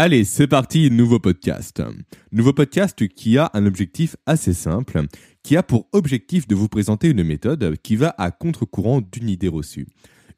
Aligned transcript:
Allez, 0.00 0.22
c'est 0.22 0.46
parti, 0.46 0.92
nouveau 0.92 1.18
podcast. 1.18 1.82
Nouveau 2.30 2.52
podcast 2.52 3.08
qui 3.08 3.36
a 3.36 3.50
un 3.52 3.66
objectif 3.66 4.14
assez 4.26 4.52
simple, 4.52 5.02
qui 5.42 5.56
a 5.56 5.64
pour 5.64 5.88
objectif 5.90 6.46
de 6.46 6.54
vous 6.54 6.68
présenter 6.68 7.08
une 7.08 7.24
méthode 7.24 7.76
qui 7.82 7.96
va 7.96 8.14
à 8.16 8.30
contre-courant 8.30 9.00
d'une 9.00 9.28
idée 9.28 9.48
reçue. 9.48 9.88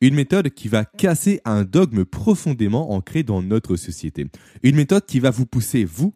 Une 0.00 0.14
méthode 0.14 0.48
qui 0.48 0.68
va 0.68 0.86
casser 0.86 1.42
un 1.44 1.64
dogme 1.64 2.06
profondément 2.06 2.92
ancré 2.92 3.22
dans 3.22 3.42
notre 3.42 3.76
société. 3.76 4.28
Une 4.62 4.76
méthode 4.76 5.04
qui 5.04 5.20
va 5.20 5.28
vous 5.28 5.44
pousser, 5.44 5.84
vous, 5.84 6.14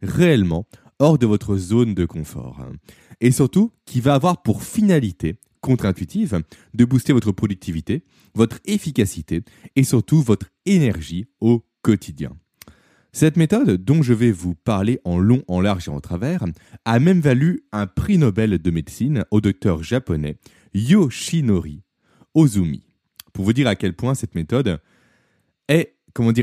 réellement, 0.00 0.66
hors 0.98 1.18
de 1.18 1.26
votre 1.26 1.58
zone 1.58 1.92
de 1.92 2.06
confort. 2.06 2.64
Et 3.20 3.30
surtout, 3.30 3.72
qui 3.84 4.00
va 4.00 4.14
avoir 4.14 4.40
pour 4.42 4.62
finalité 4.62 5.36
contre-intuitive 5.60 6.40
de 6.72 6.84
booster 6.86 7.12
votre 7.12 7.32
productivité, 7.32 8.04
votre 8.34 8.58
efficacité 8.64 9.42
et 9.76 9.84
surtout 9.84 10.22
votre 10.22 10.46
énergie 10.64 11.26
au 11.42 11.62
quotidien. 11.82 12.34
Cette 13.18 13.38
méthode, 13.38 13.82
dont 13.82 14.02
je 14.02 14.12
vais 14.12 14.30
vous 14.30 14.54
parler 14.54 15.00
en 15.04 15.16
long, 15.16 15.42
en 15.48 15.62
large 15.62 15.88
et 15.88 15.90
en 15.90 16.00
travers, 16.02 16.44
a 16.84 16.98
même 16.98 17.20
valu 17.20 17.62
un 17.72 17.86
prix 17.86 18.18
Nobel 18.18 18.58
de 18.58 18.70
médecine 18.70 19.24
au 19.30 19.40
docteur 19.40 19.82
japonais 19.82 20.36
Yoshinori 20.74 21.82
Ozumi. 22.34 22.84
Pour 23.32 23.46
vous 23.46 23.54
dire 23.54 23.68
à 23.68 23.74
quel 23.74 23.94
point 23.94 24.14
cette 24.14 24.34
méthode 24.34 24.80
est, 25.66 25.94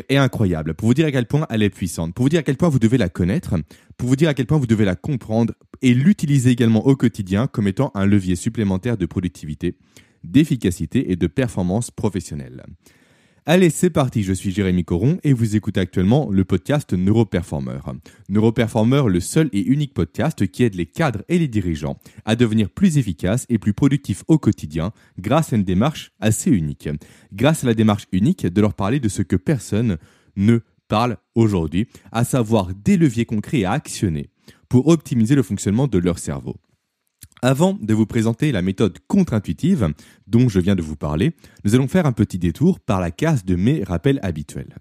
incroyable, 0.10 0.74
pour 0.74 0.88
vous 0.88 0.96
dire 0.96 1.06
à 1.06 1.12
quel 1.12 1.28
point 1.28 1.46
elle 1.52 1.62
est 1.62 1.70
puissante, 1.70 2.16
pour 2.16 2.26
vous 2.26 2.30
dire 2.30 2.40
à 2.40 2.44
quel 2.44 2.58
point 2.58 2.70
vous 2.70 2.80
devez 2.80 2.98
la 2.98 3.10
connaître, 3.10 3.54
pour 3.96 4.10
vous 4.10 4.16
dire 4.16 4.30
à 4.30 4.34
quel 4.34 4.48
point 4.48 4.58
vous 4.58 4.66
devez 4.66 4.86
la 4.86 4.96
comprendre 4.96 5.54
et 5.84 5.94
l'utiliser 5.94 6.50
également 6.50 6.88
au 6.88 6.96
quotidien 6.96 7.46
comme 7.46 7.68
étant 7.68 7.92
un 7.94 8.08
levier 8.08 8.36
supplémentaire 8.36 8.98
de 8.98 9.06
productivité, 9.06 9.78
d'efficacité 10.24 11.12
et 11.12 11.18
de 11.18 11.28
performance 11.28 11.92
professionnelle. 11.92 12.64
Allez, 13.46 13.70
c'est 13.70 13.90
parti, 13.90 14.24
je 14.24 14.32
suis 14.32 14.52
Jérémy 14.52 14.86
Coron 14.86 15.18
et 15.26 15.34
vous 15.34 15.58
écoutez 15.58 15.82
actuellement 15.82 16.30
le 16.32 16.46
podcast 16.46 16.94
Neuroperformer. 16.94 17.80
Neuroperformer, 18.30 19.04
le 19.10 19.20
seul 19.20 19.50
et 19.52 19.60
unique 19.60 19.94
podcast 19.94 20.48
qui 20.48 20.64
aide 20.64 20.76
les 20.76 20.86
cadres 20.86 21.26
et 21.28 21.38
les 21.38 21.50
dirigeants 21.50 22.00
à 22.24 22.38
devenir 22.38 22.70
plus 22.70 22.98
efficaces 22.98 23.46
et 23.50 23.58
plus 23.58 23.74
productifs 23.74 24.24
au 24.30 24.38
quotidien 24.38 24.94
grâce 25.20 25.52
à 25.52 25.58
une 25.58 25.66
démarche 25.66 26.14
assez 26.22 26.52
unique. 26.52 26.88
Grâce 27.34 27.66
à 27.66 27.68
la 27.68 27.74
démarche 27.74 28.08
unique 28.14 28.48
de 28.48 28.62
leur 28.62 28.76
parler 28.76 29.02
de 29.02 29.10
ce 29.10 29.22
que 29.22 29.36
personne 29.36 29.98
ne 30.38 30.60
parle 30.88 31.18
aujourd'hui, 31.36 31.90
à 32.14 32.24
savoir 32.24 32.70
des 32.74 32.96
leviers 32.96 33.26
concrets 33.26 33.66
à 33.66 33.74
actionner 33.74 34.30
pour 34.70 34.88
optimiser 34.88 35.36
le 35.36 35.44
fonctionnement 35.44 35.88
de 35.88 35.98
leur 35.98 36.18
cerveau. 36.18 36.56
Avant 37.46 37.74
de 37.74 37.94
vous 37.94 38.06
présenter 38.06 38.54
la 38.54 38.62
méthode 38.62 39.00
contre-intuitive 39.10 39.94
dont 40.28 40.48
je 40.48 40.62
viens 40.62 40.78
de 40.78 40.82
vous 40.82 40.96
parler, 40.96 41.34
nous 41.66 41.76
allons 41.76 41.90
faire 41.90 42.06
un 42.06 42.14
petit 42.14 42.40
détour 42.40 42.80
par 42.80 43.02
la 43.02 43.12
case 43.12 43.44
de 43.44 43.58
mes 43.58 43.84
rappels 43.84 44.22
habituels. 44.24 44.78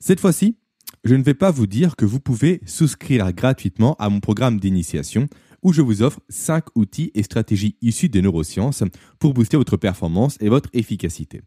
Cette 0.00 0.18
fois-ci, 0.18 0.56
je 1.04 1.14
ne 1.14 1.22
vais 1.22 1.34
pas 1.34 1.52
vous 1.52 1.68
dire 1.68 1.94
que 1.94 2.04
vous 2.04 2.18
pouvez 2.18 2.60
souscrire 2.66 3.32
gratuitement 3.32 3.94
à 4.00 4.08
mon 4.08 4.18
programme 4.18 4.58
d'initiation 4.58 5.28
où 5.62 5.72
je 5.72 5.80
vous 5.80 6.02
offre 6.02 6.18
5 6.28 6.64
outils 6.74 7.12
et 7.14 7.22
stratégies 7.22 7.76
issus 7.82 8.08
des 8.08 8.20
neurosciences 8.20 8.82
pour 9.20 9.32
booster 9.32 9.56
votre 9.56 9.76
performance 9.76 10.38
et 10.40 10.48
votre 10.48 10.70
efficacité. 10.72 11.42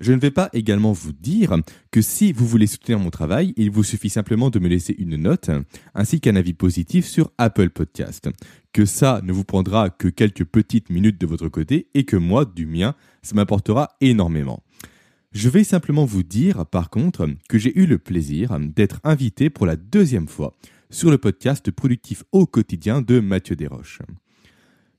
Je 0.00 0.12
ne 0.12 0.18
vais 0.18 0.30
pas 0.30 0.48
également 0.52 0.92
vous 0.92 1.12
dire 1.12 1.56
que 1.90 2.02
si 2.02 2.32
vous 2.32 2.46
voulez 2.46 2.68
soutenir 2.68 2.98
mon 3.00 3.10
travail, 3.10 3.52
il 3.56 3.70
vous 3.70 3.82
suffit 3.82 4.10
simplement 4.10 4.48
de 4.48 4.58
me 4.60 4.68
laisser 4.68 4.94
une 4.96 5.16
note 5.16 5.50
ainsi 5.94 6.20
qu'un 6.20 6.36
avis 6.36 6.54
positif 6.54 7.06
sur 7.06 7.32
Apple 7.36 7.70
Podcast. 7.70 8.28
Que 8.72 8.84
ça 8.84 9.20
ne 9.24 9.32
vous 9.32 9.44
prendra 9.44 9.90
que 9.90 10.08
quelques 10.08 10.44
petites 10.44 10.90
minutes 10.90 11.20
de 11.20 11.26
votre 11.26 11.48
côté 11.48 11.88
et 11.94 12.04
que 12.04 12.16
moi, 12.16 12.44
du 12.44 12.66
mien, 12.66 12.94
ça 13.22 13.34
m'apportera 13.34 13.88
énormément. 14.00 14.62
Je 15.32 15.48
vais 15.48 15.64
simplement 15.64 16.04
vous 16.04 16.22
dire, 16.22 16.64
par 16.66 16.90
contre, 16.90 17.28
que 17.48 17.58
j'ai 17.58 17.78
eu 17.78 17.86
le 17.86 17.98
plaisir 17.98 18.58
d'être 18.60 19.00
invité 19.04 19.50
pour 19.50 19.66
la 19.66 19.76
deuxième 19.76 20.28
fois 20.28 20.54
sur 20.90 21.10
le 21.10 21.18
podcast 21.18 21.70
productif 21.70 22.24
au 22.32 22.46
quotidien 22.46 23.02
de 23.02 23.20
Mathieu 23.20 23.56
Desroches. 23.56 24.00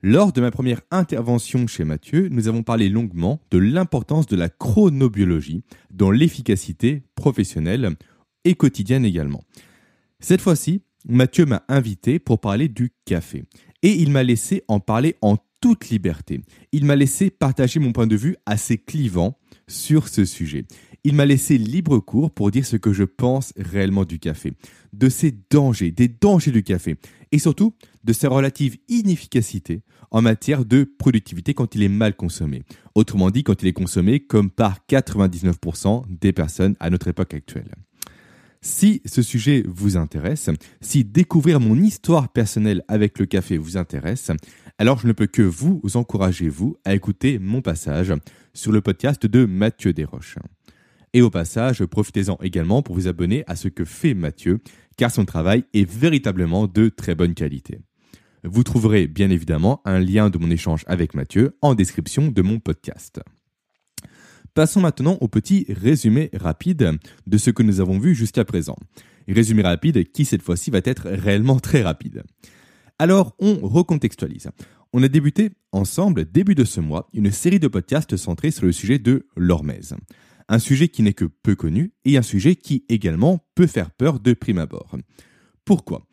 Lors 0.01 0.31
de 0.31 0.39
ma 0.39 0.49
première 0.49 0.81
intervention 0.91 1.67
chez 1.67 1.83
Mathieu, 1.83 2.29
nous 2.29 2.47
avons 2.47 2.63
parlé 2.63 2.87
longuement 2.87 3.41
de 3.51 3.57
l'importance 3.57 4.27
de 4.27 4.37
la 4.37 4.47
chronobiologie 4.47 5.63
dans 5.91 6.09
l'efficacité 6.09 7.03
professionnelle 7.15 7.95
et 8.45 8.55
quotidienne 8.55 9.03
également. 9.03 9.43
Cette 10.21 10.39
fois-ci, 10.39 10.83
Mathieu 11.07 11.45
m'a 11.45 11.63
invité 11.69 12.19
pour 12.19 12.39
parler 12.39 12.67
du 12.67 12.91
café 13.05 13.43
et 13.81 13.91
il 13.91 14.11
m'a 14.11 14.23
laissé 14.23 14.63
en 14.67 14.79
parler 14.79 15.15
en 15.21 15.37
toute 15.61 15.89
liberté. 15.89 16.41
Il 16.71 16.85
m'a 16.85 16.95
laissé 16.95 17.29
partager 17.29 17.79
mon 17.79 17.91
point 17.91 18.07
de 18.07 18.15
vue 18.15 18.35
assez 18.45 18.77
clivant 18.77 19.37
sur 19.67 20.07
ce 20.07 20.25
sujet. 20.25 20.65
Il 21.03 21.15
m'a 21.15 21.25
laissé 21.25 21.57
libre 21.57 21.99
cours 21.99 22.31
pour 22.31 22.51
dire 22.51 22.65
ce 22.65 22.75
que 22.75 22.91
je 22.91 23.03
pense 23.03 23.53
réellement 23.57 24.03
du 24.03 24.19
café, 24.19 24.53
de 24.91 25.09
ses 25.09 25.33
dangers, 25.49 25.91
des 25.91 26.09
dangers 26.09 26.51
du 26.51 26.63
café, 26.63 26.97
et 27.31 27.39
surtout 27.39 27.73
de 28.03 28.11
sa 28.11 28.27
relative 28.29 28.77
inefficacité 28.89 29.81
en 30.11 30.21
matière 30.21 30.65
de 30.65 30.83
productivité 30.83 31.53
quand 31.53 31.75
il 31.75 31.83
est 31.83 31.89
mal 31.89 32.15
consommé. 32.15 32.63
Autrement 32.95 33.31
dit, 33.31 33.43
quand 33.43 33.61
il 33.61 33.69
est 33.69 33.73
consommé 33.73 34.19
comme 34.19 34.49
par 34.49 34.79
99% 34.89 36.03
des 36.09 36.33
personnes 36.33 36.75
à 36.79 36.89
notre 36.89 37.07
époque 37.07 37.33
actuelle. 37.33 37.75
Si 38.61 39.01
ce 39.05 39.21
sujet 39.21 39.63
vous 39.65 39.95
intéresse, 39.95 40.49
si 40.81 41.05
découvrir 41.05 41.61
mon 41.61 41.81
histoire 41.81 42.27
personnelle 42.29 42.83
avec 42.89 43.17
le 43.17 43.25
café 43.25 43.57
vous 43.57 43.77
intéresse, 43.77 44.31
alors 44.77 44.99
je 44.99 45.07
ne 45.07 45.13
peux 45.13 45.27
que 45.27 45.41
vous 45.41 45.81
encourager, 45.93 46.49
vous, 46.49 46.77
à 46.83 46.93
écouter 46.93 47.39
mon 47.39 47.61
passage 47.61 48.13
sur 48.53 48.73
le 48.73 48.81
podcast 48.81 49.25
de 49.25 49.45
Mathieu 49.45 49.93
Desroches. 49.93 50.37
Et 51.13 51.21
au 51.21 51.29
passage, 51.29 51.85
profitez-en 51.85 52.37
également 52.41 52.81
pour 52.81 52.95
vous 52.95 53.07
abonner 53.07 53.43
à 53.47 53.55
ce 53.55 53.69
que 53.69 53.85
fait 53.85 54.13
Mathieu, 54.13 54.59
car 54.97 55.09
son 55.09 55.23
travail 55.23 55.63
est 55.73 55.89
véritablement 55.89 56.67
de 56.67 56.89
très 56.89 57.15
bonne 57.15 57.33
qualité. 57.33 57.79
Vous 58.43 58.63
trouverez 58.63 59.07
bien 59.07 59.29
évidemment 59.29 59.81
un 59.85 59.99
lien 59.99 60.29
de 60.29 60.37
mon 60.37 60.51
échange 60.51 60.83
avec 60.87 61.13
Mathieu 61.13 61.57
en 61.61 61.75
description 61.75 62.27
de 62.27 62.41
mon 62.41 62.59
podcast. 62.59 63.21
Passons 64.53 64.81
maintenant 64.81 65.17
au 65.21 65.27
petit 65.27 65.65
résumé 65.69 66.29
rapide 66.33 66.97
de 67.27 67.37
ce 67.37 67.51
que 67.51 67.63
nous 67.63 67.79
avons 67.79 67.99
vu 67.99 68.15
jusqu'à 68.15 68.45
présent. 68.45 68.75
Résumé 69.27 69.61
rapide 69.61 70.11
qui 70.11 70.25
cette 70.25 70.41
fois-ci 70.41 70.71
va 70.71 70.79
être 70.83 71.09
réellement 71.09 71.59
très 71.59 71.81
rapide. 71.81 72.23
Alors 72.97 73.35
on 73.39 73.55
recontextualise. 73.61 74.49
On 74.91 75.03
a 75.03 75.07
débuté 75.07 75.51
ensemble 75.71 76.25
début 76.25 76.55
de 76.55 76.65
ce 76.65 76.81
mois 76.81 77.09
une 77.13 77.31
série 77.31 77.59
de 77.59 77.67
podcasts 77.67 78.17
centrés 78.17 78.51
sur 78.51 78.65
le 78.65 78.71
sujet 78.71 78.99
de 78.99 79.27
l'hormèse 79.35 79.95
un 80.49 80.59
sujet 80.59 80.89
qui 80.89 81.03
n'est 81.03 81.13
que 81.13 81.25
peu 81.25 81.55
connu 81.55 81.93
et 82.03 82.17
un 82.17 82.23
sujet 82.23 82.55
qui 82.55 82.83
également 82.89 83.45
peut 83.55 83.67
faire 83.67 83.91
peur 83.91 84.19
de 84.19 84.33
prime 84.33 84.57
abord. 84.57 84.97
Pourquoi? 85.63 86.07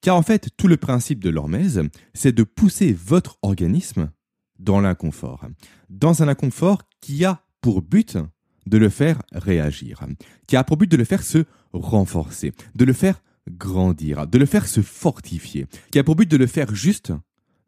Car 0.00 0.16
en 0.16 0.22
fait, 0.22 0.50
tout 0.56 0.68
le 0.68 0.76
principe 0.76 1.22
de 1.22 1.30
l'hormèse, 1.30 1.82
c'est 2.12 2.34
de 2.34 2.42
pousser 2.42 2.92
votre 2.92 3.38
organisme 3.42 4.10
dans 4.58 4.80
l'inconfort. 4.80 5.46
Dans 5.88 6.22
un 6.22 6.28
inconfort 6.28 6.82
qui 7.00 7.24
a 7.24 7.45
pour 7.60 7.82
but 7.82 8.18
de 8.66 8.78
le 8.78 8.88
faire 8.88 9.22
réagir, 9.32 10.04
qui 10.46 10.56
a 10.56 10.64
pour 10.64 10.76
but 10.76 10.90
de 10.90 10.96
le 10.96 11.04
faire 11.04 11.22
se 11.22 11.44
renforcer, 11.72 12.52
de 12.74 12.84
le 12.84 12.92
faire 12.92 13.22
grandir, 13.50 14.26
de 14.26 14.38
le 14.38 14.46
faire 14.46 14.66
se 14.66 14.80
fortifier, 14.80 15.66
qui 15.90 15.98
a 15.98 16.04
pour 16.04 16.16
but 16.16 16.30
de 16.30 16.36
le 16.36 16.46
faire 16.46 16.74
juste 16.74 17.12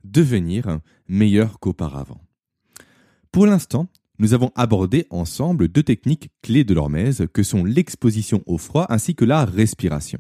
devenir 0.05 0.81
meilleur 1.09 1.61
qu'auparavant. 1.61 2.21
Pour 3.31 3.47
l'instant, 3.47 3.89
nous 4.19 4.35
avons 4.35 4.51
abordé 4.57 5.07
ensemble 5.11 5.69
deux 5.69 5.83
techniques 5.83 6.31
clés 6.43 6.65
de 6.65 6.75
l'hormèse 6.75 7.27
que 7.33 7.45
sont 7.45 7.65
l'exposition 7.65 8.43
au 8.47 8.59
froid 8.59 8.87
ainsi 8.89 9.15
que 9.15 9.25
la 9.25 9.45
respiration. 9.45 10.19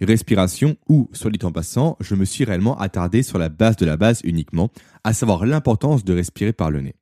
Respiration 0.00 0.76
où, 0.88 1.08
soit 1.12 1.30
dit 1.30 1.44
en 1.44 1.52
passant, 1.52 1.96
je 2.00 2.14
me 2.14 2.24
suis 2.24 2.44
réellement 2.44 2.76
attardé 2.78 3.22
sur 3.22 3.38
la 3.38 3.48
base 3.48 3.76
de 3.76 3.86
la 3.86 3.96
base 3.96 4.20
uniquement, 4.24 4.70
à 5.04 5.12
savoir 5.12 5.46
l'importance 5.46 6.04
de 6.04 6.12
respirer 6.12 6.52
par 6.52 6.70
le 6.70 6.80
nez. 6.80 6.96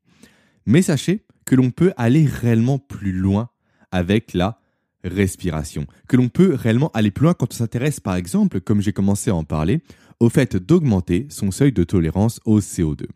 Mais 0.66 0.82
sachez 0.82 1.24
que 1.50 1.56
l'on 1.56 1.72
peut 1.72 1.92
aller 1.96 2.26
réellement 2.26 2.78
plus 2.78 3.10
loin 3.10 3.50
avec 3.90 4.34
la 4.34 4.60
respiration, 5.02 5.84
que 6.06 6.16
l'on 6.16 6.28
peut 6.28 6.54
réellement 6.54 6.92
aller 6.94 7.10
plus 7.10 7.24
loin 7.24 7.34
quand 7.34 7.52
on 7.52 7.56
s'intéresse 7.56 7.98
par 7.98 8.14
exemple, 8.14 8.60
comme 8.60 8.80
j'ai 8.80 8.92
commencé 8.92 9.30
à 9.30 9.34
en 9.34 9.42
parler, 9.42 9.82
au 10.20 10.28
fait 10.28 10.54
d'augmenter 10.54 11.26
son 11.28 11.50
seuil 11.50 11.72
de 11.72 11.82
tolérance 11.82 12.38
au 12.44 12.60
CO2. 12.60 13.06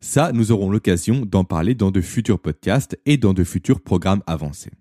Ça, 0.00 0.32
nous 0.32 0.50
aurons 0.50 0.68
l'occasion 0.68 1.24
d'en 1.24 1.44
parler 1.44 1.76
dans 1.76 1.92
de 1.92 2.00
futurs 2.00 2.40
podcasts 2.40 2.98
et 3.06 3.18
dans 3.18 3.34
de 3.34 3.44
futurs 3.44 3.80
programmes 3.80 4.24
avancés. 4.26 4.72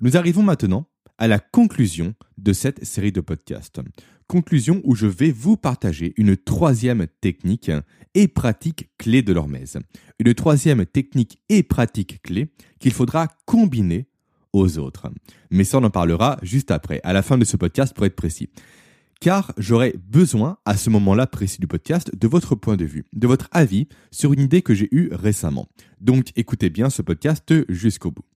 Nous 0.00 0.16
arrivons 0.16 0.42
maintenant 0.42 0.88
à 1.16 1.28
la 1.28 1.38
conclusion 1.38 2.16
de 2.38 2.52
cette 2.52 2.84
série 2.84 3.12
de 3.12 3.20
podcasts. 3.20 3.80
Conclusion 4.28 4.80
où 4.84 4.94
je 4.94 5.06
vais 5.06 5.32
vous 5.32 5.56
partager 5.56 6.14
une 6.16 6.36
troisième 6.36 7.06
technique 7.20 7.72
et 8.14 8.28
pratique 8.28 8.90
clé 8.98 9.22
de 9.22 9.32
l'hormèse. 9.32 9.78
Une 10.18 10.34
troisième 10.34 10.84
technique 10.86 11.40
et 11.48 11.62
pratique 11.62 12.22
clé 12.22 12.52
qu'il 12.78 12.92
faudra 12.92 13.28
combiner 13.46 14.06
aux 14.52 14.78
autres. 14.78 15.10
Mais 15.50 15.64
ça, 15.64 15.78
on 15.78 15.84
en 15.84 15.90
parlera 15.90 16.38
juste 16.42 16.70
après, 16.70 17.00
à 17.04 17.12
la 17.12 17.22
fin 17.22 17.38
de 17.38 17.44
ce 17.44 17.56
podcast 17.56 17.94
pour 17.94 18.06
être 18.06 18.16
précis 18.16 18.50
car 19.20 19.52
j'aurais 19.58 19.94
besoin, 19.98 20.58
à 20.64 20.76
ce 20.76 20.90
moment-là 20.90 21.26
précis 21.26 21.60
du 21.60 21.66
podcast, 21.66 22.14
de 22.16 22.28
votre 22.28 22.54
point 22.54 22.76
de 22.76 22.84
vue, 22.84 23.04
de 23.12 23.26
votre 23.26 23.48
avis 23.50 23.88
sur 24.10 24.32
une 24.32 24.40
idée 24.40 24.62
que 24.62 24.74
j'ai 24.74 24.88
eue 24.92 25.08
récemment. 25.12 25.66
Donc 26.00 26.26
écoutez 26.36 26.70
bien 26.70 26.90
ce 26.90 27.02
podcast 27.02 27.52
jusqu'au 27.68 28.10
bout. 28.10 28.27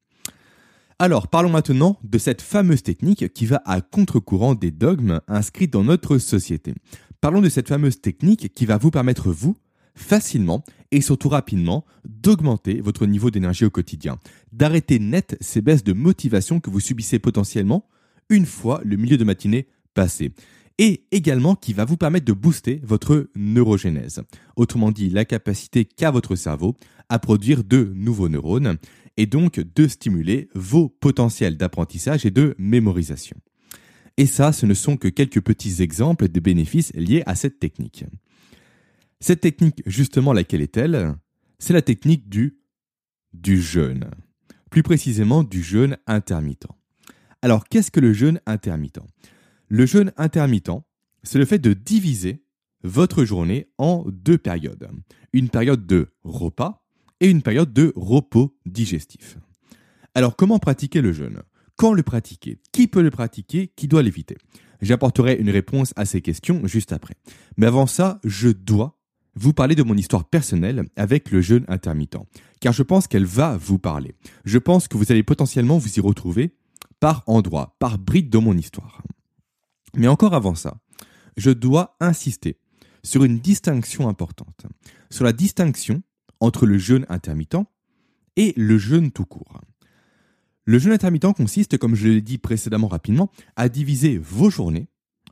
Alors, 0.98 1.28
parlons 1.28 1.50
maintenant 1.50 1.98
de 2.04 2.18
cette 2.18 2.42
fameuse 2.42 2.82
technique 2.82 3.32
qui 3.32 3.46
va 3.46 3.62
à 3.64 3.80
contre-courant 3.80 4.54
des 4.54 4.70
dogmes 4.70 5.20
inscrits 5.28 5.68
dans 5.68 5.84
notre 5.84 6.18
société. 6.18 6.74
Parlons 7.20 7.40
de 7.40 7.48
cette 7.48 7.68
fameuse 7.68 8.00
technique 8.00 8.52
qui 8.54 8.66
va 8.66 8.78
vous 8.78 8.90
permettre, 8.90 9.30
vous, 9.30 9.56
facilement 9.94 10.64
et 10.90 11.00
surtout 11.00 11.28
rapidement, 11.28 11.84
d'augmenter 12.04 12.80
votre 12.80 13.06
niveau 13.06 13.30
d'énergie 13.30 13.64
au 13.64 13.70
quotidien, 13.70 14.18
d'arrêter 14.52 14.98
net 14.98 15.36
ces 15.40 15.60
baisses 15.60 15.84
de 15.84 15.92
motivation 15.92 16.60
que 16.60 16.70
vous 16.70 16.80
subissez 16.80 17.18
potentiellement 17.18 17.86
une 18.28 18.46
fois 18.46 18.80
le 18.84 18.96
milieu 18.96 19.16
de 19.16 19.24
matinée 19.24 19.68
passé. 19.94 20.32
Et 20.78 21.04
également 21.10 21.54
qui 21.54 21.74
va 21.74 21.84
vous 21.84 21.96
permettre 21.96 22.26
de 22.26 22.32
booster 22.32 22.80
votre 22.82 23.28
neurogénèse. 23.36 24.22
Autrement 24.56 24.90
dit, 24.90 25.10
la 25.10 25.24
capacité 25.24 25.84
qu'a 25.84 26.10
votre 26.10 26.34
cerveau 26.34 26.76
à 27.08 27.18
produire 27.18 27.62
de 27.62 27.92
nouveaux 27.94 28.28
neurones 28.28 28.78
et 29.16 29.26
donc 29.26 29.60
de 29.60 29.88
stimuler 29.88 30.48
vos 30.54 30.88
potentiels 30.88 31.56
d'apprentissage 31.56 32.26
et 32.26 32.30
de 32.30 32.54
mémorisation. 32.58 33.36
Et 34.16 34.26
ça, 34.26 34.52
ce 34.52 34.66
ne 34.66 34.74
sont 34.74 34.96
que 34.96 35.08
quelques 35.08 35.40
petits 35.40 35.82
exemples 35.82 36.28
des 36.28 36.40
bénéfices 36.40 36.92
liés 36.94 37.22
à 37.26 37.34
cette 37.34 37.58
technique. 37.58 38.04
Cette 39.20 39.40
technique, 39.40 39.82
justement, 39.86 40.32
laquelle 40.32 40.62
est-elle? 40.62 41.14
C'est 41.58 41.72
la 41.72 41.82
technique 41.82 42.28
du, 42.28 42.58
du 43.32 43.62
jeûne. 43.62 44.10
Plus 44.70 44.82
précisément, 44.82 45.44
du 45.44 45.62
jeûne 45.62 45.96
intermittent. 46.06 46.66
Alors, 47.40 47.68
qu'est-ce 47.68 47.90
que 47.90 48.00
le 48.00 48.12
jeûne 48.12 48.40
intermittent? 48.46 49.00
Le 49.68 49.86
jeûne 49.86 50.12
intermittent, 50.16 50.82
c'est 51.22 51.38
le 51.38 51.44
fait 51.44 51.58
de 51.58 51.72
diviser 51.72 52.44
votre 52.82 53.24
journée 53.24 53.68
en 53.78 54.04
deux 54.08 54.38
périodes. 54.38 54.90
Une 55.32 55.48
période 55.48 55.86
de 55.86 56.08
repas 56.24 56.81
et 57.22 57.30
une 57.30 57.40
période 57.40 57.72
de 57.72 57.92
repos 57.96 58.54
digestif. 58.66 59.38
Alors, 60.14 60.36
comment 60.36 60.58
pratiquer 60.58 61.00
le 61.00 61.12
jeûne? 61.12 61.42
Quand 61.76 61.94
le 61.94 62.02
pratiquer? 62.02 62.60
Qui 62.72 62.88
peut 62.88 63.00
le 63.00 63.10
pratiquer? 63.10 63.68
Qui 63.68 63.88
doit 63.88 64.02
l'éviter? 64.02 64.36
J'apporterai 64.82 65.36
une 65.36 65.48
réponse 65.48 65.94
à 65.96 66.04
ces 66.04 66.20
questions 66.20 66.66
juste 66.66 66.92
après. 66.92 67.14
Mais 67.56 67.66
avant 67.66 67.86
ça, 67.86 68.20
je 68.24 68.48
dois 68.48 68.98
vous 69.36 69.52
parler 69.52 69.76
de 69.76 69.84
mon 69.84 69.96
histoire 69.96 70.28
personnelle 70.28 70.84
avec 70.96 71.30
le 71.30 71.40
jeûne 71.40 71.64
intermittent, 71.68 72.18
car 72.60 72.72
je 72.72 72.82
pense 72.82 73.06
qu'elle 73.06 73.24
va 73.24 73.56
vous 73.56 73.78
parler. 73.78 74.14
Je 74.44 74.58
pense 74.58 74.88
que 74.88 74.98
vous 74.98 75.10
allez 75.12 75.22
potentiellement 75.22 75.78
vous 75.78 75.96
y 75.96 76.00
retrouver 76.00 76.56
par 77.00 77.22
endroits, 77.28 77.76
par 77.78 77.98
brides 77.98 78.30
dans 78.30 78.42
mon 78.42 78.58
histoire. 78.58 79.00
Mais 79.96 80.08
encore 80.08 80.34
avant 80.34 80.56
ça, 80.56 80.80
je 81.36 81.50
dois 81.50 81.96
insister 82.00 82.58
sur 83.04 83.22
une 83.24 83.38
distinction 83.38 84.08
importante, 84.08 84.66
sur 85.08 85.24
la 85.24 85.32
distinction 85.32 86.02
entre 86.42 86.66
le 86.66 86.76
jeûne 86.76 87.06
intermittent 87.08 87.64
et 88.36 88.52
le 88.56 88.76
jeûne 88.76 89.12
tout 89.12 89.24
court. 89.24 89.60
Le 90.64 90.78
jeûne 90.78 90.92
intermittent 90.92 91.32
consiste, 91.36 91.78
comme 91.78 91.94
je 91.94 92.08
l'ai 92.08 92.20
dit 92.20 92.38
précédemment 92.38 92.88
rapidement, 92.88 93.30
à 93.54 93.68
diviser 93.68 94.18
vos 94.18 94.50
journées 94.50 94.88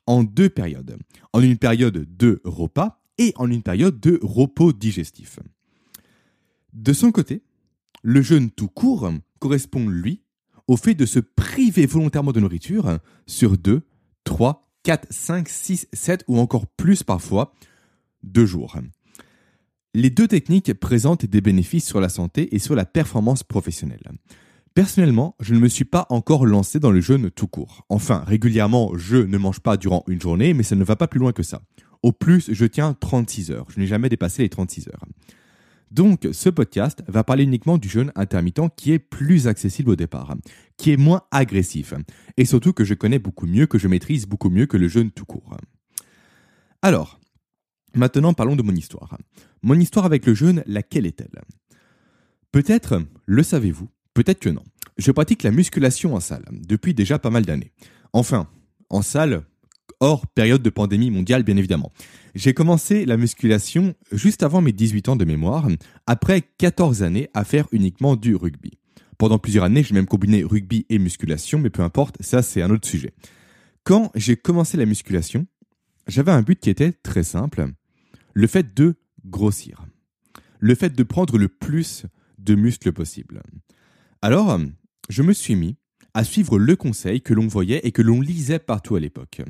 en 0.06 0.22
deux 0.22 0.48
périodes. 0.48 0.96
En 1.32 1.42
une 1.42 1.58
période 1.58 2.06
de 2.16 2.40
repas 2.44 3.02
et 3.18 3.32
en 3.36 3.50
une 3.50 3.62
période 3.62 3.98
de 3.98 4.20
repos 4.22 4.72
digestif. 4.72 5.40
De 6.72 6.92
son 6.92 7.10
côté, 7.10 7.42
le 8.02 8.22
jeûne 8.22 8.50
tout 8.50 8.68
court 8.68 9.10
correspond, 9.40 9.88
lui, 9.88 10.22
au 10.68 10.76
fait 10.76 10.94
de 10.94 11.06
se 11.06 11.18
priver 11.18 11.86
volontairement 11.86 12.32
de 12.32 12.40
nourriture 12.40 12.98
sur 13.26 13.58
2, 13.58 13.82
3, 14.22 14.70
4, 14.84 15.08
5, 15.10 15.48
6, 15.48 15.88
7 15.92 16.24
ou 16.28 16.38
encore 16.38 16.68
plus 16.68 17.02
parfois 17.02 17.52
deux 18.22 18.46
jours. 18.46 18.76
Les 19.92 20.10
deux 20.10 20.28
techniques 20.28 20.72
présentent 20.74 21.26
des 21.26 21.40
bénéfices 21.40 21.86
sur 21.86 22.00
la 22.00 22.08
santé 22.08 22.54
et 22.54 22.60
sur 22.60 22.76
la 22.76 22.84
performance 22.84 23.42
professionnelle. 23.42 24.12
Personnellement, 24.72 25.34
je 25.40 25.52
ne 25.52 25.58
me 25.58 25.68
suis 25.68 25.84
pas 25.84 26.06
encore 26.10 26.46
lancé 26.46 26.78
dans 26.78 26.92
le 26.92 27.00
jeûne 27.00 27.28
tout 27.30 27.48
court. 27.48 27.84
Enfin, 27.88 28.22
régulièrement, 28.24 28.92
je 28.96 29.16
ne 29.16 29.36
mange 29.36 29.58
pas 29.58 29.76
durant 29.76 30.04
une 30.06 30.20
journée, 30.20 30.54
mais 30.54 30.62
ça 30.62 30.76
ne 30.76 30.84
va 30.84 30.94
pas 30.94 31.08
plus 31.08 31.18
loin 31.18 31.32
que 31.32 31.42
ça. 31.42 31.62
Au 32.04 32.12
plus, 32.12 32.52
je 32.52 32.64
tiens 32.66 32.94
36 32.94 33.50
heures. 33.50 33.66
Je 33.68 33.80
n'ai 33.80 33.88
jamais 33.88 34.08
dépassé 34.08 34.42
les 34.42 34.48
36 34.48 34.88
heures. 34.88 35.04
Donc, 35.90 36.28
ce 36.30 36.48
podcast 36.48 37.02
va 37.08 37.24
parler 37.24 37.42
uniquement 37.42 37.76
du 37.76 37.88
jeûne 37.88 38.12
intermittent 38.14 38.72
qui 38.76 38.92
est 38.92 39.00
plus 39.00 39.48
accessible 39.48 39.90
au 39.90 39.96
départ, 39.96 40.36
qui 40.76 40.92
est 40.92 40.96
moins 40.96 41.22
agressif, 41.32 41.94
et 42.36 42.44
surtout 42.44 42.72
que 42.72 42.84
je 42.84 42.94
connais 42.94 43.18
beaucoup 43.18 43.46
mieux, 43.46 43.66
que 43.66 43.76
je 43.76 43.88
maîtrise 43.88 44.26
beaucoup 44.26 44.50
mieux 44.50 44.66
que 44.66 44.76
le 44.76 44.86
jeûne 44.86 45.10
tout 45.10 45.24
court. 45.24 45.56
Alors, 46.80 47.19
maintenant 47.94 48.34
parlons 48.34 48.56
de 48.56 48.62
mon 48.62 48.74
histoire. 48.74 49.16
Mon 49.62 49.78
histoire 49.78 50.06
avec 50.06 50.26
le 50.26 50.34
jeûne, 50.34 50.62
laquelle 50.66 51.06
est-elle? 51.06 51.42
Peut-être 52.52 53.02
le 53.26 53.42
savez-vous, 53.42 53.88
Peut-être 54.14 54.40
que 54.40 54.48
non. 54.48 54.64
Je 54.98 55.12
pratique 55.12 55.42
la 55.42 55.50
musculation 55.50 56.14
en 56.14 56.20
salle 56.20 56.44
depuis 56.50 56.94
déjà 56.94 57.18
pas 57.18 57.30
mal 57.30 57.44
d'années. 57.44 57.72
Enfin, 58.12 58.48
en 58.88 59.02
salle, 59.02 59.42
hors 60.00 60.26
période 60.26 60.62
de 60.62 60.70
pandémie 60.70 61.10
mondiale 61.10 61.42
bien 61.42 61.56
évidemment. 61.56 61.92
J'ai 62.34 62.54
commencé 62.54 63.06
la 63.06 63.16
musculation 63.16 63.94
juste 64.12 64.42
avant 64.42 64.60
mes 64.60 64.72
18 64.72 65.10
ans 65.10 65.16
de 65.16 65.24
mémoire, 65.24 65.68
après 66.06 66.42
14 66.58 67.02
années 67.02 67.30
à 67.34 67.44
faire 67.44 67.66
uniquement 67.72 68.16
du 68.16 68.34
rugby. 68.34 68.72
Pendant 69.16 69.38
plusieurs 69.38 69.64
années, 69.64 69.82
j'ai 69.82 69.94
même 69.94 70.06
combiné 70.06 70.42
rugby 70.42 70.86
et 70.88 70.98
musculation, 70.98 71.58
mais 71.58 71.70
peu 71.70 71.82
importe, 71.82 72.16
ça 72.20 72.42
c'est 72.42 72.62
un 72.62 72.70
autre 72.70 72.88
sujet. 72.88 73.12
Quand 73.84 74.10
j'ai 74.14 74.36
commencé 74.36 74.76
la 74.76 74.86
musculation, 74.86 75.46
j'avais 76.06 76.32
un 76.32 76.42
but 76.42 76.58
qui 76.58 76.70
était 76.70 76.92
très 76.92 77.22
simple, 77.22 77.66
le 78.34 78.46
fait 78.46 78.74
de 78.74 78.94
grossir. 79.24 79.86
Le 80.58 80.74
fait 80.74 80.94
de 80.94 81.02
prendre 81.02 81.38
le 81.38 81.48
plus 81.48 82.06
de 82.38 82.54
muscles 82.54 82.92
possible. 82.92 83.42
Alors, 84.22 84.58
je 85.08 85.22
me 85.22 85.32
suis 85.32 85.56
mis 85.56 85.76
à 86.14 86.24
suivre 86.24 86.58
le 86.58 86.76
conseil 86.76 87.20
que 87.20 87.34
l'on 87.34 87.46
voyait 87.46 87.80
et 87.84 87.92
que 87.92 88.02
l'on 88.02 88.20
lisait 88.20 88.58
partout 88.58 88.96
à 88.96 89.00
l'époque. 89.00 89.42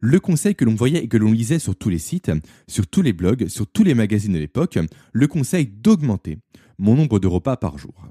Le 0.00 0.20
conseil 0.20 0.54
que 0.54 0.64
l'on 0.64 0.74
voyait 0.74 1.04
et 1.04 1.08
que 1.08 1.16
l'on 1.16 1.32
lisait 1.32 1.58
sur 1.58 1.76
tous 1.76 1.88
les 1.88 1.98
sites, 1.98 2.30
sur 2.68 2.86
tous 2.86 3.02
les 3.02 3.12
blogs, 3.12 3.48
sur 3.48 3.66
tous 3.66 3.82
les 3.82 3.94
magazines 3.94 4.34
de 4.34 4.38
l'époque, 4.38 4.78
le 5.12 5.26
conseil 5.26 5.66
d'augmenter 5.66 6.38
mon 6.78 6.94
nombre 6.94 7.18
de 7.18 7.26
repas 7.26 7.56
par 7.56 7.78
jour. 7.78 8.08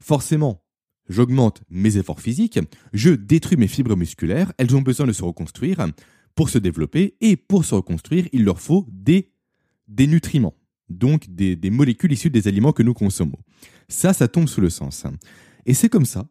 Forcément, 0.00 0.62
j'augmente 1.08 1.62
mes 1.68 1.98
efforts 1.98 2.20
physiques, 2.20 2.58
je 2.92 3.10
détruis 3.10 3.58
mes 3.58 3.68
fibres 3.68 3.96
musculaires, 3.96 4.52
elles 4.56 4.74
ont 4.74 4.82
besoin 4.82 5.06
de 5.06 5.12
se 5.12 5.24
reconstruire. 5.24 5.86
Pour 6.36 6.48
se 6.48 6.58
développer 6.58 7.16
et 7.20 7.36
pour 7.36 7.64
se 7.64 7.74
reconstruire, 7.74 8.26
il 8.32 8.44
leur 8.44 8.60
faut 8.60 8.86
des, 8.90 9.32
des 9.90 10.06
nutriments 10.06 10.54
donc 10.90 11.30
des, 11.30 11.70
molécules 11.70 12.12
issues 12.12 12.30
des 12.30 12.48
aliments 12.48 12.72
que 12.72 12.82
nous 12.82 12.94
consommons. 12.94 13.38
Ça, 13.88 14.12
ça 14.12 14.28
tombe 14.28 14.48
sous 14.48 14.60
le 14.60 14.70
sens. 14.70 15.06
Et 15.64 15.72
c'est 15.72 15.88
comme 15.88 16.04
ça 16.04 16.26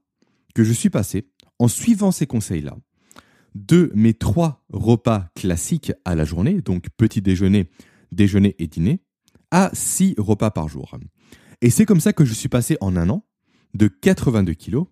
que 0.54 0.64
je 0.64 0.74
suis 0.74 0.90
passé, 0.90 1.30
en 1.58 1.68
suivant 1.68 2.12
ces 2.12 2.28
conseils-là, 2.28 2.78
de 3.56 3.92
mes 3.96 4.14
trois 4.14 4.64
repas 4.72 5.30
classiques 5.36 5.92
à 6.06 6.16
la 6.16 6.26
journée, 6.26 6.62
donc 6.62 6.88
petit 6.98 7.22
déjeuner, 7.22 7.70
déjeuner 8.12 8.56
et 8.60 8.68
dîner, 8.68 9.02
à 9.52 9.72
six 9.74 10.14
repas 10.18 10.52
par 10.52 10.68
jour. 10.68 10.96
Et 11.62 11.70
c'est 11.70 11.86
comme 11.86 12.00
ça 12.00 12.14
que 12.14 12.26
je 12.26 12.34
suis 12.34 12.50
passé 12.50 12.78
en 12.82 12.96
un 12.96 13.10
an 13.10 13.26
de 13.74 13.88
82 13.88 14.54
kilos 14.54 14.88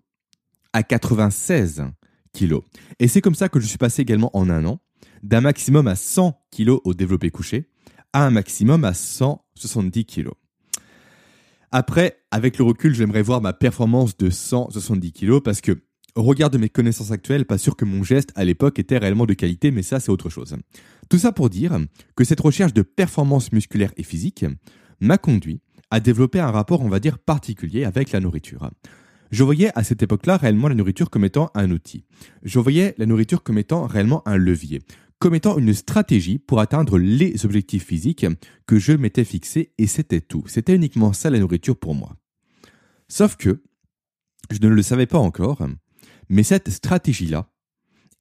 à 0.72 0.82
96 0.82 1.84
kilos. 2.32 2.62
Et 2.98 3.08
c'est 3.08 3.20
comme 3.20 3.34
ça 3.34 3.48
que 3.48 3.60
je 3.60 3.66
suis 3.66 3.78
passé 3.78 4.02
également 4.02 4.36
en 4.36 4.50
un 4.50 4.64
an 4.64 4.80
d'un 5.22 5.40
maximum 5.40 5.86
à 5.88 5.96
100 5.96 6.40
kilos 6.50 6.80
au 6.84 6.94
développé 6.94 7.30
couché 7.30 7.68
un 8.22 8.30
maximum 8.30 8.84
à 8.84 8.94
170 8.94 10.04
kg. 10.06 10.28
Après, 11.70 12.18
avec 12.30 12.58
le 12.58 12.64
recul, 12.64 12.94
j'aimerais 12.94 13.22
voir 13.22 13.40
ma 13.40 13.52
performance 13.52 14.16
de 14.16 14.30
170 14.30 15.12
kg 15.12 15.40
parce 15.40 15.60
que, 15.60 15.82
au 16.14 16.22
regard 16.22 16.50
de 16.50 16.58
mes 16.58 16.70
connaissances 16.70 17.10
actuelles, 17.10 17.44
pas 17.44 17.58
sûr 17.58 17.76
que 17.76 17.84
mon 17.84 18.02
geste 18.02 18.32
à 18.34 18.44
l'époque 18.44 18.78
était 18.78 18.98
réellement 18.98 19.26
de 19.26 19.34
qualité, 19.34 19.70
mais 19.70 19.82
ça 19.82 20.00
c'est 20.00 20.10
autre 20.10 20.30
chose. 20.30 20.56
Tout 21.10 21.18
ça 21.18 21.32
pour 21.32 21.50
dire 21.50 21.78
que 22.16 22.24
cette 22.24 22.40
recherche 22.40 22.72
de 22.72 22.82
performance 22.82 23.52
musculaire 23.52 23.92
et 23.96 24.02
physique 24.02 24.46
m'a 25.00 25.18
conduit 25.18 25.60
à 25.90 26.00
développer 26.00 26.40
un 26.40 26.50
rapport, 26.50 26.80
on 26.80 26.88
va 26.88 27.00
dire, 27.00 27.18
particulier 27.18 27.84
avec 27.84 28.12
la 28.12 28.20
nourriture. 28.20 28.70
Je 29.30 29.44
voyais 29.44 29.70
à 29.74 29.84
cette 29.84 30.02
époque-là 30.02 30.38
réellement 30.38 30.68
la 30.68 30.74
nourriture 30.74 31.10
comme 31.10 31.24
étant 31.24 31.50
un 31.54 31.70
outil. 31.70 32.04
Je 32.42 32.58
voyais 32.58 32.94
la 32.96 33.04
nourriture 33.04 33.42
comme 33.42 33.58
étant 33.58 33.86
réellement 33.86 34.26
un 34.26 34.36
levier 34.36 34.80
comme 35.18 35.34
étant 35.34 35.58
une 35.58 35.74
stratégie 35.74 36.38
pour 36.38 36.60
atteindre 36.60 36.98
les 36.98 37.44
objectifs 37.44 37.86
physiques 37.86 38.26
que 38.66 38.78
je 38.78 38.92
m'étais 38.92 39.24
fixés 39.24 39.72
et 39.78 39.86
c'était 39.86 40.20
tout. 40.20 40.44
C'était 40.46 40.76
uniquement 40.76 41.12
ça 41.12 41.30
la 41.30 41.38
nourriture 41.38 41.76
pour 41.76 41.94
moi. 41.94 42.16
Sauf 43.08 43.36
que, 43.36 43.62
je 44.50 44.58
ne 44.60 44.68
le 44.68 44.82
savais 44.82 45.06
pas 45.06 45.18
encore, 45.18 45.66
mais 46.28 46.42
cette 46.42 46.70
stratégie-là 46.70 47.50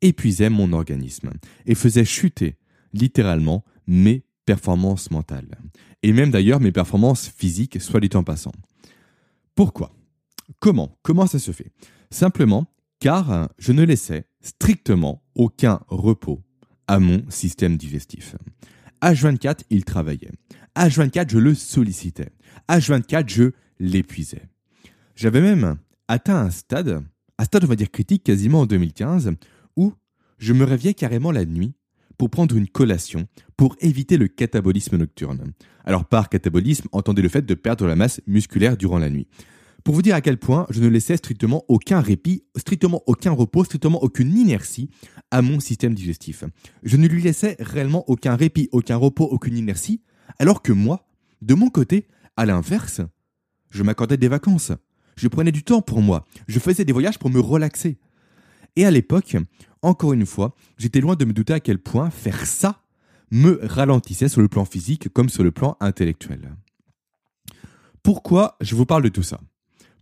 épuisait 0.01 0.49
mon 0.49 0.73
organisme 0.73 1.31
et 1.65 1.75
faisait 1.75 2.05
chuter 2.05 2.57
littéralement 2.93 3.63
mes 3.85 4.25
performances 4.45 5.11
mentales. 5.11 5.59
Et 6.03 6.13
même 6.13 6.31
d'ailleurs 6.31 6.59
mes 6.59 6.71
performances 6.71 7.27
physiques, 7.27 7.81
soit 7.81 7.99
dit 7.99 8.15
en 8.15 8.23
passant. 8.23 8.53
Pourquoi? 9.55 9.93
Comment? 10.59 10.97
Comment 11.01 11.27
ça 11.27 11.39
se 11.39 11.51
fait? 11.51 11.71
Simplement 12.09 12.67
car 12.99 13.49
je 13.59 13.71
ne 13.71 13.83
laissais 13.83 14.27
strictement 14.41 15.23
aucun 15.35 15.81
repos 15.87 16.43
à 16.87 16.99
mon 16.99 17.23
système 17.29 17.77
digestif. 17.77 18.35
H24, 19.01 19.61
il 19.69 19.85
travaillait. 19.85 20.31
H24, 20.75 21.29
je 21.29 21.37
le 21.37 21.53
sollicitais. 21.53 22.29
H24, 22.69 23.27
je 23.27 23.51
l'épuisais. 23.79 24.43
J'avais 25.15 25.41
même 25.41 25.77
atteint 26.07 26.37
un 26.37 26.51
stade 26.51 27.03
à 27.37 27.45
stade 27.45 27.63
on 27.63 27.67
va 27.67 27.75
dire 27.75 27.91
critique 27.91 28.23
quasiment 28.23 28.61
en 28.61 28.65
2015, 28.65 29.33
où 29.75 29.93
je 30.39 30.53
me 30.53 30.63
réveillais 30.63 30.93
carrément 30.93 31.31
la 31.31 31.45
nuit 31.45 31.73
pour 32.17 32.29
prendre 32.31 32.55
une 32.55 32.67
collation, 32.67 33.27
pour 33.55 33.75
éviter 33.79 34.17
le 34.17 34.27
catabolisme 34.27 34.97
nocturne. 34.97 35.53
Alors 35.85 36.05
par 36.05 36.29
catabolisme, 36.29 36.87
entendez 36.91 37.21
le 37.21 37.29
fait 37.29 37.45
de 37.45 37.53
perdre 37.53 37.85
la 37.85 37.95
masse 37.95 38.21
musculaire 38.25 38.75
durant 38.75 38.97
la 38.97 39.09
nuit. 39.09 39.27
Pour 39.87 39.95
vous 39.95 40.01
dire 40.01 40.15
à 40.15 40.21
quel 40.21 40.37
point 40.37 40.67
je 40.69 40.81
ne 40.81 40.89
laissais 40.89 41.15
strictement 41.15 41.63
aucun 41.69 42.01
répit, 42.01 42.43
strictement 42.57 43.03
aucun 43.05 43.31
repos, 43.31 43.63
strictement 43.63 44.03
aucune 44.03 44.37
inertie 44.37 44.89
à 45.31 45.41
mon 45.41 45.61
système 45.61 45.93
digestif. 45.93 46.43
Je 46.83 46.97
ne 46.97 47.07
lui 47.07 47.21
laissais 47.21 47.55
réellement 47.61 48.03
aucun 48.09 48.35
répit, 48.35 48.67
aucun 48.73 48.97
repos, 48.97 49.23
aucune 49.23 49.55
inertie, 49.55 50.01
alors 50.39 50.61
que 50.61 50.73
moi, 50.73 51.07
de 51.41 51.53
mon 51.53 51.69
côté, 51.69 52.09
à 52.35 52.45
l'inverse, 52.45 52.99
je 53.69 53.81
m'accordais 53.81 54.17
des 54.17 54.27
vacances. 54.27 54.73
Je 55.15 55.29
prenais 55.29 55.53
du 55.53 55.63
temps 55.63 55.81
pour 55.81 56.01
moi. 56.01 56.25
Je 56.49 56.59
faisais 56.59 56.83
des 56.83 56.91
voyages 56.91 57.17
pour 57.17 57.29
me 57.29 57.39
relaxer. 57.39 57.97
Et 58.75 58.83
à 58.83 58.91
l'époque, 58.91 59.37
encore 59.83 60.11
une 60.11 60.25
fois, 60.25 60.53
j'étais 60.77 60.99
loin 60.99 61.15
de 61.15 61.23
me 61.23 61.31
douter 61.31 61.53
à 61.53 61.61
quel 61.61 61.79
point 61.79 62.09
faire 62.09 62.45
ça 62.45 62.83
me 63.31 63.61
ralentissait 63.63 64.27
sur 64.27 64.41
le 64.41 64.49
plan 64.49 64.65
physique 64.65 65.07
comme 65.13 65.29
sur 65.29 65.45
le 65.45 65.51
plan 65.51 65.77
intellectuel. 65.79 66.57
Pourquoi 68.03 68.57
je 68.59 68.75
vous 68.75 68.85
parle 68.85 69.03
de 69.03 69.07
tout 69.07 69.23
ça? 69.23 69.39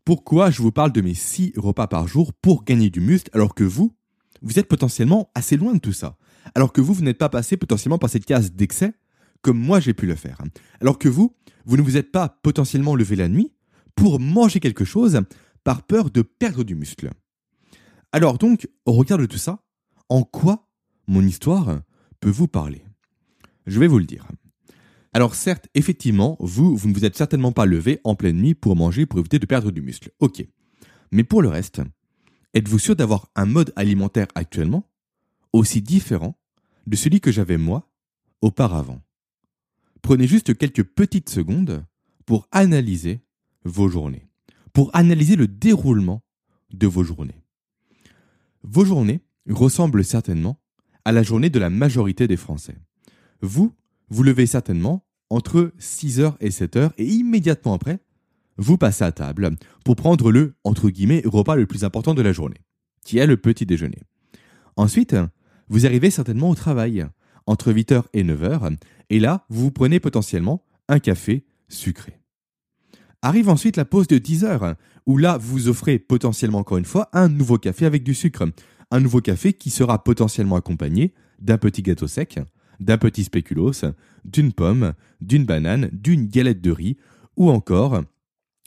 Pourquoi 0.06 0.52
je 0.52 0.62
vous 0.62 0.72
parle 0.72 0.92
de 0.92 1.02
mes 1.02 1.16
6 1.16 1.54
repas 1.58 1.88
par 1.88 2.08
jour 2.08 2.32
pour 2.32 2.64
gagner 2.64 2.92
du 2.92 3.02
muscle 3.02 3.32
alors 3.34 3.56
que 3.56 3.64
vous, 3.64 3.92
vous 4.44 4.60
êtes 4.60 4.68
potentiellement 4.68 5.32
assez 5.34 5.58
loin 5.58 5.74
de 5.74 5.80
tout 5.80 5.94
ça? 5.94 6.16
Alors 6.54 6.72
que 6.72 6.80
vous, 6.80 6.94
vous 6.94 7.02
n'êtes 7.02 7.18
pas 7.18 7.28
passé 7.28 7.58
potentiellement 7.58 7.98
par 7.98 8.12
cette 8.12 8.26
case 8.26 8.52
d'excès 8.52 8.94
comme 9.42 9.58
moi 9.58 9.80
j'ai 9.80 9.96
pu 9.96 10.06
le 10.06 10.14
faire. 10.14 10.38
Alors 10.80 11.00
que 11.00 11.10
vous, 11.10 11.36
vous 11.66 11.76
ne 11.76 11.82
vous 11.82 11.98
êtes 11.98 12.12
pas 12.12 12.30
potentiellement 12.44 12.96
levé 12.96 13.16
la 13.16 13.28
nuit 13.28 13.56
pour 13.96 14.20
manger 14.20 14.60
quelque 14.60 14.86
chose 14.86 15.22
par 15.64 15.82
peur 15.82 16.12
de 16.12 16.22
perdre 16.22 16.64
du 16.64 16.76
muscle. 16.76 17.10
Alors 18.12 18.38
donc, 18.38 18.70
au 18.86 18.94
regard 18.94 19.18
de 19.18 19.26
tout 19.26 19.40
ça, 19.40 19.64
en 20.10 20.22
quoi 20.22 20.68
mon 21.08 21.24
histoire 21.24 21.80
peut 22.20 22.30
vous 22.30 22.48
parler? 22.48 22.86
Je 23.66 23.80
vais 23.80 23.88
vous 23.88 23.98
le 24.00 24.06
dire. 24.06 24.28
Alors 25.16 25.34
certes, 25.34 25.70
effectivement, 25.76 26.36
vous, 26.42 26.76
vous 26.76 26.90
ne 26.90 26.94
vous 26.94 27.06
êtes 27.06 27.16
certainement 27.16 27.54
pas 27.54 27.66
levé 27.66 28.02
en 28.04 28.16
pleine 28.16 28.36
nuit 28.36 28.54
pour 28.54 28.76
manger 28.76 29.06
pour 29.06 29.18
éviter 29.18 29.40
de 29.40 29.46
perdre 29.46 29.72
du 29.72 29.82
muscle. 29.82 30.12
Ok. 30.20 30.46
Mais 31.14 31.24
pour 31.24 31.42
le 31.42 31.48
reste, 31.48 31.82
êtes-vous 32.54 32.80
sûr 32.80 32.98
d'avoir 32.98 33.32
un 33.34 33.46
mode 33.46 33.72
alimentaire 33.78 34.28
actuellement 34.36 34.92
aussi 35.54 35.82
différent 35.82 36.38
de 36.86 36.98
celui 36.98 37.22
que 37.22 37.32
j'avais 37.32 37.56
moi 37.56 37.90
auparavant? 38.42 39.02
Prenez 40.02 40.28
juste 40.28 40.58
quelques 40.58 40.84
petites 40.84 41.30
secondes 41.30 41.86
pour 42.26 42.50
analyser 42.52 43.22
vos 43.64 43.88
journées, 43.88 44.28
pour 44.74 44.94
analyser 44.94 45.38
le 45.38 45.48
déroulement 45.48 46.26
de 46.74 46.88
vos 46.88 47.06
journées. 47.06 47.42
Vos 48.64 48.84
journées 48.84 49.22
ressemblent 49.50 50.04
certainement 50.04 50.60
à 51.06 51.14
la 51.14 51.24
journée 51.24 51.50
de 51.50 51.60
la 51.60 51.70
majorité 51.70 52.28
des 52.28 52.36
Français. 52.36 52.76
Vous, 53.42 53.74
vous 54.10 54.24
levez 54.24 54.46
certainement 54.46 55.05
entre 55.30 55.72
6h 55.80 56.36
et 56.40 56.50
7h 56.50 56.92
et 56.98 57.06
immédiatement 57.06 57.74
après, 57.74 58.00
vous 58.58 58.78
passez 58.78 59.04
à 59.04 59.12
table 59.12 59.56
pour 59.84 59.96
prendre 59.96 60.32
le, 60.32 60.56
entre 60.64 60.90
guillemets, 60.90 61.22
repas 61.26 61.56
le 61.56 61.66
plus 61.66 61.84
important 61.84 62.14
de 62.14 62.22
la 62.22 62.32
journée, 62.32 62.62
qui 63.04 63.18
est 63.18 63.28
le 63.28 63.38
petit 63.38 63.66
déjeuner. 63.66 64.00
Ensuite, 64.78 65.16
vous 65.68 65.86
arrivez 65.86 66.10
certainement 66.10 66.50
au 66.50 66.56
travail, 66.56 67.06
entre 67.48 67.72
8h 67.72 68.04
et 68.14 68.24
9h, 68.24 68.78
et 69.10 69.20
là, 69.20 69.46
vous 69.50 69.72
prenez 69.72 70.00
potentiellement 70.00 70.66
un 70.88 71.00
café 71.00 71.46
sucré. 71.68 72.20
Arrive 73.22 73.50
ensuite 73.50 73.78
la 73.78 73.86
pause 73.86 74.08
de 74.08 74.18
10 74.18 74.44
heures, 74.44 74.76
où 75.06 75.18
là, 75.18 75.38
vous 75.38 75.68
offrez 75.68 76.00
potentiellement 76.00 76.60
encore 76.60 76.78
une 76.78 76.86
fois 76.86 77.10
un 77.14 77.28
nouveau 77.28 77.58
café 77.58 77.86
avec 77.86 78.04
du 78.04 78.14
sucre. 78.14 78.44
Un 78.92 79.00
nouveau 79.00 79.20
café 79.20 79.54
qui 79.54 79.72
sera 79.72 80.04
potentiellement 80.04 80.56
accompagné 80.56 81.14
d'un 81.40 81.58
petit 81.58 81.82
gâteau 81.82 82.08
sec, 82.08 82.40
d'un 82.80 82.98
petit 82.98 83.24
spéculoos, 83.24 83.86
d'une 84.24 84.54
pomme, 84.54 84.94
d'une 85.22 85.46
banane, 85.46 85.90
d'une 85.92 86.28
galette 86.28 86.62
de 86.62 86.72
riz, 86.72 86.98
ou 87.38 87.50
encore 87.50 88.02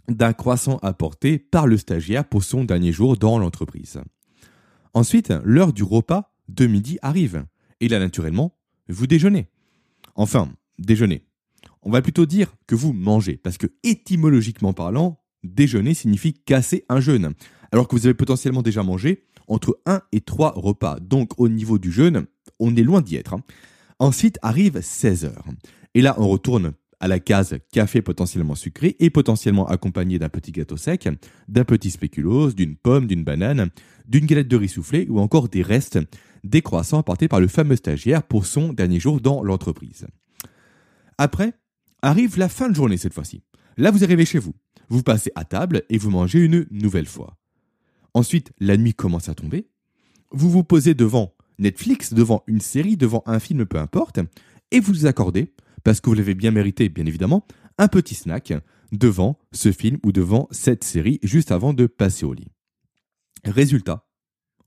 d'un 0.08 0.32
croissant 0.32 0.78
apporté 0.78 1.38
par 1.38 1.66
le 1.66 1.76
stagiaire 1.76 2.26
pour 2.26 2.42
son 2.42 2.64
dernier 2.64 2.92
jour 2.92 3.16
dans 3.16 3.38
l'entreprise. 3.38 4.00
Ensuite, 4.94 5.32
l'heure 5.44 5.72
du 5.72 5.82
repas 5.82 6.34
de 6.48 6.66
midi 6.66 6.98
arrive. 7.02 7.44
Et 7.80 7.88
là, 7.88 7.98
naturellement, 7.98 8.56
vous 8.88 9.06
déjeunez. 9.06 9.48
Enfin, 10.14 10.50
déjeuner. 10.78 11.22
On 11.82 11.90
va 11.90 12.02
plutôt 12.02 12.26
dire 12.26 12.54
que 12.66 12.74
vous 12.74 12.92
mangez, 12.92 13.36
parce 13.36 13.58
que 13.58 13.66
étymologiquement 13.84 14.72
parlant, 14.72 15.20
déjeuner 15.44 15.94
signifie 15.94 16.34
casser 16.34 16.84
un 16.88 17.00
jeûne, 17.00 17.34
alors 17.70 17.86
que 17.86 17.94
vous 17.94 18.06
avez 18.06 18.14
potentiellement 18.14 18.62
déjà 18.62 18.82
mangé 18.82 19.24
entre 19.46 19.80
1 19.86 20.02
et 20.12 20.20
3 20.20 20.52
repas. 20.56 20.98
Donc 21.00 21.38
au 21.38 21.48
niveau 21.48 21.78
du 21.78 21.92
jeûne, 21.92 22.26
on 22.58 22.74
est 22.76 22.82
loin 22.82 23.00
d'y 23.00 23.16
être. 23.16 23.36
Ensuite 23.98 24.38
arrive 24.42 24.80
16 24.80 25.24
heures. 25.24 25.44
Et 25.94 26.02
là, 26.02 26.14
on 26.18 26.28
retourne 26.28 26.72
à 27.00 27.08
la 27.08 27.20
case 27.20 27.58
café 27.72 28.02
potentiellement 28.02 28.54
sucré 28.54 28.96
et 28.98 29.10
potentiellement 29.10 29.66
accompagné 29.68 30.18
d'un 30.18 30.28
petit 30.28 30.52
gâteau 30.52 30.76
sec, 30.76 31.08
d'un 31.48 31.64
petit 31.64 31.90
spéculoos, 31.90 32.52
d'une 32.52 32.76
pomme, 32.76 33.06
d'une 33.06 33.24
banane, 33.24 33.70
d'une 34.06 34.26
galette 34.26 34.48
de 34.48 34.56
riz 34.56 34.68
soufflé 34.68 35.06
ou 35.08 35.20
encore 35.20 35.48
des 35.48 35.62
restes 35.62 35.98
des 36.44 36.62
croissants 36.62 36.98
apportés 36.98 37.28
par 37.28 37.40
le 37.40 37.48
fameux 37.48 37.76
stagiaire 37.76 38.22
pour 38.22 38.46
son 38.46 38.72
dernier 38.72 39.00
jour 39.00 39.20
dans 39.20 39.42
l'entreprise. 39.42 40.06
Après, 41.18 41.52
arrive 42.02 42.38
la 42.38 42.48
fin 42.48 42.68
de 42.68 42.74
journée 42.74 42.96
cette 42.96 43.14
fois-ci. 43.14 43.42
Là, 43.76 43.90
vous 43.90 44.04
arrivez 44.04 44.24
chez 44.24 44.38
vous, 44.38 44.54
vous 44.88 45.02
passez 45.02 45.30
à 45.34 45.44
table 45.44 45.82
et 45.88 45.98
vous 45.98 46.10
mangez 46.10 46.40
une 46.40 46.66
nouvelle 46.70 47.06
fois. 47.06 47.36
Ensuite, 48.14 48.52
la 48.58 48.76
nuit 48.76 48.94
commence 48.94 49.28
à 49.28 49.34
tomber. 49.34 49.68
Vous 50.30 50.50
vous 50.50 50.64
posez 50.64 50.94
devant 50.94 51.34
Netflix, 51.58 52.12
devant 52.12 52.42
une 52.46 52.60
série, 52.60 52.96
devant 52.96 53.22
un 53.26 53.40
film, 53.40 53.66
peu 53.66 53.78
importe, 53.78 54.20
et 54.70 54.80
vous 54.80 55.06
accordez, 55.06 55.52
parce 55.84 56.00
que 56.00 56.10
vous 56.10 56.14
l'avez 56.14 56.34
bien 56.34 56.50
mérité, 56.50 56.88
bien 56.88 57.06
évidemment, 57.06 57.46
un 57.78 57.88
petit 57.88 58.14
snack 58.14 58.52
devant 58.92 59.38
ce 59.52 59.72
film 59.72 59.98
ou 60.04 60.12
devant 60.12 60.48
cette 60.50 60.84
série 60.84 61.18
juste 61.22 61.52
avant 61.52 61.74
de 61.74 61.86
passer 61.86 62.24
au 62.24 62.32
lit. 62.32 62.52
Résultat, 63.44 64.06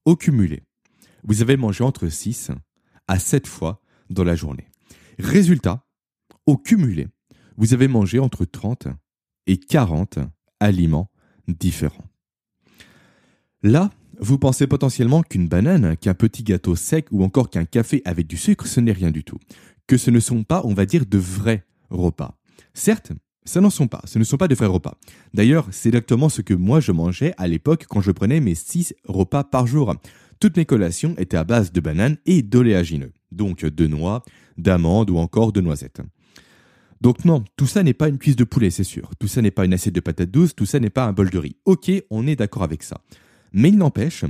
au 0.06 0.16
cumulé, 0.16 0.64
vous 1.24 1.42
avez 1.42 1.58
mangé 1.58 1.84
entre 1.84 2.08
6 2.08 2.52
à 3.08 3.20
7 3.20 3.48
fois 3.48 3.82
dans 4.10 4.24
la 4.24 4.36
journée. 4.36 4.68
Résultat, 5.20 5.86
au 6.46 6.58
cumulé, 6.58 7.08
vous 7.58 7.74
avez 7.74 7.88
mangé 7.88 8.20
entre 8.20 8.46
30 8.46 8.88
et 9.48 9.58
40 9.58 10.20
aliments 10.60 11.12
différents. 11.48 12.08
Là, 13.62 13.92
vous 14.22 14.38
pensez 14.38 14.68
potentiellement 14.68 15.24
qu'une 15.24 15.48
banane, 15.48 15.98
qu'un 15.98 16.14
petit 16.14 16.44
gâteau 16.44 16.76
sec 16.76 17.08
ou 17.12 17.24
encore 17.24 17.50
qu'un 17.50 17.66
café 17.66 18.04
avec 18.06 18.28
du 18.28 18.38
sucre, 18.38 18.68
ce 18.68 18.80
n'est 18.80 18.92
rien 18.92 19.10
du 19.10 19.24
tout. 19.24 19.40
Que 19.88 19.98
ce 19.98 20.12
ne 20.12 20.20
sont 20.20 20.44
pas, 20.44 20.62
on 20.64 20.76
va 20.76 20.86
dire, 20.86 21.06
de 21.08 21.18
vrais 21.18 21.66
repas. 21.90 22.38
Certes, 22.76 23.12
ce 23.46 23.58
n'en 23.58 23.72
sont 23.72 23.88
pas, 23.88 24.02
ce 24.06 24.20
ne 24.20 24.24
sont 24.24 24.38
pas 24.38 24.48
de 24.48 24.54
vrais 24.54 24.68
repas. 24.68 24.96
D'ailleurs, 25.34 25.68
c'est 25.72 25.90
exactement 25.90 26.30
ce 26.30 26.44
que 26.44 26.54
moi 26.54 26.80
je 26.80 26.92
mangeais 26.92 27.34
à 27.38 27.48
l'époque 27.48 27.86
quand 27.90 28.00
je 28.00 28.12
prenais 28.12 28.40
mes 28.40 28.54
6 28.54 28.94
repas 29.06 29.44
par 29.44 29.66
jour. 29.66 29.96
Toutes 30.40 30.58
mes 30.58 30.66
collations 30.66 31.16
étaient 31.18 31.38
à 31.38 31.44
base 31.44 31.72
de 31.72 31.82
bananes 31.82 32.18
et 32.28 32.44
d'oléagineux, 32.44 33.12
donc 33.32 33.66
de 33.66 33.88
noix, 33.88 34.24
d'amandes 34.58 35.10
ou 35.10 35.18
encore 35.18 35.52
de 35.52 35.62
noisettes. 35.62 36.02
Donc 37.02 37.26
non, 37.26 37.44
tout 37.58 37.66
ça 37.66 37.82
n'est 37.82 37.96
pas 37.96 38.08
une 38.08 38.20
cuisse 38.20 38.36
de 38.36 38.44
poulet, 38.44 38.70
c'est 38.70 38.84
sûr. 38.84 39.10
Tout 39.20 39.28
ça 39.28 39.42
n'est 39.42 39.50
pas 39.50 39.66
une 39.66 39.74
assiette 39.74 39.96
de 39.96 40.00
patates 40.00 40.30
douces, 40.30 40.56
tout 40.56 40.68
ça 40.68 40.80
n'est 40.80 40.92
pas 40.92 41.06
un 41.06 41.14
bol 41.14 41.32
de 41.32 41.40
riz. 41.40 41.56
Ok, 41.66 41.92
on 42.12 42.28
est 42.28 42.36
d'accord 42.36 42.62
avec 42.62 42.84
ça. 42.84 43.02
Mais 43.52 43.70
il 43.70 43.78
n'empêche 43.78 44.26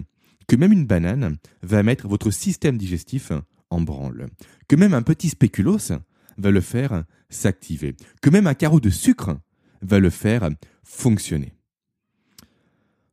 que 0.48 0.56
même 0.56 0.72
une 0.72 0.86
banane 0.86 1.38
va 1.62 1.84
mettre 1.84 2.08
votre 2.08 2.32
système 2.32 2.78
digestif 2.78 3.32
en 3.70 3.82
branle. 3.82 4.28
Que 4.68 4.76
même 4.76 4.94
un 4.94 5.02
petit 5.02 5.30
spéculoos 5.30 5.94
va 6.38 6.52
le 6.52 6.62
faire 6.62 7.06
s'activer. 7.30 7.96
Que 8.22 8.30
même 8.30 8.48
un 8.48 8.54
carreau 8.54 8.80
de 8.80 8.90
sucre 8.90 9.38
va 9.82 10.00
le 10.00 10.10
faire 10.10 10.50
fonctionner. 10.84 11.54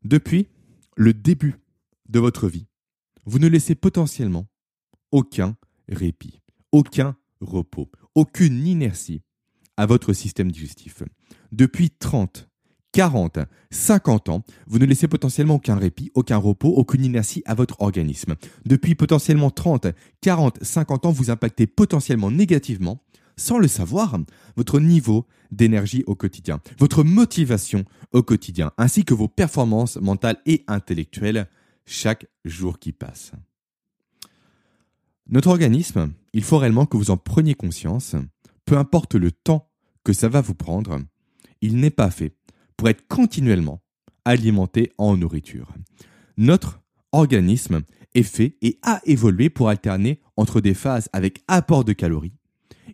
Depuis 0.04 0.48
le 0.96 1.14
début 1.14 1.56
de 2.08 2.18
votre 2.18 2.48
vie, 2.48 2.66
vous 3.24 3.38
ne 3.38 3.46
laissez 3.48 3.74
potentiellement 3.74 4.46
aucun 5.12 5.56
répit, 5.88 6.40
aucun 6.72 7.16
repos, 7.40 7.90
aucune 8.14 8.66
inertie 8.66 9.22
à 9.76 9.86
votre 9.86 10.12
système 10.12 10.50
digestif. 10.50 11.02
Depuis 11.52 11.90
30, 11.90 12.48
40, 12.92 13.40
50 13.70 14.28
ans, 14.28 14.44
vous 14.66 14.78
ne 14.78 14.86
laissez 14.86 15.08
potentiellement 15.08 15.56
aucun 15.56 15.76
répit, 15.76 16.10
aucun 16.14 16.38
repos, 16.38 16.70
aucune 16.70 17.04
inertie 17.04 17.42
à 17.44 17.54
votre 17.54 17.80
organisme. 17.80 18.34
Depuis 18.64 18.94
potentiellement 18.94 19.50
30, 19.50 19.88
40, 20.20 20.62
50 20.62 21.06
ans, 21.06 21.12
vous 21.12 21.30
impactez 21.30 21.66
potentiellement 21.66 22.30
négativement, 22.30 23.02
sans 23.36 23.58
le 23.58 23.68
savoir, 23.68 24.18
votre 24.56 24.80
niveau 24.80 25.26
d'énergie 25.52 26.02
au 26.06 26.14
quotidien, 26.14 26.60
votre 26.78 27.04
motivation 27.04 27.84
au 28.12 28.22
quotidien, 28.22 28.72
ainsi 28.78 29.04
que 29.04 29.14
vos 29.14 29.28
performances 29.28 29.96
mentales 29.96 30.38
et 30.46 30.64
intellectuelles 30.66 31.46
chaque 31.86 32.26
jour 32.44 32.78
qui 32.78 32.92
passe. 32.92 33.32
Notre 35.28 35.48
organisme, 35.48 36.12
il 36.32 36.42
faut 36.42 36.58
réellement 36.58 36.86
que 36.86 36.96
vous 36.96 37.10
en 37.10 37.16
preniez 37.16 37.54
conscience, 37.54 38.16
peu 38.64 38.78
importe 38.78 39.14
le 39.14 39.30
temps 39.30 39.70
que 40.04 40.12
ça 40.12 40.28
va 40.28 40.40
vous 40.40 40.54
prendre, 40.54 41.00
il 41.60 41.76
n'est 41.76 41.90
pas 41.90 42.10
fait 42.10 42.37
pour 42.78 42.88
être 42.88 43.06
continuellement 43.08 43.82
alimenté 44.24 44.92
en 44.96 45.18
nourriture. 45.18 45.74
Notre 46.38 46.80
organisme 47.12 47.82
est 48.14 48.22
fait 48.22 48.56
et 48.62 48.78
a 48.82 49.02
évolué 49.04 49.50
pour 49.50 49.68
alterner 49.68 50.20
entre 50.36 50.62
des 50.62 50.74
phases 50.74 51.10
avec 51.12 51.42
apport 51.48 51.84
de 51.84 51.92
calories 51.92 52.32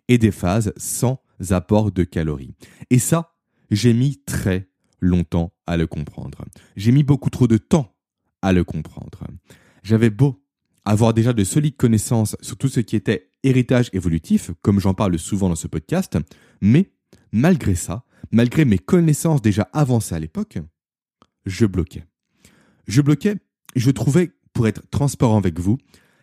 et 0.09 0.17
des 0.17 0.31
phases 0.31 0.73
sans 0.75 1.21
apport 1.51 1.91
de 1.91 2.03
calories. 2.03 2.55
Et 2.89 2.99
ça, 2.99 3.35
j'ai 3.71 3.93
mis 3.93 4.21
très 4.25 4.67
longtemps 4.99 5.53
à 5.67 5.77
le 5.77 5.87
comprendre. 5.87 6.43
J'ai 6.75 6.91
mis 6.91 7.03
beaucoup 7.03 7.29
trop 7.29 7.47
de 7.47 7.57
temps 7.57 7.95
à 8.41 8.53
le 8.53 8.63
comprendre. 8.63 9.23
J'avais 9.83 10.09
beau 10.09 10.43
avoir 10.83 11.13
déjà 11.13 11.33
de 11.33 11.43
solides 11.43 11.77
connaissances 11.77 12.35
sur 12.41 12.57
tout 12.57 12.69
ce 12.69 12.79
qui 12.79 12.95
était 12.95 13.29
héritage 13.43 13.89
évolutif, 13.93 14.51
comme 14.61 14.79
j'en 14.79 14.93
parle 14.93 15.19
souvent 15.19 15.49
dans 15.49 15.55
ce 15.55 15.67
podcast, 15.67 16.17
mais 16.61 16.91
malgré 17.31 17.75
ça, 17.75 18.03
malgré 18.31 18.65
mes 18.65 18.77
connaissances 18.77 19.41
déjà 19.41 19.69
avancées 19.73 20.15
à 20.15 20.19
l'époque, 20.19 20.57
je 21.45 21.65
bloquais. 21.65 22.05
Je 22.87 23.01
bloquais, 23.01 23.35
je 23.75 23.91
trouvais, 23.91 24.31
pour 24.53 24.67
être 24.67 24.87
transparent 24.89 25.37
avec 25.37 25.59
vous, 25.59 25.77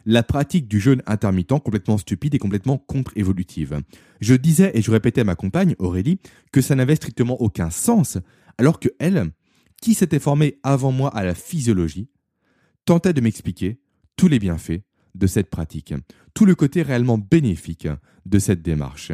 la 0.04 0.22
pratique 0.22 0.68
du 0.68 0.80
jeûne 0.80 1.02
intermittent 1.06 1.60
complètement 1.60 1.98
stupide 1.98 2.34
et 2.34 2.38
complètement 2.38 2.78
contre-évolutive. 2.78 3.80
Je 4.20 4.34
disais 4.34 4.72
et 4.74 4.82
je 4.82 4.90
répétais 4.90 5.20
à 5.20 5.24
ma 5.24 5.36
compagne, 5.36 5.76
Aurélie, 5.78 6.18
que 6.52 6.60
ça 6.60 6.74
n'avait 6.74 6.96
strictement 6.96 7.40
aucun 7.40 7.70
sens, 7.70 8.18
alors 8.58 8.80
que 8.80 8.88
elle, 8.98 9.30
qui 9.80 9.94
s'était 9.94 10.18
formée 10.18 10.58
avant 10.62 10.92
moi 10.92 11.14
à 11.14 11.24
la 11.24 11.34
physiologie, 11.34 12.08
tentait 12.84 13.12
de 13.12 13.20
m'expliquer 13.20 13.80
tous 14.16 14.28
les 14.28 14.38
bienfaits 14.38 14.82
de 15.14 15.26
cette 15.26 15.50
pratique, 15.50 15.94
tout 16.34 16.46
le 16.46 16.54
côté 16.54 16.82
réellement 16.82 17.18
bénéfique 17.18 17.88
de 18.26 18.38
cette 18.38 18.62
démarche. 18.62 19.12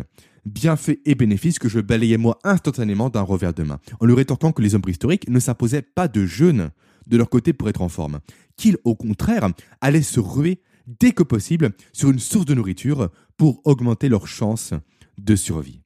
Bienfaits 0.49 1.01
et 1.05 1.15
bénéfices 1.15 1.59
que 1.59 1.69
je 1.69 1.79
balayais 1.79 2.17
moi 2.17 2.39
instantanément 2.43 3.11
d'un 3.11 3.21
revers 3.21 3.53
de 3.53 3.65
main, 3.65 3.81
en 4.01 4.07
lui 4.07 4.15
rétorquant 4.15 4.51
que 4.51 4.63
les 4.63 4.75
hommes 4.75 4.81
préhistoriques 4.81 5.29
ne 5.29 5.41
s'imposaient 5.41 5.83
pas 5.83 6.09
de 6.09 6.25
jeûne 6.25 6.71
de 7.07 7.17
leur 7.19 7.29
côté 7.29 7.53
pour 7.53 7.69
être 7.69 7.83
en 7.83 7.91
forme, 7.91 8.21
qu'ils 8.57 8.79
au 8.85 8.95
contraire 8.95 9.51
allaient 9.83 10.01
se 10.01 10.21
ruer 10.21 10.63
dès 10.87 11.13
que 11.13 11.23
possible 11.23 11.73
sur 11.93 12.09
une 12.09 12.19
source 12.19 12.47
de 12.47 12.55
nourriture 12.55 13.11
pour 13.37 13.61
augmenter 13.67 14.09
leurs 14.09 14.27
chances 14.27 14.73
de 15.19 15.37
survie. 15.37 15.83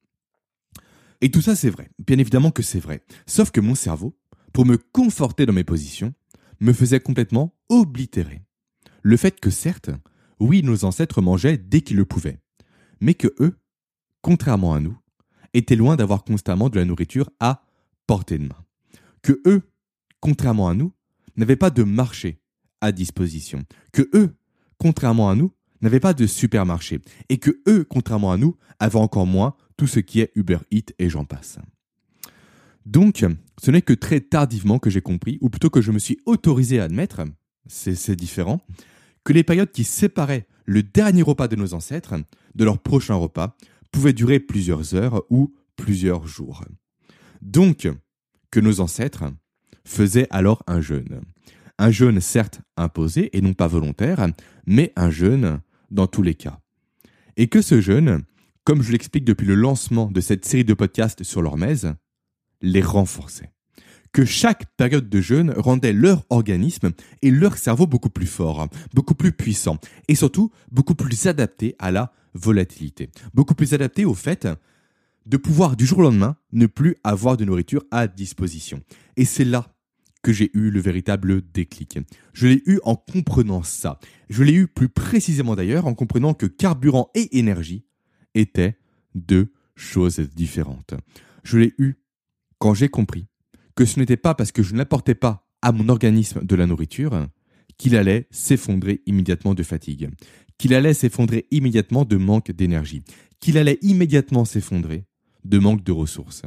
Et 1.23 1.33
tout 1.33 1.43
ça 1.43 1.57
c'est 1.57 1.71
vrai, 1.71 1.91
bien 1.99 2.19
évidemment 2.19 2.53
que 2.53 2.63
c'est 2.63 2.79
vrai, 2.79 3.03
sauf 3.27 3.51
que 3.51 3.61
mon 3.61 3.75
cerveau, 3.75 4.17
pour 4.53 4.65
me 4.65 4.79
conforter 4.79 5.45
dans 5.45 5.53
mes 5.53 5.65
positions, 5.65 6.15
me 6.61 6.73
faisait 6.73 7.01
complètement 7.01 7.57
oblitérer. 7.69 8.43
Le 9.03 9.17
fait 9.17 9.41
que 9.41 9.51
certes, 9.51 9.91
oui, 10.39 10.63
nos 10.63 10.85
ancêtres 10.85 11.21
mangeaient 11.21 11.59
dès 11.59 11.81
qu'ils 11.81 11.97
le 11.97 12.05
pouvaient, 12.05 12.39
mais 13.01 13.15
que 13.15 13.35
eux, 13.41 13.59
contrairement 14.23 14.75
à 14.75 14.81
nous, 14.81 14.97
étaient 15.55 15.77
loin 15.77 15.97
d'avoir 15.97 16.25
constamment 16.25 16.71
de 16.71 16.79
la 16.79 16.85
nourriture 16.85 17.31
à 17.41 17.65
portée 18.07 18.39
de 18.39 18.45
main. 18.45 18.65
Que 19.21 19.41
eux, 19.47 19.63
contrairement 20.21 20.69
à 20.69 20.75
nous, 20.75 20.93
n'avaient 21.37 21.57
pas 21.57 21.71
de 21.71 21.83
marché 21.83 22.41
à 22.81 22.93
disposition. 22.93 23.65
Que 23.93 24.09
eux, 24.15 24.35
contrairement 24.79 25.29
à 25.29 25.35
nous, 25.35 25.53
n'avaient 25.83 26.01
pas 26.01 26.15
de 26.15 26.27
supermarché. 26.27 27.01
Et 27.29 27.39
que 27.39 27.61
eux, 27.69 27.85
contrairement 27.85 28.33
à 28.33 28.37
nous, 28.37 28.57
avaient 28.79 28.99
encore 28.99 29.27
moins 29.27 29.55
tout 29.77 29.87
ce 29.87 30.01
qui 30.01 30.21
est 30.21 30.33
Uber 30.35 30.59
Eats 30.71 30.93
et 30.99 31.09
j'en 31.09 31.25
passe. 31.25 31.59
Donc, 32.87 33.25
ce 33.63 33.71
n'est 33.71 33.83
que 33.83 33.93
très 33.93 34.21
tardivement 34.21 34.79
que 34.79 34.91
j'ai 34.91 35.01
compris, 35.01 35.39
ou 35.41 35.51
plutôt 35.51 35.71
que 35.71 35.81
je 35.81 35.93
me 35.93 35.99
suis 35.99 36.19
autorisé 36.27 36.81
à 36.81 36.85
admettre, 36.85 37.23
c'est 37.67 38.17
différent, 38.17 38.61
que 39.25 39.33
les 39.33 39.45
périodes 39.45 39.71
qui 39.71 39.85
séparaient 39.85 40.47
le 40.65 40.83
dernier 40.83 41.23
repas 41.23 41.49
de 41.49 41.57
nos 41.57 41.75
ancêtres 41.75 42.15
de 42.55 42.65
leur 42.65 42.79
prochain 42.79 43.15
repas 43.15 43.57
pouvaient 43.93 44.13
durer 44.13 44.41
plusieurs 44.41 44.95
heures 44.95 45.23
ou 45.31 45.55
plusieurs 45.77 46.27
jours. 46.27 46.65
Donc, 47.41 47.89
que 48.51 48.61
nos 48.61 48.81
ancêtres 48.81 49.25
faisaient 49.85 50.27
alors 50.31 50.63
un 50.67 50.81
jeûne. 50.81 51.21
Un 51.79 51.91
jeûne 51.91 52.21
certes 52.21 52.61
imposé 52.77 53.37
et 53.37 53.41
non 53.41 53.55
pas 53.55 53.67
volontaire, 53.67 54.27
mais 54.67 54.93
un 54.97 55.11
jeûne 55.11 55.61
dans 55.91 56.07
tous 56.07 56.23
les 56.23 56.35
cas. 56.35 56.61
Et 57.37 57.49
que 57.49 57.63
ce 57.63 57.81
jeûne, 57.81 58.25
comme 58.65 58.83
je 58.83 58.93
l'explique 58.93 59.25
depuis 59.25 59.47
le 59.47 59.55
lancement 59.55 60.11
de 60.11 60.21
cette 60.21 60.45
série 60.45 60.65
de 60.65 60.75
podcasts 60.75 61.23
sur 61.23 61.43
l'hormèse, 61.43 61.95
les 62.61 62.83
renforçait. 62.83 63.51
Que 64.13 64.27
chaque 64.27 64.67
période 64.77 65.09
de 65.09 65.21
jeûne 65.23 65.55
rendait 65.57 65.95
leur 65.95 66.25
organisme 66.29 66.93
et 67.23 67.31
leur 67.31 67.57
cerveau 67.57 67.87
beaucoup 67.87 68.11
plus 68.11 68.27
forts, 68.27 68.69
beaucoup 68.95 69.15
plus 69.15 69.33
puissants, 69.33 69.79
et 70.07 70.15
surtout 70.15 70.51
beaucoup 70.71 70.95
plus 70.95 71.27
adaptés 71.27 71.75
à 71.79 71.91
la 71.91 72.13
volatilité, 72.35 73.11
beaucoup 73.35 73.55
plus 73.55 73.75
adaptés 73.75 74.05
au 74.05 74.15
fait 74.15 74.49
de 75.27 75.37
pouvoir 75.37 75.77
du 75.77 75.87
jour 75.87 75.99
au 75.99 76.03
lendemain 76.03 76.37
ne 76.53 76.67
plus 76.67 76.97
avoir 77.05 77.37
de 77.37 77.45
nourriture 77.45 77.85
à 77.91 78.09
disposition. 78.09 78.83
Et 79.17 79.25
c'est 79.25 79.45
là 79.45 79.73
que 80.23 80.33
j'ai 80.33 80.51
eu 80.55 80.71
le 80.71 80.81
véritable 80.81 81.43
déclic. 81.53 81.99
Je 82.33 82.47
l'ai 82.47 82.63
eu 82.67 82.79
en 82.85 82.97
comprenant 82.97 83.63
ça. 83.63 83.99
Je 84.31 84.43
l'ai 84.45 84.53
eu 84.53 84.69
plus 84.69 84.89
précisément 84.89 85.57
d'ailleurs 85.57 85.87
en 85.87 85.95
comprenant 85.95 86.33
que 86.33 86.47
carburant 86.47 87.11
et 87.15 87.39
énergie 87.39 87.85
étaient 88.35 88.79
deux 89.15 89.53
choses 89.75 90.21
différentes. 90.21 90.95
Je 91.43 91.59
l'ai 91.59 91.75
eu 91.79 91.97
quand 92.59 92.75
j'ai 92.75 92.89
compris 92.89 93.27
que 93.75 93.85
ce 93.85 93.99
n'était 93.99 94.17
pas 94.17 94.35
parce 94.35 94.53
que 94.53 94.63
je 94.63 94.75
n'apportais 94.75 95.15
pas 95.17 95.49
à 95.61 95.73
mon 95.73 95.89
organisme 95.89 96.45
de 96.45 96.57
la 96.57 96.67
nourriture 96.67 97.27
qu'il 97.79 97.97
allait 97.97 98.29
s'effondrer 98.31 99.03
immédiatement 99.07 99.55
de 99.55 99.63
fatigue, 99.63 100.11
qu'il 100.63 100.75
allait 100.75 100.95
s'effondrer 100.95 101.47
immédiatement 101.51 102.05
de 102.05 102.17
manque 102.17 102.53
d'énergie, 102.53 103.03
qu'il 103.41 103.59
allait 103.59 103.81
immédiatement 103.83 104.45
s'effondrer 104.45 105.07
de 105.45 105.59
manque 105.59 105.83
de 105.83 105.91
ressources. 105.91 106.43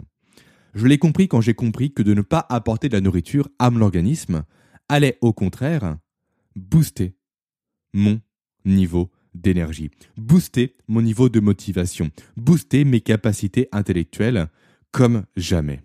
Je 0.73 0.87
l'ai 0.87 0.97
compris 0.97 1.27
quand 1.27 1.41
j'ai 1.41 1.53
compris 1.53 1.93
que 1.93 2.01
de 2.01 2.13
ne 2.13 2.21
pas 2.21 2.45
apporter 2.47 2.87
de 2.87 2.93
la 2.93 3.01
nourriture 3.01 3.49
à 3.59 3.69
mon 3.69 3.81
organisme 3.81 4.45
allait 4.87 5.17
au 5.19 5.33
contraire 5.33 5.97
booster 6.55 7.17
mon 7.93 8.21
niveau 8.63 9.11
d'énergie, 9.33 9.91
booster 10.15 10.77
mon 10.87 11.01
niveau 11.01 11.27
de 11.27 11.41
motivation, 11.41 12.09
booster 12.37 12.85
mes 12.85 13.01
capacités 13.01 13.67
intellectuelles 13.73 14.47
comme 14.91 15.25
jamais 15.35 15.81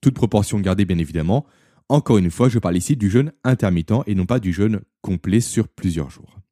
toute 0.00 0.14
proportion 0.14 0.58
gardée 0.58 0.86
bien 0.86 0.98
évidemment. 0.98 1.46
Encore 1.88 2.18
une 2.18 2.32
fois, 2.32 2.48
je 2.48 2.58
parle 2.58 2.76
ici 2.76 2.96
du 2.96 3.08
jeûne 3.08 3.32
intermittent 3.44 4.02
et 4.08 4.16
non 4.16 4.26
pas 4.26 4.40
du 4.40 4.52
jeûne 4.52 4.80
complet 5.02 5.40
sur 5.40 5.68
plusieurs 5.68 6.10
jours. 6.10 6.43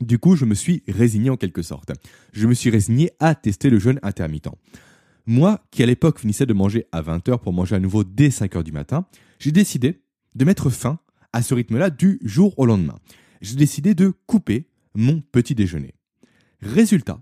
Du 0.00 0.18
coup, 0.18 0.36
je 0.36 0.44
me 0.44 0.54
suis 0.54 0.82
résigné 0.86 1.30
en 1.30 1.36
quelque 1.36 1.62
sorte. 1.62 1.92
Je 2.32 2.46
me 2.46 2.54
suis 2.54 2.70
résigné 2.70 3.10
à 3.18 3.34
tester 3.34 3.68
le 3.68 3.78
jeûne 3.78 3.98
intermittent. 4.02 4.48
Moi, 5.26 5.60
qui 5.70 5.82
à 5.82 5.86
l'époque 5.86 6.20
finissais 6.20 6.46
de 6.46 6.54
manger 6.54 6.86
à 6.92 7.02
20h 7.02 7.40
pour 7.40 7.52
manger 7.52 7.76
à 7.76 7.80
nouveau 7.80 8.04
dès 8.04 8.28
5h 8.28 8.62
du 8.62 8.72
matin, 8.72 9.06
j'ai 9.38 9.52
décidé 9.52 10.00
de 10.34 10.44
mettre 10.44 10.70
fin 10.70 10.98
à 11.32 11.42
ce 11.42 11.52
rythme-là 11.54 11.90
du 11.90 12.18
jour 12.22 12.58
au 12.58 12.64
lendemain. 12.64 12.98
J'ai 13.40 13.56
décidé 13.56 13.94
de 13.94 14.12
couper 14.26 14.68
mon 14.94 15.20
petit 15.20 15.54
déjeuner. 15.54 15.94
Résultat, 16.62 17.20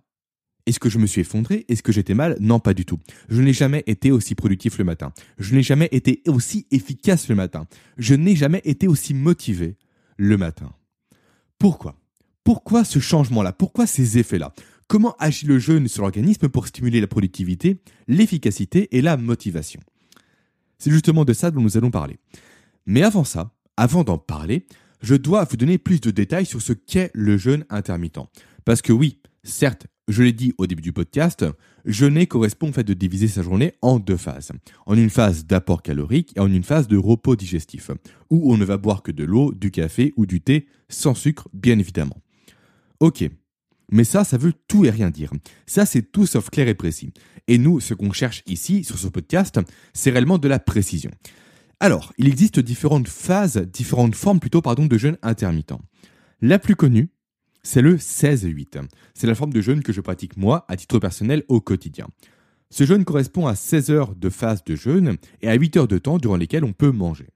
est-ce 0.67 0.79
que 0.81 0.91
je 0.91 0.99
me 0.99 1.07
suis 1.07 1.21
effondré? 1.21 1.65
Est-ce 1.69 1.83
que 1.83 1.93
j'étais 1.93 2.15
mal? 2.15 2.37
Non, 2.41 2.61
pas 2.61 2.75
du 2.75 2.85
tout. 2.85 2.99
Je 3.29 3.41
n'ai 3.41 3.53
jamais 3.53 3.85
été 3.87 4.11
aussi 4.11 4.35
productif 4.35 4.79
le 4.79 4.85
matin. 4.85 5.13
Je 5.39 5.55
n'ai 5.55 5.63
jamais 5.63 5.89
été 5.93 6.23
aussi 6.27 6.67
efficace 6.71 7.29
le 7.29 7.35
matin. 7.35 7.67
Je 7.99 8.15
n'ai 8.15 8.37
jamais 8.37 8.63
été 8.65 8.89
aussi 8.89 9.15
motivé 9.15 9.77
le 10.17 10.37
matin. 10.37 10.73
Pourquoi? 11.59 11.97
Pourquoi 12.47 12.85
ce 12.85 13.01
changement-là? 13.01 13.53
Pourquoi 13.53 13.89
ces 13.89 14.19
effets-là? 14.19 14.55
Comment 14.87 15.17
agit 15.19 15.47
le 15.47 15.59
jeûne 15.59 15.89
sur 15.89 16.03
l'organisme 16.03 16.49
pour 16.49 16.69
stimuler 16.69 17.01
la 17.01 17.09
productivité, 17.09 17.81
l'efficacité 18.07 18.97
et 18.97 19.03
la 19.03 19.17
motivation? 19.17 19.81
C'est 20.79 20.93
justement 20.93 21.25
de 21.25 21.33
ça 21.33 21.51
dont 21.51 21.61
nous 21.61 21.77
allons 21.77 21.91
parler. 21.91 22.19
Mais 22.87 23.03
avant 23.03 23.25
ça, 23.25 23.51
avant 23.77 24.05
d'en 24.05 24.17
parler, 24.17 24.65
je 25.03 25.17
dois 25.17 25.43
vous 25.43 25.57
donner 25.57 25.77
plus 25.77 26.01
de 26.01 26.13
détails 26.13 26.47
sur 26.47 26.63
ce 26.63 26.73
qu'est 26.73 27.11
le 27.15 27.37
jeûne 27.37 27.65
intermittent. 27.69 28.21
Parce 28.65 28.81
que 28.81 28.93
oui, 28.93 29.19
certes, 29.43 29.89
je 30.07 30.23
l'ai 30.23 30.33
dit 30.33 30.55
au 30.57 30.69
début 30.69 30.83
du 30.83 30.93
podcast, 30.93 31.45
jeûner 31.85 32.29
correspond 32.29 32.69
au 32.69 32.73
fait 32.73 32.85
de 32.85 32.95
diviser 32.95 33.27
sa 33.27 33.43
journée 33.43 33.73
en 33.83 33.99
deux 33.99 34.17
phases. 34.17 34.53
En 34.87 34.97
une 34.97 35.11
phase 35.11 35.47
d'apport 35.47 35.83
calorique 35.83 36.33
et 36.37 36.41
en 36.41 36.53
une 36.53 36.63
phase 36.63 36.87
de 36.87 36.97
repos 36.97 37.35
digestif, 37.35 37.91
où 38.31 38.53
on 38.53 38.57
ne 38.57 38.65
va 38.65 38.77
boire 38.77 39.03
que 39.03 39.11
de 39.11 39.25
l'eau, 39.25 39.53
du 39.53 39.73
café 39.73 40.15
ou 40.17 40.27
du 40.27 40.41
thé, 40.41 40.69
sans 40.89 41.17
sucre 41.17 41.49
bien 41.53 41.81
évidemment. 41.81 42.23
Ok, 43.01 43.29
mais 43.93 44.05
ça, 44.05 44.25
ça 44.25 44.37
veut 44.37 44.53
tout 44.67 44.85
et 44.85 44.91
rien 44.91 45.11
dire. 45.11 45.33
Ça, 45.67 45.87
c'est 45.87 46.03
tout 46.03 46.27
sauf 46.27 46.51
clair 46.51 46.69
et 46.69 46.75
précis. 46.75 47.13
Et 47.47 47.59
nous, 47.59 47.81
ce 47.81 47.95
qu'on 47.95 48.13
cherche 48.13 48.43
ici, 48.47 48.85
sur 48.85 48.99
ce 48.99 49.09
podcast, 49.09 49.61
c'est 49.93 50.11
réellement 50.11 50.39
de 50.39 50.49
la 50.49 50.59
précision. 50.59 51.11
Alors, 51.79 52.13
il 52.19 52.27
existe 52.27 52.59
différentes 52.59 53.09
phases, 53.09 53.59
différentes 53.59 54.15
formes 54.15 54.41
plutôt, 54.41 54.63
pardon, 54.63 54.87
de 54.87 54.99
jeûne 54.99 55.19
intermittent. 55.23 55.75
La 56.41 56.59
plus 56.59 56.75
connue, 56.75 57.11
c'est 57.63 57.83
le 57.83 57.97
16-8. 57.97 58.81
C'est 59.15 59.27
la 59.27 59.35
forme 59.35 59.53
de 59.53 59.61
jeûne 59.61 59.83
que 59.83 59.93
je 59.93 60.01
pratique 60.01 60.37
moi 60.37 60.65
à 60.69 60.77
titre 60.77 60.99
personnel 60.99 61.45
au 61.49 61.61
quotidien. 61.61 62.09
Ce 62.71 62.85
jeûne 62.85 63.05
correspond 63.05 63.47
à 63.47 63.55
16 63.55 63.91
heures 63.91 64.15
de 64.15 64.29
phase 64.31 64.65
de 64.65 64.75
jeûne 64.75 65.17
et 65.43 65.49
à 65.49 65.55
8 65.55 65.77
heures 65.77 65.89
de 65.89 65.99
temps 65.99 66.19
durant 66.19 66.37
lesquelles 66.37 66.65
on 66.65 66.73
peut 66.73 66.91
manger. 66.91 67.29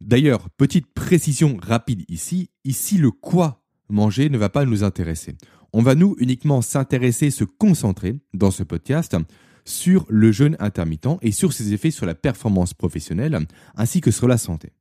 D'ailleurs, 0.00 0.50
petite 0.50 0.86
précision 0.92 1.58
rapide 1.60 2.04
ici, 2.08 2.50
ici 2.64 2.98
le 2.98 3.10
quoi 3.10 3.65
manger 3.88 4.28
ne 4.30 4.38
va 4.38 4.48
pas 4.48 4.64
nous 4.64 4.84
intéresser. 4.84 5.36
On 5.72 5.82
va 5.82 5.94
nous 5.94 6.16
uniquement 6.18 6.62
s'intéresser, 6.62 7.30
se 7.30 7.44
concentrer 7.44 8.20
dans 8.34 8.50
ce 8.50 8.62
podcast 8.62 9.16
sur 9.64 10.06
le 10.08 10.32
jeûne 10.32 10.56
intermittent 10.60 11.18
et 11.22 11.32
sur 11.32 11.52
ses 11.52 11.72
effets 11.72 11.90
sur 11.90 12.06
la 12.06 12.14
performance 12.14 12.72
professionnelle 12.72 13.46
ainsi 13.74 14.00
que 14.00 14.10
sur 14.10 14.28
la 14.28 14.38
santé. 14.38 14.72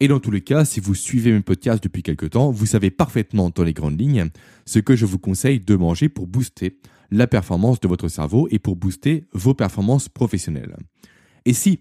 Et 0.00 0.08
dans 0.08 0.20
tous 0.20 0.30
les 0.30 0.42
cas, 0.42 0.64
si 0.64 0.80
vous 0.80 0.94
suivez 0.94 1.32
mes 1.32 1.40
podcasts 1.40 1.82
depuis 1.82 2.02
quelque 2.02 2.26
temps, 2.26 2.50
vous 2.50 2.66
savez 2.66 2.90
parfaitement 2.90 3.50
dans 3.54 3.62
les 3.62 3.72
grandes 3.72 3.98
lignes 3.98 4.28
ce 4.66 4.78
que 4.78 4.94
je 4.94 5.06
vous 5.06 5.18
conseille 5.18 5.60
de 5.60 5.74
manger 5.74 6.08
pour 6.08 6.26
booster 6.26 6.78
la 7.10 7.26
performance 7.26 7.80
de 7.80 7.88
votre 7.88 8.08
cerveau 8.08 8.48
et 8.50 8.58
pour 8.58 8.76
booster 8.76 9.24
vos 9.32 9.54
performances 9.54 10.08
professionnelles. 10.08 10.76
Et 11.46 11.54
si 11.54 11.80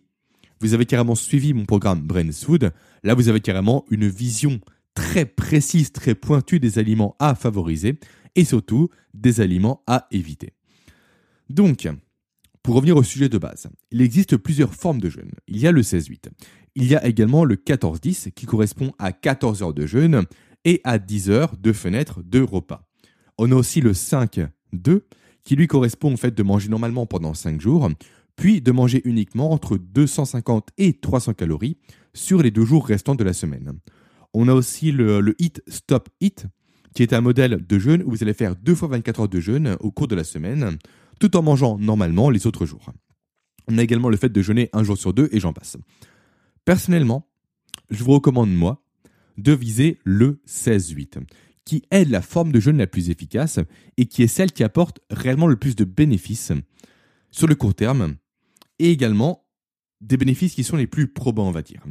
vous 0.62 0.74
avez 0.74 0.86
carrément 0.86 1.16
suivi 1.16 1.54
mon 1.54 1.66
programme 1.66 2.02
Brain 2.02 2.32
Food, 2.32 2.72
là 3.04 3.14
vous 3.16 3.28
avez 3.28 3.42
carrément 3.42 3.86
une 3.90 4.08
vision 4.08 4.62
très 4.96 5.26
précise, 5.26 5.92
très 5.92 6.16
pointue 6.16 6.60
des 6.60 6.80
aliments 6.80 7.16
à 7.20 7.36
favoriser 7.36 8.00
et 8.36 8.46
surtout 8.46 8.90
des 9.14 9.42
aliments 9.42 9.84
à 9.86 10.08
éviter. 10.12 10.54
Donc, 11.50 11.88
pour 12.64 12.76
revenir 12.76 12.98
au 12.98 13.04
sujet 13.04 13.30
de 13.30 13.38
base, 13.38 13.68
il 13.92 14.02
existe 14.02 14.38
plusieurs 14.38 14.74
formes 14.74 15.00
de 15.00 15.10
jeûne. 15.10 15.32
Il 15.48 15.60
y 15.60 15.68
a 15.68 15.72
le 15.72 15.84
16-8. 15.84 16.30
Il 16.74 16.88
y 16.88 16.96
a 16.96 17.06
également 17.06 17.46
le 17.46 17.56
14-10 17.56 18.32
qui 18.32 18.48
correspond 18.48 18.92
à 18.98 19.12
14 19.12 19.62
heures 19.62 19.74
de 19.74 19.86
jeûne 19.86 20.24
et 20.64 20.82
à 20.84 20.98
10 20.98 21.30
heures 21.30 21.56
de 21.58 21.72
fenêtre 21.72 22.24
de 22.24 22.42
repas. 22.42 22.90
On 23.38 23.52
a 23.52 23.56
aussi 23.56 23.82
le 23.82 23.92
5-2 23.92 24.50
qui 25.44 25.56
lui 25.56 25.68
correspond 25.68 26.14
au 26.14 26.18
fait 26.18 26.34
de 26.34 26.42
manger 26.42 26.70
normalement 26.70 27.06
pendant 27.06 27.36
5 27.36 27.62
jours, 27.62 27.88
puis 28.36 28.62
de 28.62 28.72
manger 28.72 29.02
uniquement 29.06 29.52
entre 29.52 29.78
250 29.78 30.70
et 30.78 30.94
300 30.94 31.34
calories 31.34 31.78
sur 32.14 32.42
les 32.42 32.52
deux 32.52 32.66
jours 32.66 32.88
restants 32.88 33.16
de 33.16 33.24
la 33.24 33.34
semaine. 33.34 33.74
On 34.38 34.50
a 34.50 34.54
aussi 34.54 34.92
le, 34.92 35.34
Eat 35.40 35.64
Stop 35.70 36.10
Eat, 36.20 36.48
qui 36.94 37.04
est 37.04 37.14
un 37.14 37.22
modèle 37.22 37.66
de 37.66 37.80
jeûne 37.80 38.04
où 38.04 38.12
vous 38.12 38.22
allez 38.22 38.34
faire 38.34 38.58
2 38.58 38.76
fois 38.76 38.90
24 38.90 39.22
heures 39.22 39.30
de 39.30 39.40
jeûne 39.40 39.78
au 39.80 39.92
cours 39.92 40.10
de 40.10 40.16
la 40.16 40.26
semaine, 40.26 40.78
tout 41.22 41.38
en 41.38 41.42
mangeant 41.42 41.78
normalement 41.78 42.30
les 42.30 42.46
autres 42.46 42.66
jours. 42.66 42.92
On 43.70 43.78
a 43.78 43.84
également 43.84 44.10
le 44.10 44.18
fait 44.18 44.28
de 44.28 44.42
jeûner 44.42 44.70
un 44.74 44.84
jour 44.84 44.98
sur 44.98 45.14
deux 45.14 45.30
et 45.32 45.40
j'en 45.40 45.54
passe. 45.54 45.78
Personnellement, 46.66 47.30
je 47.90 48.04
vous 48.04 48.12
recommande, 48.12 48.54
moi, 48.54 48.84
de 49.38 49.54
viser 49.54 50.00
le 50.04 50.42
16-8, 50.46 51.24
qui 51.64 51.84
est 51.90 52.04
la 52.04 52.22
forme 52.22 52.52
de 52.52 52.60
jeûne 52.60 52.78
la 52.78 52.88
plus 52.88 53.10
efficace 53.10 53.60
et 53.96 54.06
qui 54.06 54.22
est 54.22 54.28
celle 54.28 54.52
qui 54.52 54.66
apporte 54.66 55.00
réellement 55.10 55.48
le 55.48 55.56
plus 55.56 55.78
de 55.78 55.86
bénéfices 55.86 56.52
sur 57.32 57.48
le 57.48 57.56
court 57.56 57.74
terme 57.74 58.16
et 58.80 58.92
également 58.92 59.46
des 60.02 60.18
bénéfices 60.18 60.56
qui 60.56 60.66
sont 60.66 60.76
les 60.76 60.88
plus 60.88 61.08
probants, 61.08 61.48
on 61.48 61.52
va 61.52 61.62
dire. 61.62 61.86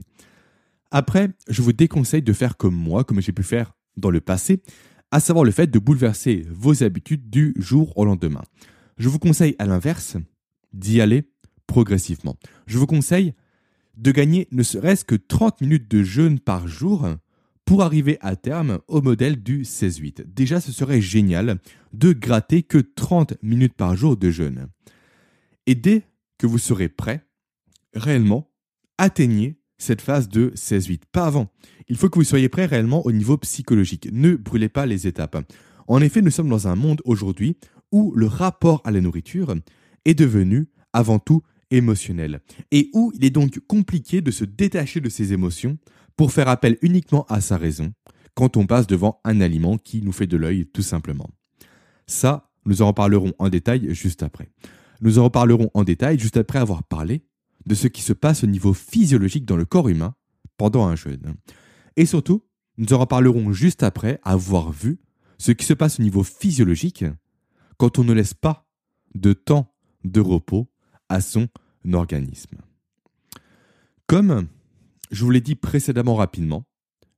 Après, 0.90 1.30
je 1.48 1.62
vous 1.62 1.72
déconseille 1.72 2.22
de 2.22 2.32
faire 2.32 2.56
comme 2.56 2.74
moi, 2.74 3.04
comme 3.04 3.20
j'ai 3.20 3.32
pu 3.32 3.42
faire 3.42 3.74
dans 3.96 4.10
le 4.10 4.20
passé, 4.20 4.62
à 5.10 5.20
savoir 5.20 5.44
le 5.44 5.50
fait 5.50 5.68
de 5.68 5.78
bouleverser 5.78 6.46
vos 6.50 6.82
habitudes 6.82 7.30
du 7.30 7.54
jour 7.56 7.96
au 7.96 8.04
lendemain. 8.04 8.42
Je 8.98 9.08
vous 9.08 9.18
conseille 9.18 9.56
à 9.58 9.66
l'inverse 9.66 10.16
d'y 10.72 11.00
aller 11.00 11.30
progressivement. 11.66 12.36
Je 12.66 12.78
vous 12.78 12.86
conseille 12.86 13.34
de 13.96 14.10
gagner 14.10 14.48
ne 14.50 14.62
serait-ce 14.62 15.04
que 15.04 15.14
30 15.14 15.60
minutes 15.60 15.90
de 15.90 16.02
jeûne 16.02 16.40
par 16.40 16.66
jour 16.66 17.08
pour 17.64 17.82
arriver 17.82 18.18
à 18.20 18.36
terme 18.36 18.80
au 18.88 19.00
modèle 19.00 19.42
du 19.42 19.62
16-8. 19.62 20.24
Déjà, 20.26 20.60
ce 20.60 20.72
serait 20.72 21.00
génial 21.00 21.58
de 21.92 22.12
gratter 22.12 22.62
que 22.62 22.78
30 22.78 23.34
minutes 23.42 23.74
par 23.74 23.96
jour 23.96 24.16
de 24.16 24.30
jeûne. 24.30 24.66
Et 25.66 25.74
dès 25.74 26.02
que 26.38 26.46
vous 26.46 26.58
serez 26.58 26.88
prêt, 26.88 27.24
réellement, 27.94 28.50
atteignez 28.98 29.58
cette 29.78 30.00
phase 30.00 30.28
de 30.28 30.50
16-8. 30.56 31.00
Pas 31.12 31.26
avant. 31.26 31.50
Il 31.88 31.96
faut 31.96 32.08
que 32.08 32.18
vous 32.18 32.24
soyez 32.24 32.48
prêt 32.48 32.66
réellement 32.66 33.04
au 33.06 33.12
niveau 33.12 33.36
psychologique. 33.38 34.08
Ne 34.12 34.36
brûlez 34.36 34.68
pas 34.68 34.86
les 34.86 35.06
étapes. 35.06 35.36
En 35.86 36.00
effet, 36.00 36.22
nous 36.22 36.30
sommes 36.30 36.48
dans 36.48 36.68
un 36.68 36.76
monde 36.76 37.02
aujourd'hui 37.04 37.56
où 37.92 38.12
le 38.16 38.26
rapport 38.26 38.80
à 38.84 38.90
la 38.90 39.00
nourriture 39.00 39.54
est 40.04 40.14
devenu 40.14 40.68
avant 40.92 41.18
tout 41.18 41.42
émotionnel 41.70 42.40
et 42.70 42.90
où 42.94 43.12
il 43.14 43.24
est 43.24 43.30
donc 43.30 43.58
compliqué 43.66 44.20
de 44.20 44.30
se 44.30 44.44
détacher 44.44 45.00
de 45.00 45.08
ses 45.08 45.32
émotions 45.32 45.78
pour 46.16 46.32
faire 46.32 46.48
appel 46.48 46.78
uniquement 46.82 47.24
à 47.28 47.40
sa 47.40 47.56
raison 47.56 47.92
quand 48.34 48.56
on 48.56 48.66
passe 48.66 48.86
devant 48.86 49.20
un 49.24 49.40
aliment 49.40 49.78
qui 49.78 50.02
nous 50.02 50.12
fait 50.12 50.26
de 50.26 50.36
l'œil 50.36 50.66
tout 50.66 50.82
simplement. 50.82 51.30
Ça, 52.06 52.50
nous 52.66 52.82
en 52.82 52.88
reparlerons 52.88 53.32
en 53.38 53.48
détail 53.48 53.94
juste 53.94 54.22
après. 54.22 54.48
Nous 55.00 55.18
en 55.18 55.24
reparlerons 55.24 55.70
en 55.74 55.84
détail 55.84 56.18
juste 56.18 56.36
après 56.36 56.58
avoir 56.58 56.82
parlé 56.82 57.24
de 57.66 57.74
ce 57.74 57.88
qui 57.88 58.02
se 58.02 58.12
passe 58.12 58.44
au 58.44 58.46
niveau 58.46 58.72
physiologique 58.72 59.44
dans 59.44 59.56
le 59.56 59.64
corps 59.64 59.88
humain 59.88 60.14
pendant 60.56 60.86
un 60.86 60.96
jeûne. 60.96 61.34
Et 61.96 62.06
surtout, 62.06 62.44
nous 62.76 62.92
en 62.92 62.98
reparlerons 62.98 63.52
juste 63.52 63.82
après 63.82 64.20
avoir 64.22 64.70
vu 64.72 64.98
ce 65.38 65.52
qui 65.52 65.64
se 65.64 65.74
passe 65.74 66.00
au 66.00 66.02
niveau 66.02 66.22
physiologique 66.22 67.04
quand 67.76 67.98
on 67.98 68.04
ne 68.04 68.12
laisse 68.12 68.34
pas 68.34 68.66
de 69.14 69.32
temps 69.32 69.74
de 70.04 70.20
repos 70.20 70.70
à 71.08 71.20
son 71.20 71.48
organisme. 71.92 72.58
Comme 74.06 74.48
je 75.10 75.24
vous 75.24 75.30
l'ai 75.30 75.40
dit 75.40 75.54
précédemment 75.54 76.14
rapidement, 76.14 76.66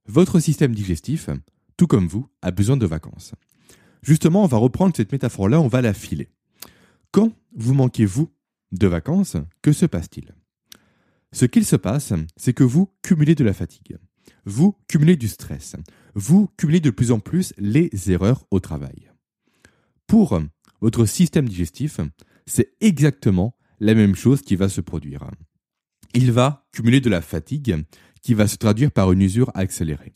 votre 0.05 0.39
système 0.39 0.73
digestif, 0.73 1.29
tout 1.75 1.87
comme 1.87 2.07
vous, 2.07 2.27
a 2.41 2.51
besoin 2.51 2.77
de 2.77 2.85
vacances. 2.85 3.33
Justement, 4.01 4.43
on 4.43 4.47
va 4.47 4.57
reprendre 4.57 4.95
cette 4.95 5.11
métaphore-là, 5.11 5.59
on 5.59 5.67
va 5.67 5.81
la 5.81 5.93
filer. 5.93 6.29
Quand 7.11 7.33
vous 7.55 7.73
manquez, 7.73 8.05
vous, 8.05 8.31
de 8.71 8.87
vacances, 8.87 9.37
que 9.61 9.71
se 9.71 9.85
passe-t-il? 9.85 10.33
Ce 11.31 11.45
qu'il 11.45 11.65
se 11.65 11.75
passe, 11.75 12.13
c'est 12.35 12.53
que 12.53 12.63
vous 12.63 12.89
cumulez 13.03 13.35
de 13.35 13.43
la 13.43 13.53
fatigue, 13.53 13.97
vous 14.45 14.75
cumulez 14.87 15.15
du 15.15 15.27
stress, 15.27 15.75
vous 16.15 16.49
cumulez 16.57 16.79
de 16.79 16.89
plus 16.89 17.11
en 17.11 17.19
plus 17.19 17.53
les 17.57 17.89
erreurs 18.11 18.45
au 18.51 18.59
travail. 18.59 19.11
Pour 20.07 20.39
votre 20.79 21.05
système 21.05 21.49
digestif, 21.49 21.99
c'est 22.45 22.73
exactement 22.79 23.55
la 23.79 23.93
même 23.93 24.15
chose 24.15 24.41
qui 24.41 24.55
va 24.55 24.69
se 24.69 24.81
produire. 24.81 25.29
Il 26.13 26.31
va 26.31 26.65
cumuler 26.71 27.01
de 27.01 27.09
la 27.09 27.21
fatigue 27.21 27.83
qui 28.21 28.33
va 28.33 28.47
se 28.47 28.57
traduire 28.57 28.91
par 28.91 29.11
une 29.11 29.21
usure 29.21 29.51
accélérée. 29.53 30.13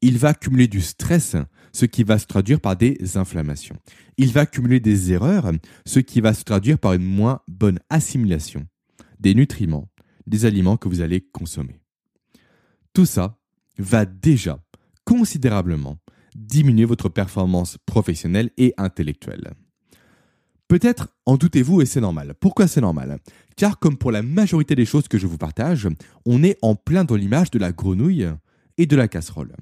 Il 0.00 0.18
va 0.18 0.34
cumuler 0.34 0.68
du 0.68 0.80
stress, 0.80 1.36
ce 1.72 1.84
qui 1.84 2.04
va 2.04 2.18
se 2.18 2.26
traduire 2.26 2.60
par 2.60 2.76
des 2.76 3.16
inflammations. 3.16 3.76
Il 4.16 4.32
va 4.32 4.46
cumuler 4.46 4.80
des 4.80 5.12
erreurs, 5.12 5.50
ce 5.86 5.98
qui 5.98 6.20
va 6.20 6.34
se 6.34 6.44
traduire 6.44 6.78
par 6.78 6.92
une 6.92 7.04
moins 7.04 7.40
bonne 7.48 7.80
assimilation 7.90 8.66
des 9.18 9.34
nutriments, 9.34 9.88
des 10.26 10.44
aliments 10.44 10.76
que 10.76 10.88
vous 10.88 11.00
allez 11.00 11.20
consommer. 11.20 11.80
Tout 12.92 13.06
ça 13.06 13.38
va 13.78 14.04
déjà 14.04 14.60
considérablement 15.04 15.98
diminuer 16.36 16.84
votre 16.84 17.08
performance 17.08 17.78
professionnelle 17.86 18.50
et 18.56 18.74
intellectuelle. 18.76 19.52
Peut-être 20.68 21.08
en 21.24 21.36
doutez-vous 21.36 21.80
et 21.80 21.86
c'est 21.86 22.00
normal. 22.00 22.34
Pourquoi 22.38 22.68
c'est 22.68 22.82
normal? 22.82 23.18
Car 23.56 23.78
comme 23.78 23.96
pour 23.96 24.12
la 24.12 24.22
majorité 24.22 24.74
des 24.74 24.84
choses 24.84 25.08
que 25.08 25.18
je 25.18 25.26
vous 25.26 25.38
partage, 25.38 25.88
on 26.26 26.42
est 26.42 26.58
en 26.60 26.74
plein 26.74 27.04
dans 27.04 27.16
l'image 27.16 27.50
de 27.50 27.58
la 27.58 27.72
grenouille 27.72 28.28
et 28.78 28.86
de 28.86 28.96
la 28.96 29.08
casserole. 29.08 29.54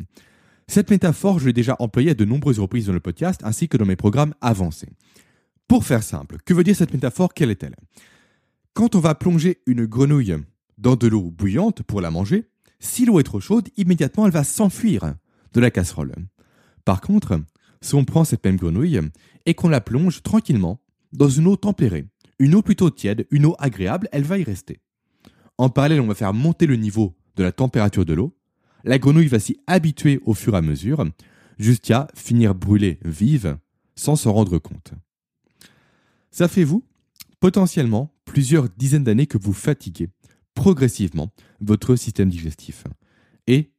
Cette 0.69 0.91
métaphore, 0.91 1.39
je 1.39 1.47
l'ai 1.47 1.53
déjà 1.53 1.77
employée 1.79 2.11
à 2.11 2.15
de 2.15 2.25
nombreuses 2.25 2.61
reprises 2.61 2.87
dans 2.87 2.93
le 2.93 3.01
podcast 3.01 3.41
ainsi 3.45 3.69
que 3.69 3.77
dans 3.77 3.87
mes 3.87 3.97
programmes 3.97 4.35
avancés. 4.41 4.93
Pour 5.69 5.85
faire 5.85 6.03
simple, 6.03 6.37
que 6.45 6.55
veut 6.55 6.63
dire 6.63 6.77
cette 6.77 6.93
métaphore? 6.93 7.35
Quelle 7.35 7.51
est-elle? 7.51 7.75
Quand 8.73 8.95
on 8.95 9.01
va 9.01 9.15
plonger 9.15 9.63
une 9.67 9.87
grenouille 9.87 10.37
dans 10.79 10.97
de 10.97 11.09
l'eau 11.09 11.31
bouillante 11.31 11.83
pour 11.83 12.01
la 12.01 12.11
manger, 12.11 12.45
si 12.79 13.07
l'eau 13.07 13.19
est 13.19 13.25
trop 13.25 13.41
chaude, 13.41 13.69
immédiatement 13.77 14.27
elle 14.27 14.33
va 14.33 14.45
s'enfuir 14.45 15.15
de 15.53 15.61
la 15.61 15.71
casserole. 15.71 16.15
Par 16.85 17.01
contre, 17.01 17.41
si 17.81 17.95
on 17.95 18.05
prend 18.05 18.25
cette 18.25 18.45
même 18.45 18.57
grenouille 18.57 19.01
et 19.47 19.55
qu'on 19.55 19.69
la 19.69 19.81
plonge 19.81 20.23
tranquillement 20.23 20.81
dans 21.13 21.29
une 21.29 21.47
eau 21.47 21.57
tempérée, 21.57 22.07
une 22.39 22.55
eau 22.55 22.63
plutôt 22.63 22.91
tiède, 22.91 23.27
une 23.31 23.47
eau 23.47 23.57
agréable, 23.59 24.09
elle 24.13 24.25
va 24.25 24.39
y 24.39 24.45
rester. 24.45 24.81
En 25.57 25.71
parallèle, 25.71 26.01
on 26.01 26.07
va 26.07 26.15
faire 26.15 26.35
monter 26.35 26.67
le 26.67 26.77
niveau 26.77 27.17
de 27.37 27.43
la 27.43 27.53
température 27.53 28.05
de 28.05 28.13
l'eau. 28.13 28.36
La 28.87 29.01
grenouille 29.01 29.27
va 29.27 29.41
s'y 29.41 29.59
habituer 29.67 30.21
au 30.25 30.33
fur 30.33 30.55
et 30.55 30.59
à 30.59 30.63
mesure, 30.63 31.05
jusqu'à 31.59 32.07
finir 32.15 32.55
brûlée 32.55 33.01
vive 33.05 33.59
sans 33.97 34.15
s'en 34.15 34.33
rendre 34.33 34.59
compte. 34.59 34.93
Ça 36.31 36.47
fait 36.47 36.63
vous, 36.63 36.85
potentiellement, 37.41 38.15
plusieurs 38.25 38.69
dizaines 38.69 39.03
d'années 39.03 39.27
que 39.27 39.39
vous 39.39 39.53
fatiguez 39.53 40.09
progressivement 40.55 41.33
votre 41.61 41.97
système 41.97 42.31
digestif. 42.31 42.85
Et 43.49 43.73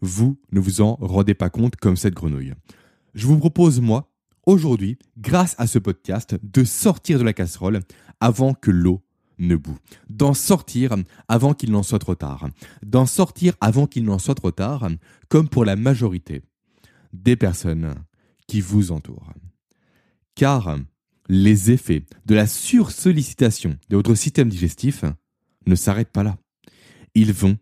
vous 0.00 0.40
ne 0.50 0.60
vous 0.60 0.80
en 0.80 0.94
rendez 0.94 1.34
pas 1.34 1.50
compte 1.50 1.76
comme 1.76 1.96
cette 1.96 2.14
grenouille. 2.14 2.54
Je 3.14 3.26
vous 3.26 3.38
propose, 3.38 3.82
moi, 3.82 4.10
aujourd'hui, 4.46 4.98
grâce 5.18 5.54
à 5.58 5.66
ce 5.66 5.78
podcast, 5.78 6.36
de 6.42 6.64
sortir 6.64 7.18
de 7.18 7.24
la 7.24 7.34
casserole 7.34 7.80
avant 8.18 8.54
que 8.54 8.70
l'eau 8.70 9.03
ne 9.38 9.56
boue. 9.56 9.78
D'en 10.08 10.34
sortir 10.34 10.94
avant 11.28 11.54
qu'il 11.54 11.70
n'en 11.70 11.82
soit 11.82 11.98
trop 11.98 12.14
tard. 12.14 12.48
D'en 12.84 13.06
sortir 13.06 13.54
avant 13.60 13.86
qu'il 13.86 14.04
n'en 14.04 14.18
soit 14.18 14.34
trop 14.34 14.50
tard, 14.50 14.88
comme 15.28 15.48
pour 15.48 15.64
la 15.64 15.76
majorité 15.76 16.42
des 17.12 17.36
personnes 17.36 17.94
qui 18.46 18.60
vous 18.60 18.92
entourent. 18.92 19.32
Car 20.34 20.76
les 21.28 21.70
effets 21.70 22.04
de 22.26 22.34
la 22.34 22.46
sursollicitation 22.46 23.76
de 23.88 23.96
votre 23.96 24.14
système 24.14 24.48
digestif 24.48 25.04
ne 25.66 25.74
s'arrêtent 25.74 26.12
pas 26.12 26.22
là. 26.22 26.36
Ils 27.14 27.32
vont 27.32 27.56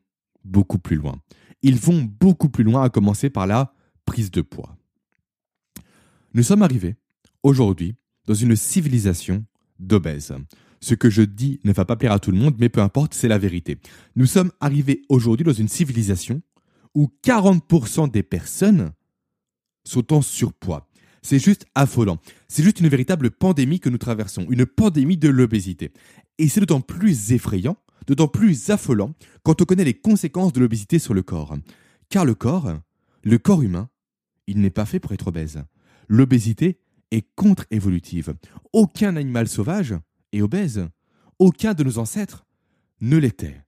beaucoup 0.45 0.79
plus 0.79 0.97
loin. 0.97 1.21
Ils 1.63 1.77
vont 1.77 2.03
beaucoup 2.03 2.49
plus 2.49 2.65
loin 2.65 2.83
à 2.83 2.91
commencer 2.91 3.31
par 3.31 3.47
la 3.47 3.73
prise 4.05 4.31
de 4.31 4.41
poids. 4.41 4.77
Nous 6.35 6.43
sommes 6.43 6.63
arrivés, 6.63 6.97
aujourd'hui, 7.43 7.95
dans 8.27 8.35
une 8.35 8.57
civilisation 8.57 9.45
d'obèses. 9.79 10.35
Ce 10.83 10.95
que 10.95 11.09
je 11.09 11.23
dis 11.23 11.61
ne 11.63 11.73
va 11.73 11.85
pas 11.85 11.95
plaire 11.95 12.11
à 12.11 12.19
tout 12.19 12.33
le 12.33 12.39
monde, 12.39 12.57
mais 12.59 12.69
peu 12.69 12.81
importe, 12.81 13.15
c'est 13.15 13.29
la 13.29 13.39
vérité. 13.39 13.79
Nous 14.17 14.27
sommes 14.27 14.51
arrivés 14.61 15.05
aujourd'hui 15.09 15.45
dans 15.45 15.53
une 15.53 15.69
civilisation 15.69 16.43
où 16.97 17.09
40% 17.25 18.11
des 18.11 18.25
personnes 18.25 18.91
sont 19.85 20.13
en 20.13 20.23
surpoids. 20.23 20.91
C'est 21.23 21.39
juste 21.39 21.67
affolant. 21.77 22.19
C'est 22.49 22.65
juste 22.65 22.81
une 22.81 22.89
véritable 22.89 23.31
pandémie 23.31 23.79
que 23.79 23.89
nous 23.89 23.99
traversons, 23.99 24.45
une 24.51 24.67
pandémie 24.67 25.17
de 25.17 25.29
l'obésité. 25.29 25.93
Et 26.39 26.49
c'est 26.49 26.59
d'autant 26.59 26.81
plus 26.81 27.31
effrayant, 27.31 27.77
d'autant 28.09 28.27
plus 28.27 28.71
affolant 28.71 29.15
quand 29.45 29.63
on 29.63 29.65
connaît 29.65 29.85
les 29.85 29.95
conséquences 29.95 30.53
de 30.53 30.59
l'obésité 30.59 30.99
sur 30.99 31.15
le 31.15 31.23
corps. 31.23 31.57
Car 32.09 32.25
le 32.25 32.35
corps, 32.35 32.73
le 33.23 33.39
corps 33.39 33.63
humain, 33.63 33.89
il 34.49 34.61
n'est 34.61 34.71
pas 34.71 34.85
fait 34.85 34.99
pour 34.99 35.13
être 35.13 35.29
obèse. 35.29 35.63
L'obésité 36.09 36.81
est 37.13 37.25
contre-évolutive. 37.37 38.35
Aucun 38.73 39.15
animal 39.15 39.47
sauvage 39.47 39.95
est 40.33 40.43
obèse. 40.43 40.89
Aucun 41.39 41.75
de 41.75 41.85
nos 41.85 41.99
ancêtres 41.99 42.47
ne 43.01 43.17
l'était. 43.17 43.61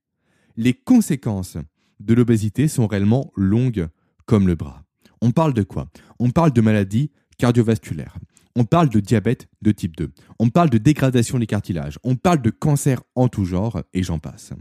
Les 0.57 0.75
conséquences 0.75 1.57
de 2.01 2.15
l'obésité 2.15 2.69
sont 2.69 2.87
réellement 2.87 3.33
longues 3.37 3.89
comme 4.27 4.47
le 4.47 4.55
bras. 4.55 4.85
On 5.21 5.31
parle 5.31 5.55
de 5.55 5.63
quoi? 5.63 5.89
On 6.19 6.31
parle 6.31 6.53
de 6.53 6.61
maladies 6.61 7.11
cardiovasculaires. 7.39 8.19
On 8.57 8.65
parle 8.65 8.89
de 8.89 9.01
diabète 9.01 9.49
de 9.63 9.73
type 9.73 9.97
2. 9.97 10.13
On 10.39 10.49
parle 10.49 10.71
de 10.71 10.79
dégradation 10.79 11.39
des 11.39 11.47
cartilages. 11.47 11.99
On 12.05 12.15
parle 12.15 12.41
de 12.41 12.51
cancer 12.51 13.03
en 13.17 13.29
tout 13.29 13.45
genre, 13.45 13.83
et 13.93 14.03
j'en 14.05 14.19
passe. 14.21 14.53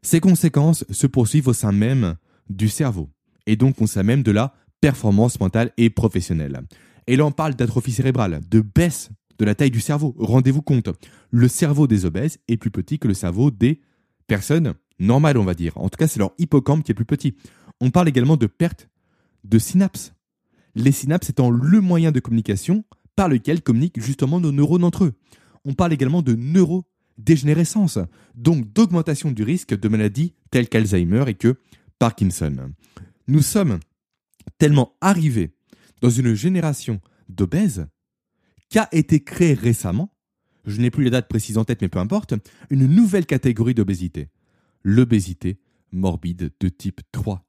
Ces 0.00 0.20
conséquences 0.20 0.84
se 0.90 1.06
poursuivent 1.06 1.48
au 1.48 1.52
sein 1.52 1.72
même 1.72 2.16
du 2.48 2.68
cerveau, 2.68 3.10
et 3.46 3.56
donc 3.56 3.80
au 3.82 3.86
sein 3.86 4.02
même 4.02 4.22
de 4.22 4.32
la 4.32 4.54
performance 4.80 5.38
mentale 5.40 5.72
et 5.76 5.90
professionnelle. 5.90 6.62
Et 7.06 7.16
là, 7.16 7.26
on 7.26 7.32
parle 7.32 7.54
d'atrophie 7.54 7.92
cérébrale, 7.92 8.40
de 8.48 8.60
baisse 8.60 9.10
de 9.38 9.44
la 9.44 9.54
taille 9.54 9.70
du 9.70 9.80
cerveau. 9.80 10.14
Rendez-vous 10.18 10.62
compte, 10.62 10.88
le 11.30 11.48
cerveau 11.48 11.86
des 11.86 12.04
obèses 12.04 12.38
est 12.48 12.56
plus 12.56 12.70
petit 12.70 12.98
que 12.98 13.08
le 13.08 13.14
cerveau 13.14 13.50
des 13.50 13.80
personnes 14.26 14.74
normales, 14.98 15.38
on 15.38 15.44
va 15.44 15.54
dire. 15.54 15.76
En 15.76 15.88
tout 15.88 15.96
cas, 15.96 16.08
c'est 16.08 16.18
leur 16.18 16.32
hippocampe 16.38 16.84
qui 16.84 16.92
est 16.92 16.94
plus 16.94 17.04
petit. 17.04 17.34
On 17.80 17.90
parle 17.90 18.08
également 18.08 18.36
de 18.36 18.46
perte 18.46 18.88
de 19.44 19.58
synapses. 19.58 20.14
Les 20.74 20.92
synapses 20.92 21.30
étant 21.30 21.50
le 21.50 21.80
moyen 21.80 22.12
de 22.12 22.20
communication 22.20 22.84
par 23.16 23.28
lequel 23.28 23.62
communiquent 23.62 24.00
justement 24.00 24.40
nos 24.40 24.52
neurones 24.52 24.84
entre 24.84 25.04
eux. 25.04 25.12
On 25.64 25.74
parle 25.74 25.92
également 25.92 26.22
de 26.22 26.34
neurodégénérescence, 26.34 27.98
donc 28.34 28.72
d'augmentation 28.72 29.30
du 29.30 29.42
risque 29.42 29.78
de 29.78 29.88
maladies 29.88 30.34
telles 30.50 30.68
qu'Alzheimer 30.68 31.24
et 31.26 31.34
que 31.34 31.56
Parkinson. 31.98 32.72
Nous 33.28 33.42
sommes 33.42 33.78
tellement 34.58 34.96
arrivés 35.00 35.54
dans 36.00 36.10
une 36.10 36.34
génération 36.34 37.00
d'obèses 37.28 37.86
qu'a 38.72 38.88
été 38.90 39.22
créée 39.22 39.52
récemment, 39.52 40.14
je 40.64 40.80
n'ai 40.80 40.90
plus 40.90 41.04
la 41.04 41.10
date 41.10 41.28
précise 41.28 41.58
en 41.58 41.64
tête 41.64 41.82
mais 41.82 41.88
peu 41.88 41.98
importe, 41.98 42.34
une 42.70 42.86
nouvelle 42.86 43.26
catégorie 43.26 43.74
d'obésité. 43.74 44.30
L'obésité 44.82 45.60
morbide 45.92 46.50
de 46.58 46.68
type 46.68 47.02
3. 47.12 47.46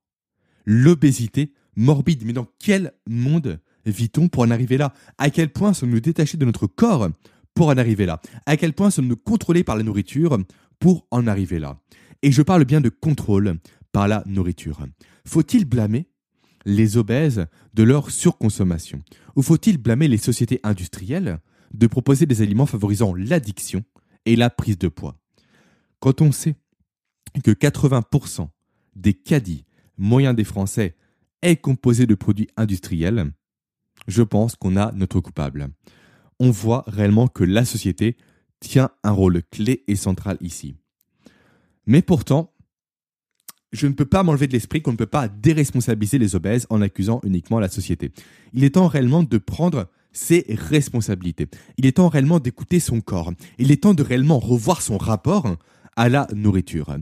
L'obésité 0.65 1.53
morbide. 1.77 2.25
Mais 2.25 2.33
dans 2.33 2.47
quel 2.59 2.91
monde 3.07 3.61
vit-on 3.85 4.27
pour 4.27 4.43
en 4.43 4.51
arriver 4.51 4.77
là? 4.77 4.93
À 5.17 5.29
quel 5.29 5.49
point 5.49 5.73
sommes-nous 5.73 6.01
détachés 6.01 6.37
de 6.37 6.45
notre 6.45 6.67
corps 6.67 7.07
pour 7.53 7.69
en 7.69 7.77
arriver 7.77 8.05
là? 8.05 8.21
À 8.45 8.57
quel 8.57 8.73
point 8.73 8.91
sommes-nous 8.91 9.15
contrôlés 9.15 9.63
par 9.63 9.77
la 9.77 9.83
nourriture 9.83 10.37
pour 10.79 11.07
en 11.09 11.25
arriver 11.25 11.59
là? 11.59 11.79
Et 12.21 12.33
je 12.33 12.41
parle 12.41 12.65
bien 12.65 12.81
de 12.81 12.89
contrôle 12.89 13.59
par 13.93 14.09
la 14.09 14.23
nourriture. 14.25 14.85
Faut-il 15.25 15.63
blâmer 15.63 16.09
les 16.65 16.97
obèses 16.97 17.45
de 17.73 17.83
leur 17.83 18.11
surconsommation 18.11 19.01
Ou 19.35 19.41
faut-il 19.41 19.77
blâmer 19.77 20.07
les 20.07 20.17
sociétés 20.17 20.59
industrielles 20.63 21.39
de 21.73 21.87
proposer 21.87 22.25
des 22.25 22.41
aliments 22.41 22.65
favorisant 22.65 23.13
l'addiction 23.13 23.83
et 24.25 24.35
la 24.35 24.49
prise 24.49 24.77
de 24.77 24.87
poids? 24.87 25.17
Quand 25.99 26.21
on 26.21 26.31
sait 26.31 26.55
que 27.43 27.51
80% 27.51 28.47
des 28.95 29.13
caddies 29.13 29.65
moyens 29.97 30.35
des 30.35 30.43
Français 30.43 30.95
est 31.41 31.57
composé 31.57 32.05
de 32.05 32.15
produits 32.15 32.49
industriels, 32.57 33.31
je 34.07 34.21
pense 34.21 34.55
qu'on 34.55 34.77
a 34.77 34.91
notre 34.93 35.19
coupable. 35.19 35.69
On 36.39 36.51
voit 36.51 36.83
réellement 36.87 37.27
que 37.27 37.43
la 37.43 37.65
société 37.65 38.17
tient 38.59 38.89
un 39.03 39.11
rôle 39.11 39.43
clé 39.43 39.83
et 39.87 39.95
central 39.95 40.37
ici. 40.41 40.75
Mais 41.85 42.01
pourtant, 42.01 42.52
je 43.73 43.87
ne 43.87 43.93
peux 43.93 44.05
pas 44.05 44.23
m'enlever 44.23 44.47
de 44.47 44.53
l'esprit 44.53 44.81
qu'on 44.81 44.91
ne 44.91 44.97
peut 44.97 45.05
pas 45.05 45.27
déresponsabiliser 45.27 46.19
les 46.19 46.35
obèses 46.35 46.67
en 46.69 46.81
accusant 46.81 47.19
uniquement 47.23 47.59
la 47.59 47.67
société. 47.67 48.11
Il 48.53 48.63
est 48.63 48.75
temps 48.75 48.87
réellement 48.87 49.23
de 49.23 49.37
prendre 49.39 49.89
ses 50.13 50.45
responsabilités. 50.47 51.47
Il 51.77 51.87
est 51.87 51.93
temps 51.93 52.07
réellement 52.07 52.39
d'écouter 52.39 52.79
son 52.79 53.01
corps. 53.01 53.33
Il 53.57 53.71
est 53.71 53.83
temps 53.83 53.95
de 53.95 54.03
réellement 54.03 54.39
revoir 54.39 54.81
son 54.81 54.97
rapport 54.97 55.57
à 55.95 56.07
la 56.07 56.27
nourriture. 56.33 56.95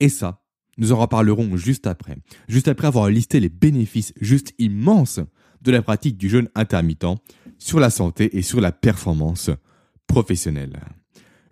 Et 0.00 0.08
ça, 0.08 0.42
nous 0.78 0.92
en 0.92 0.96
reparlerons 0.96 1.56
juste 1.56 1.86
après. 1.86 2.16
Juste 2.48 2.68
après 2.68 2.88
avoir 2.88 3.08
listé 3.08 3.38
les 3.38 3.48
bénéfices 3.48 4.12
juste 4.20 4.52
immenses 4.58 5.20
de 5.62 5.70
la 5.70 5.80
pratique 5.80 6.18
du 6.18 6.28
jeûne 6.28 6.48
intermittent 6.56 7.06
sur 7.58 7.80
la 7.80 7.90
santé 7.90 8.36
et 8.36 8.42
sur 8.42 8.60
la 8.60 8.72
performance 8.72 9.50
professionnelle. 10.08 10.80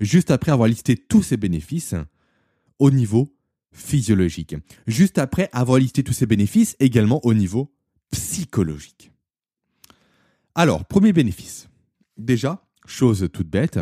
Juste 0.00 0.32
après 0.32 0.52
avoir 0.52 0.68
listé 0.68 0.96
tous 0.96 1.22
ces 1.22 1.36
bénéfices 1.36 1.94
au 2.80 2.90
niveau 2.90 3.32
physiologique. 3.74 4.56
Juste 4.86 5.18
après 5.18 5.50
avoir 5.52 5.78
listé 5.78 6.02
tous 6.02 6.14
ces 6.14 6.26
bénéfices 6.26 6.76
également 6.80 7.20
au 7.26 7.34
niveau 7.34 7.74
psychologique. 8.10 9.12
Alors, 10.54 10.86
premier 10.86 11.12
bénéfice. 11.12 11.68
Déjà, 12.16 12.64
chose 12.86 13.28
toute 13.32 13.48
bête, 13.48 13.80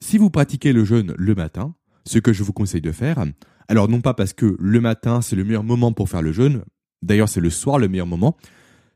si 0.00 0.18
vous 0.18 0.30
pratiquez 0.30 0.72
le 0.72 0.84
jeûne 0.84 1.14
le 1.18 1.34
matin, 1.34 1.74
ce 2.04 2.18
que 2.18 2.32
je 2.32 2.44
vous 2.44 2.52
conseille 2.52 2.80
de 2.80 2.92
faire, 2.92 3.24
alors 3.68 3.88
non 3.88 4.00
pas 4.00 4.14
parce 4.14 4.32
que 4.32 4.56
le 4.58 4.80
matin 4.80 5.20
c'est 5.20 5.36
le 5.36 5.44
meilleur 5.44 5.64
moment 5.64 5.92
pour 5.92 6.08
faire 6.08 6.22
le 6.22 6.32
jeûne, 6.32 6.62
d'ailleurs 7.02 7.28
c'est 7.28 7.40
le 7.40 7.50
soir 7.50 7.78
le 7.78 7.88
meilleur 7.88 8.06
moment, 8.06 8.36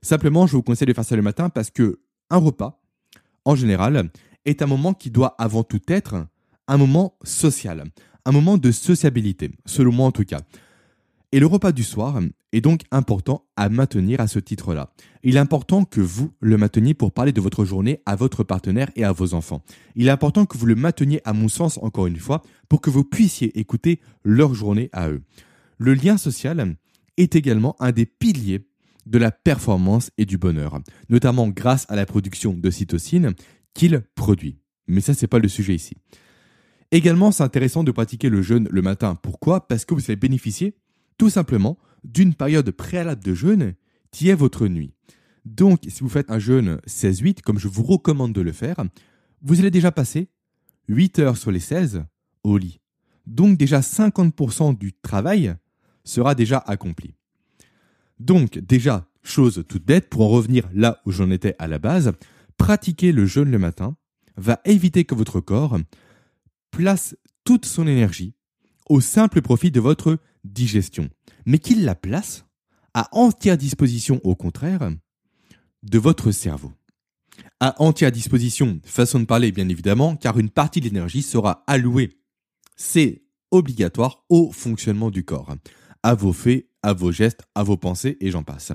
simplement 0.02 0.46
je 0.46 0.52
vous 0.52 0.62
conseille 0.62 0.86
de 0.86 0.92
faire 0.92 1.04
ça 1.04 1.16
le 1.16 1.22
matin 1.22 1.48
parce 1.48 1.70
que 1.70 2.00
un 2.30 2.36
repas, 2.36 2.80
en 3.44 3.56
général, 3.56 4.10
est 4.44 4.62
un 4.62 4.66
moment 4.66 4.94
qui 4.94 5.10
doit 5.10 5.34
avant 5.38 5.64
tout 5.64 5.80
être 5.88 6.26
un 6.68 6.76
moment 6.76 7.18
social, 7.24 7.84
un 8.24 8.32
moment 8.32 8.58
de 8.58 8.70
sociabilité, 8.70 9.50
selon 9.66 9.92
moi 9.92 10.06
en 10.06 10.12
tout 10.12 10.24
cas. 10.24 10.40
Et 11.32 11.38
le 11.38 11.46
repas 11.46 11.70
du 11.70 11.84
soir 11.84 12.20
est 12.52 12.60
donc 12.60 12.82
important 12.90 13.44
à 13.56 13.68
maintenir 13.68 14.20
à 14.20 14.26
ce 14.26 14.40
titre-là. 14.40 14.90
Il 15.22 15.36
est 15.36 15.40
important 15.40 15.84
que 15.84 16.00
vous 16.00 16.32
le 16.40 16.56
mainteniez 16.56 16.92
pour 16.92 17.12
parler 17.12 17.32
de 17.32 17.40
votre 17.40 17.64
journée 17.64 18.00
à 18.04 18.16
votre 18.16 18.42
partenaire 18.42 18.90
et 18.96 19.04
à 19.04 19.12
vos 19.12 19.34
enfants. 19.34 19.62
Il 19.94 20.08
est 20.08 20.10
important 20.10 20.44
que 20.44 20.58
vous 20.58 20.66
le 20.66 20.74
mainteniez, 20.74 21.20
à 21.24 21.32
mon 21.32 21.48
sens, 21.48 21.78
encore 21.82 22.08
une 22.08 22.16
fois, 22.16 22.42
pour 22.68 22.80
que 22.80 22.90
vous 22.90 23.04
puissiez 23.04 23.56
écouter 23.60 24.00
leur 24.24 24.54
journée 24.54 24.90
à 24.92 25.08
eux. 25.08 25.22
Le 25.78 25.94
lien 25.94 26.16
social 26.16 26.74
est 27.16 27.36
également 27.36 27.76
un 27.78 27.92
des 27.92 28.06
piliers 28.06 28.66
de 29.06 29.18
la 29.18 29.30
performance 29.30 30.10
et 30.18 30.26
du 30.26 30.36
bonheur, 30.36 30.80
notamment 31.08 31.48
grâce 31.48 31.86
à 31.88 31.96
la 31.96 32.06
production 32.06 32.54
de 32.54 32.70
cytocine 32.70 33.34
qu'il 33.72 34.02
produit. 34.16 34.58
Mais 34.88 35.00
ça, 35.00 35.14
c'est 35.14 35.28
pas 35.28 35.38
le 35.38 35.48
sujet 35.48 35.74
ici. 35.74 35.96
Également, 36.92 37.30
c'est 37.30 37.42
intéressant 37.42 37.84
de 37.84 37.92
pratiquer 37.92 38.28
le 38.28 38.42
jeûne 38.42 38.68
le 38.70 38.82
matin. 38.82 39.14
Pourquoi? 39.14 39.68
Parce 39.68 39.84
que 39.84 39.94
vous 39.94 40.02
allez 40.08 40.16
bénéficier 40.16 40.74
tout 41.18 41.30
simplement 41.30 41.78
d'une 42.02 42.34
période 42.34 42.70
préalable 42.70 43.22
de 43.22 43.34
jeûne 43.34 43.74
qui 44.10 44.28
est 44.28 44.34
votre 44.34 44.66
nuit. 44.66 44.94
Donc, 45.44 45.80
si 45.88 46.00
vous 46.00 46.08
faites 46.08 46.30
un 46.30 46.38
jeûne 46.38 46.80
16-8, 46.86 47.42
comme 47.42 47.58
je 47.58 47.68
vous 47.68 47.82
recommande 47.82 48.32
de 48.32 48.40
le 48.40 48.52
faire, 48.52 48.82
vous 49.42 49.60
allez 49.60 49.70
déjà 49.70 49.92
passer 49.92 50.28
8 50.88 51.18
heures 51.20 51.36
sur 51.36 51.50
les 51.50 51.60
16 51.60 52.04
au 52.42 52.58
lit. 52.58 52.80
Donc 53.26 53.56
déjà 53.56 53.80
50% 53.80 54.76
du 54.76 54.92
travail 54.92 55.54
sera 56.04 56.34
déjà 56.34 56.58
accompli. 56.58 57.14
Donc 58.18 58.58
déjà, 58.58 59.06
chose 59.22 59.64
toute 59.68 59.84
bête, 59.84 60.08
pour 60.08 60.22
en 60.22 60.28
revenir 60.28 60.68
là 60.74 61.00
où 61.06 61.12
j'en 61.12 61.30
étais 61.30 61.54
à 61.58 61.68
la 61.68 61.78
base, 61.78 62.12
pratiquer 62.56 63.12
le 63.12 63.26
jeûne 63.26 63.50
le 63.50 63.58
matin 63.58 63.96
va 64.36 64.60
éviter 64.64 65.04
que 65.04 65.14
votre 65.14 65.40
corps 65.40 65.78
place 66.70 67.16
toute 67.44 67.66
son 67.66 67.86
énergie 67.86 68.34
au 68.88 69.00
simple 69.00 69.40
profit 69.40 69.70
de 69.70 69.80
votre 69.80 70.18
digestion, 70.44 71.08
mais 71.46 71.58
qu'il 71.58 71.84
la 71.84 71.94
place 71.94 72.44
à 72.94 73.08
entière 73.12 73.56
disposition, 73.56 74.20
au 74.24 74.34
contraire, 74.34 74.90
de 75.82 75.98
votre 75.98 76.32
cerveau. 76.32 76.72
À 77.60 77.80
entière 77.82 78.10
disposition, 78.10 78.80
façon 78.84 79.20
de 79.20 79.24
parler 79.24 79.52
bien 79.52 79.68
évidemment, 79.68 80.16
car 80.16 80.38
une 80.38 80.50
partie 80.50 80.80
de 80.80 80.86
l'énergie 80.86 81.22
sera 81.22 81.62
allouée, 81.66 82.18
c'est 82.76 83.22
obligatoire, 83.50 84.24
au 84.28 84.50
fonctionnement 84.52 85.10
du 85.10 85.24
corps, 85.24 85.54
à 86.02 86.14
vos 86.14 86.32
faits, 86.32 86.68
à 86.82 86.92
vos 86.92 87.12
gestes, 87.12 87.42
à 87.54 87.62
vos 87.62 87.76
pensées, 87.76 88.16
et 88.20 88.30
j'en 88.30 88.42
passe. 88.42 88.72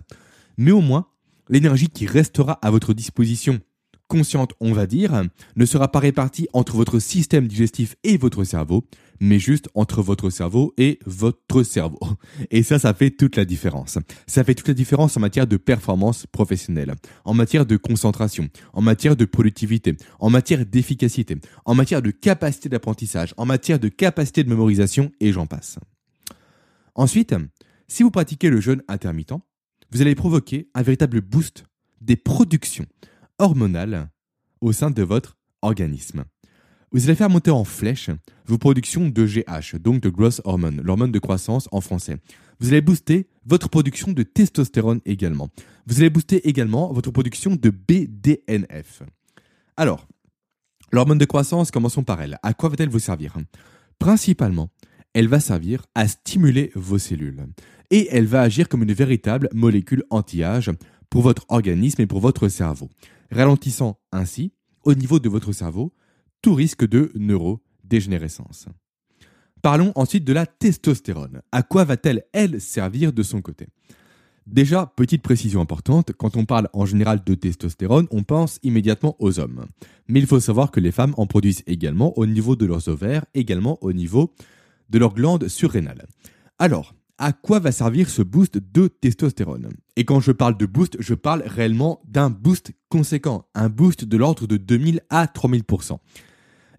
Mais 0.57 0.71
au 0.71 0.81
moins, 0.81 1.07
l'énergie 1.49 1.89
qui 1.89 2.05
restera 2.05 2.53
à 2.61 2.71
votre 2.71 2.93
disposition 2.93 3.59
consciente, 4.07 4.53
on 4.59 4.71
va 4.71 4.85
dire, 4.85 5.23
ne 5.55 5.65
sera 5.65 5.91
pas 5.91 5.99
répartie 5.99 6.47
entre 6.53 6.75
votre 6.75 6.99
système 6.99 7.47
digestif 7.47 7.95
et 8.03 8.17
votre 8.17 8.43
cerveau, 8.43 8.85
mais 9.19 9.39
juste 9.39 9.69
entre 9.75 10.01
votre 10.01 10.29
cerveau 10.29 10.73
et 10.77 10.99
votre 11.05 11.63
cerveau. 11.63 11.99
Et 12.51 12.63
ça, 12.63 12.79
ça 12.79 12.93
fait 12.93 13.11
toute 13.11 13.35
la 13.35 13.45
différence. 13.45 13.97
Ça 14.27 14.43
fait 14.43 14.55
toute 14.55 14.67
la 14.67 14.73
différence 14.73 15.17
en 15.17 15.19
matière 15.19 15.47
de 15.47 15.57
performance 15.57 16.25
professionnelle, 16.27 16.93
en 17.23 17.33
matière 17.33 17.65
de 17.65 17.77
concentration, 17.77 18.49
en 18.73 18.81
matière 18.81 19.15
de 19.15 19.25
productivité, 19.25 19.95
en 20.19 20.29
matière 20.29 20.65
d'efficacité, 20.65 21.37
en 21.65 21.75
matière 21.75 22.01
de 22.01 22.11
capacité 22.11 22.69
d'apprentissage, 22.69 23.33
en 23.37 23.45
matière 23.45 23.79
de 23.79 23.89
capacité 23.89 24.43
de 24.43 24.49
mémorisation, 24.49 25.11
et 25.19 25.31
j'en 25.31 25.45
passe. 25.45 25.77
Ensuite, 26.95 27.35
Si 27.87 28.01
vous 28.01 28.09
pratiquez 28.09 28.49
le 28.49 28.61
jeûne 28.61 28.81
intermittent, 28.87 29.35
vous 29.91 30.01
allez 30.01 30.15
provoquer 30.15 30.69
un 30.73 30.81
véritable 30.81 31.21
boost 31.21 31.65
des 32.01 32.15
productions 32.15 32.85
hormonales 33.39 34.09
au 34.61 34.71
sein 34.71 34.91
de 34.91 35.03
votre 35.03 35.37
organisme. 35.61 36.23
Vous 36.91 37.05
allez 37.05 37.15
faire 37.15 37.29
monter 37.29 37.51
en 37.51 37.63
flèche 37.63 38.09
vos 38.45 38.57
productions 38.57 39.09
de 39.09 39.25
GH, 39.25 39.77
donc 39.79 40.01
de 40.01 40.09
growth 40.09 40.39
hormone, 40.45 40.81
l'hormone 40.81 41.11
de 41.11 41.19
croissance 41.19 41.67
en 41.71 41.81
français. 41.81 42.17
Vous 42.59 42.69
allez 42.69 42.81
booster 42.81 43.27
votre 43.45 43.69
production 43.69 44.13
de 44.13 44.23
testostérone 44.23 45.01
également. 45.05 45.49
Vous 45.87 45.99
allez 45.99 46.09
booster 46.09 46.47
également 46.47 46.93
votre 46.93 47.11
production 47.11 47.55
de 47.55 47.69
BDNF. 47.69 49.03
Alors, 49.75 50.07
l'hormone 50.93 51.17
de 51.17 51.25
croissance, 51.25 51.69
commençons 51.69 52.03
par 52.03 52.21
elle. 52.21 52.37
À 52.43 52.53
quoi 52.53 52.69
va-t-elle 52.69 52.89
vous 52.89 52.99
servir? 52.99 53.35
Principalement, 53.99 54.69
elle 55.13 55.27
va 55.27 55.39
servir 55.39 55.85
à 55.95 56.07
stimuler 56.07 56.71
vos 56.75 56.97
cellules. 56.97 57.45
Et 57.91 58.07
elle 58.11 58.25
va 58.25 58.41
agir 58.41 58.69
comme 58.69 58.83
une 58.83 58.93
véritable 58.93 59.49
molécule 59.53 60.03
anti-âge 60.09 60.71
pour 61.09 61.21
votre 61.21 61.45
organisme 61.49 62.01
et 62.01 62.07
pour 62.07 62.19
votre 62.19 62.47
cerveau, 62.47 62.89
ralentissant 63.31 63.99
ainsi, 64.11 64.53
au 64.83 64.93
niveau 64.93 65.19
de 65.19 65.29
votre 65.29 65.51
cerveau, 65.51 65.93
tout 66.41 66.53
risque 66.53 66.87
de 66.87 67.11
neurodégénérescence. 67.15 68.67
Parlons 69.61 69.91
ensuite 69.95 70.25
de 70.25 70.33
la 70.33 70.45
testostérone. 70.45 71.41
À 71.51 71.63
quoi 71.63 71.85
va-t-elle, 71.85 72.25
elle, 72.33 72.61
servir 72.61 73.13
de 73.13 73.23
son 73.23 73.41
côté? 73.41 73.67
Déjà, 74.45 74.85
petite 74.95 75.23
précision 75.23 75.59
importante, 75.59 76.11
quand 76.13 76.37
on 76.37 76.45
parle 76.45 76.69
en 76.73 76.85
général 76.85 77.23
de 77.25 77.33
testostérone, 77.33 78.07
on 78.11 78.21
pense 78.21 78.59
immédiatement 78.61 79.15
aux 79.17 79.39
hommes. 79.39 79.65
Mais 80.07 80.19
il 80.19 80.27
faut 80.27 80.39
savoir 80.39 80.69
que 80.69 80.79
les 80.79 80.91
femmes 80.91 81.15
en 81.17 81.25
produisent 81.25 81.63
également 81.65 82.15
au 82.19 82.27
niveau 82.27 82.55
de 82.55 82.67
leurs 82.67 82.87
ovaires, 82.87 83.25
également 83.33 83.79
au 83.83 83.91
niveau 83.91 84.31
de 84.91 84.99
leurs 84.99 85.15
glandes 85.15 85.47
surrénales. 85.47 86.05
Alors, 86.59 86.93
à 87.17 87.33
quoi 87.33 87.59
va 87.59 87.71
servir 87.71 88.09
ce 88.09 88.21
boost 88.21 88.57
de 88.57 88.87
testostérone? 88.87 89.69
Et 89.95 90.05
quand 90.05 90.19
je 90.19 90.31
parle 90.31 90.57
de 90.57 90.65
boost, 90.65 90.97
je 90.99 91.13
parle 91.13 91.43
réellement 91.45 92.01
d'un 92.07 92.29
boost 92.29 92.71
conséquent, 92.89 93.47
un 93.55 93.69
boost 93.69 94.05
de 94.05 94.17
l'ordre 94.17 94.47
de 94.47 94.57
2000 94.57 95.01
à 95.09 95.25
3000%. 95.25 95.97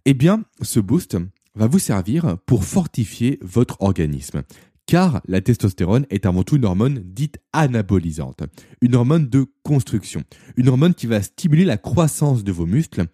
Eh 0.04 0.14
bien, 0.14 0.44
ce 0.62 0.80
boost 0.80 1.16
va 1.54 1.66
vous 1.66 1.78
servir 1.78 2.36
pour 2.46 2.64
fortifier 2.64 3.38
votre 3.42 3.80
organisme. 3.80 4.42
Car 4.86 5.20
la 5.26 5.40
testostérone 5.40 6.06
est 6.10 6.26
avant 6.26 6.44
tout 6.44 6.56
une 6.56 6.64
hormone 6.64 7.02
dite 7.04 7.38
anabolisante, 7.52 8.44
une 8.80 8.94
hormone 8.94 9.28
de 9.28 9.46
construction, 9.64 10.22
une 10.56 10.68
hormone 10.68 10.94
qui 10.94 11.06
va 11.06 11.22
stimuler 11.22 11.64
la 11.64 11.76
croissance 11.76 12.44
de 12.44 12.52
vos 12.52 12.66
muscles 12.66 13.06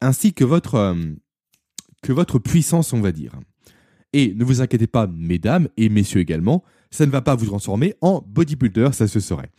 ainsi 0.00 0.34
que 0.34 0.42
votre, 0.42 0.74
euh, 0.74 0.94
que 2.02 2.12
votre 2.12 2.40
puissance, 2.40 2.92
on 2.92 3.00
va 3.00 3.12
dire. 3.12 3.38
Et 4.12 4.34
ne 4.34 4.44
vous 4.44 4.60
inquiétez 4.60 4.86
pas, 4.86 5.06
mesdames 5.06 5.68
et 5.76 5.88
messieurs 5.88 6.20
également, 6.20 6.62
ça 6.90 7.06
ne 7.06 7.10
va 7.10 7.22
pas 7.22 7.34
vous 7.34 7.46
transformer 7.46 7.94
en 8.00 8.22
bodybuilder, 8.26 8.90
ça 8.92 9.08
se 9.08 9.20
saurait. 9.20 9.50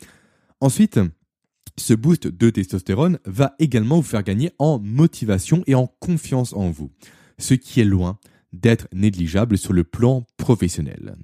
Ensuite, 0.61 0.99
ce 1.77 1.93
boost 1.93 2.27
de 2.27 2.49
testostérone 2.49 3.19
va 3.25 3.55
également 3.59 3.97
vous 3.97 4.03
faire 4.03 4.23
gagner 4.23 4.51
en 4.59 4.79
motivation 4.79 5.63
et 5.65 5.75
en 5.75 5.87
confiance 5.99 6.53
en 6.53 6.69
vous, 6.69 6.91
ce 7.39 7.55
qui 7.55 7.81
est 7.81 7.85
loin 7.85 8.19
d'être 8.53 8.87
négligeable 8.93 9.57
sur 9.57 9.73
le 9.73 9.83
plan 9.83 10.25
professionnel. 10.37 11.15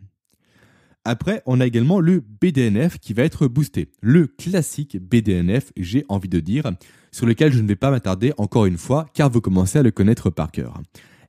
Après, 1.06 1.42
on 1.46 1.62
a 1.62 1.66
également 1.66 2.00
le 2.00 2.20
BDNF 2.20 3.00
qui 3.00 3.14
va 3.14 3.24
être 3.24 3.48
boosté. 3.48 3.92
Le 4.02 4.28
classique 4.28 4.98
BDNF, 4.98 5.72
j'ai 5.78 6.06
envie 6.10 6.28
de 6.28 6.40
dire, 6.40 6.72
sur 7.12 7.26
lequel 7.26 7.54
je 7.54 7.62
ne 7.62 7.68
vais 7.68 7.76
pas 7.76 7.92
m'attarder 7.92 8.34
encore 8.38 8.66
une 8.66 8.78
fois, 8.78 9.06
car 9.14 9.30
vous 9.30 9.42
commencez 9.42 9.80
à 9.80 9.84
le 9.84 9.92
connaître 9.92 10.30
par 10.30 10.52
cœur. 10.52 10.82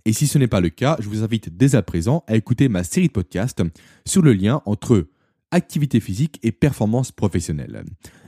Et 0.05 0.13
si 0.13 0.27
ce 0.27 0.39
n'est 0.39 0.49
pas 0.49 0.61
le 0.61 0.71
cas, 0.71 0.97
je 1.01 1.09
vous 1.09 1.23
invite 1.23 1.57
dès 1.57 1.75
à 1.75 1.83
présent 1.83 2.25
à 2.27 2.37
écouter 2.37 2.69
ma 2.69 2.85
série 2.85 3.09
de 3.09 3.13
podcasts 3.13 3.63
sur 4.07 4.23
le 4.23 4.33
lien 4.33 4.63
entre 4.65 5.09
activité 5.51 6.01
physique 6.01 6.39
et 6.43 6.53
performance 6.53 7.13
professionnelle. 7.13 7.85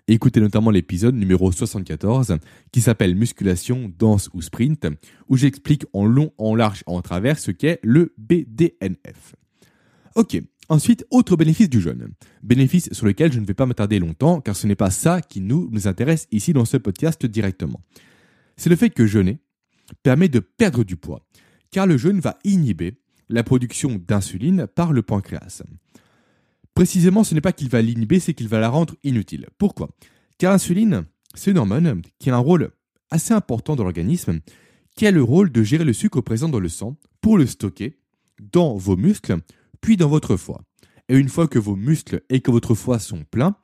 Écoutez 0.08 0.40
notamment 0.40 0.70
l'épisode 0.70 1.14
numéro 1.14 1.52
74 1.52 2.38
qui 2.72 2.80
s'appelle 2.80 3.14
Musculation, 3.14 3.92
danse 3.96 4.28
ou 4.35 4.42
sprint, 4.42 4.87
où 5.28 5.37
j'explique 5.37 5.87
en 5.92 6.04
long, 6.04 6.32
en 6.38 6.54
large, 6.54 6.82
en 6.87 7.00
travers 7.00 7.38
ce 7.38 7.52
qu'est 7.52 7.78
le 7.82 8.12
BDNF. 8.18 9.35
Ok, 10.14 10.42
Ensuite, 10.68 11.04
autre 11.11 11.37
bénéfice 11.37 11.68
du 11.68 11.80
jeûne. 11.80 12.12
Bénéfice 12.42 12.88
sur 12.92 13.04
lequel 13.04 13.32
je 13.32 13.40
ne 13.40 13.44
vais 13.44 13.52
pas 13.52 13.66
m'attarder 13.66 13.98
longtemps 13.98 14.40
car 14.40 14.56
ce 14.56 14.66
n'est 14.66 14.76
pas 14.76 14.90
ça 14.90 15.20
qui 15.20 15.40
nous, 15.40 15.68
nous 15.70 15.87
intéresse 15.87 16.28
ici 16.30 16.52
dans 16.52 16.64
ce 16.64 16.76
podcast 16.76 17.26
directement. 17.26 17.82
C'est 18.56 18.70
le 18.70 18.76
fait 18.76 18.88
que 18.88 19.06
jeûner 19.06 19.38
permet 20.02 20.28
de 20.28 20.38
perdre 20.38 20.85
du 20.85 20.96
poids 20.96 21.26
car 21.72 21.87
le 21.87 21.96
jeûne 21.96 22.20
va 22.20 22.38
inhiber 22.44 23.00
la 23.28 23.42
production 23.42 24.00
d'insuline 24.06 24.68
par 24.68 24.92
le 24.92 25.02
pancréas. 25.02 25.62
Précisément, 26.74 27.24
ce 27.24 27.35
n'est 27.35 27.40
pas 27.40 27.52
qu'il 27.52 27.68
va 27.68 27.82
l'inhiber, 27.82 28.20
c'est 28.20 28.35
qu'il 28.35 28.48
va 28.48 28.61
la 28.61 28.68
rendre 28.68 28.94
inutile. 29.02 29.48
Pourquoi? 29.58 29.90
Car 30.38 30.52
l'insuline, 30.52 31.06
c'est 31.35 31.50
une 31.50 31.58
hormone 31.58 32.02
qui 32.18 32.30
a 32.30 32.37
un 32.37 32.38
rôle 32.38 32.70
assez 33.11 33.35
important 33.35 33.74
dans 33.74 33.85
l'organisme, 33.85 34.40
qui 34.96 35.06
a 35.06 35.11
le 35.11 35.22
rôle 35.22 35.50
de 35.50 35.62
gérer 35.62 35.85
le 35.85 35.92
sucre 35.92 36.20
présent 36.20 36.48
dans 36.48 36.61
le 36.61 36.68
sang 36.68 36.96
pour 37.20 37.37
le 37.38 37.46
stocker 37.46 37.98
dans 38.52 38.76
vos 38.76 38.96
muscles 38.96 39.38
puis 39.80 39.96
dans 39.96 40.08
votre 40.08 40.37
foie. 40.37 40.62
Et 41.08 41.16
une 41.16 41.28
fois 41.28 41.48
que 41.48 41.58
vos 41.58 41.76
muscles 41.76 42.22
et 42.28 42.40
que 42.40 42.50
votre 42.50 42.74
foie 42.74 42.98
sont 42.98 43.24
pleins, 43.30 43.56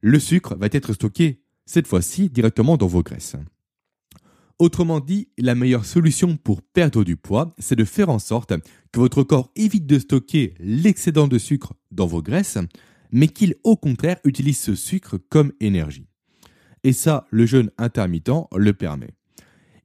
le 0.00 0.18
sucre 0.18 0.54
va 0.56 0.68
être 0.70 0.92
stocké, 0.92 1.42
cette 1.66 1.86
fois-ci, 1.86 2.28
directement 2.28 2.76
dans 2.76 2.86
vos 2.86 3.02
graisses. 3.02 3.36
Autrement 4.58 5.00
dit, 5.00 5.28
la 5.38 5.54
meilleure 5.54 5.84
solution 5.84 6.36
pour 6.36 6.62
perdre 6.62 7.04
du 7.04 7.16
poids, 7.16 7.54
c'est 7.58 7.76
de 7.76 7.84
faire 7.84 8.08
en 8.08 8.18
sorte 8.18 8.54
que 8.92 9.00
votre 9.00 9.22
corps 9.22 9.50
évite 9.56 9.86
de 9.86 9.98
stocker 9.98 10.54
l'excédent 10.60 11.26
de 11.26 11.38
sucre 11.38 11.74
dans 11.90 12.06
vos 12.06 12.22
graisses, 12.22 12.58
mais 13.10 13.28
qu'il 13.28 13.56
au 13.64 13.76
contraire 13.76 14.18
utilise 14.24 14.58
ce 14.58 14.74
sucre 14.74 15.18
comme 15.28 15.52
énergie. 15.60 16.06
Et 16.84 16.92
ça, 16.92 17.26
le 17.30 17.46
jeûne 17.46 17.70
intermittent 17.78 18.30
le 18.56 18.72
permet. 18.72 19.10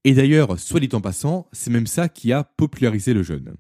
Et 0.03 0.13
d'ailleurs, 0.13 0.59
soit 0.59 0.79
dit 0.79 0.89
en 0.93 1.01
passant, 1.01 1.47
c'est 1.51 1.71
même 1.71 1.87
ça 1.87 2.09
qui 2.09 2.31
a 2.31 2.43
popularisé 2.43 3.13
le 3.13 3.23
jeûne 3.23 3.55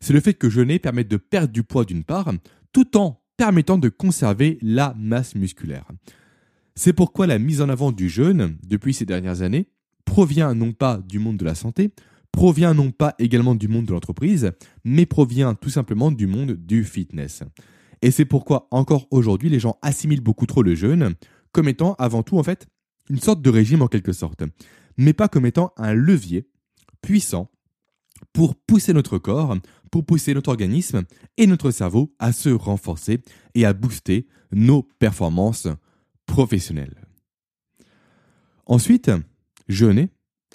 c'est 0.00 0.12
le 0.12 0.20
fait 0.20 0.34
que 0.34 0.48
jeûner 0.48 0.78
permet 0.78 1.04
de 1.04 1.16
perdre 1.16 1.52
du 1.52 1.62
poids 1.62 1.84
d'une 1.84 2.04
part, 2.04 2.32
tout 2.72 2.96
en 2.96 3.22
permettant 3.36 3.78
de 3.78 3.88
conserver 3.88 4.58
la 4.62 4.94
masse 4.98 5.34
musculaire. 5.34 5.86
C'est 6.74 6.92
pourquoi 6.92 7.26
la 7.26 7.38
mise 7.38 7.60
en 7.60 7.68
avant 7.68 7.92
du 7.92 8.08
jeûne, 8.08 8.56
depuis 8.66 8.94
ces 8.94 9.04
dernières 9.04 9.42
années, 9.42 9.68
provient 10.10 10.56
non 10.56 10.72
pas 10.72 10.98
du 10.98 11.20
monde 11.20 11.36
de 11.36 11.44
la 11.44 11.54
santé, 11.54 11.92
provient 12.32 12.74
non 12.74 12.90
pas 12.90 13.14
également 13.20 13.54
du 13.54 13.68
monde 13.68 13.84
de 13.86 13.92
l'entreprise, 13.92 14.50
mais 14.82 15.06
provient 15.06 15.54
tout 15.54 15.70
simplement 15.70 16.10
du 16.10 16.26
monde 16.26 16.50
du 16.50 16.82
fitness. 16.82 17.44
Et 18.02 18.10
c'est 18.10 18.24
pourquoi 18.24 18.66
encore 18.72 19.06
aujourd'hui 19.12 19.50
les 19.50 19.60
gens 19.60 19.78
assimilent 19.82 20.20
beaucoup 20.20 20.46
trop 20.46 20.64
le 20.64 20.74
jeûne 20.74 21.14
comme 21.52 21.68
étant 21.68 21.94
avant 22.00 22.24
tout 22.24 22.38
en 22.38 22.42
fait 22.42 22.66
une 23.08 23.20
sorte 23.20 23.40
de 23.40 23.50
régime 23.50 23.82
en 23.82 23.86
quelque 23.86 24.12
sorte, 24.12 24.42
mais 24.96 25.12
pas 25.12 25.28
comme 25.28 25.46
étant 25.46 25.72
un 25.76 25.94
levier 25.94 26.48
puissant 27.02 27.48
pour 28.32 28.56
pousser 28.56 28.92
notre 28.92 29.16
corps, 29.16 29.56
pour 29.92 30.04
pousser 30.04 30.34
notre 30.34 30.50
organisme 30.50 31.04
et 31.36 31.46
notre 31.46 31.70
cerveau 31.70 32.12
à 32.18 32.32
se 32.32 32.48
renforcer 32.48 33.20
et 33.54 33.64
à 33.64 33.72
booster 33.72 34.26
nos 34.50 34.82
performances 34.98 35.68
professionnelles. 36.26 37.06
Ensuite, 38.66 39.10
jeûner, 39.70 40.10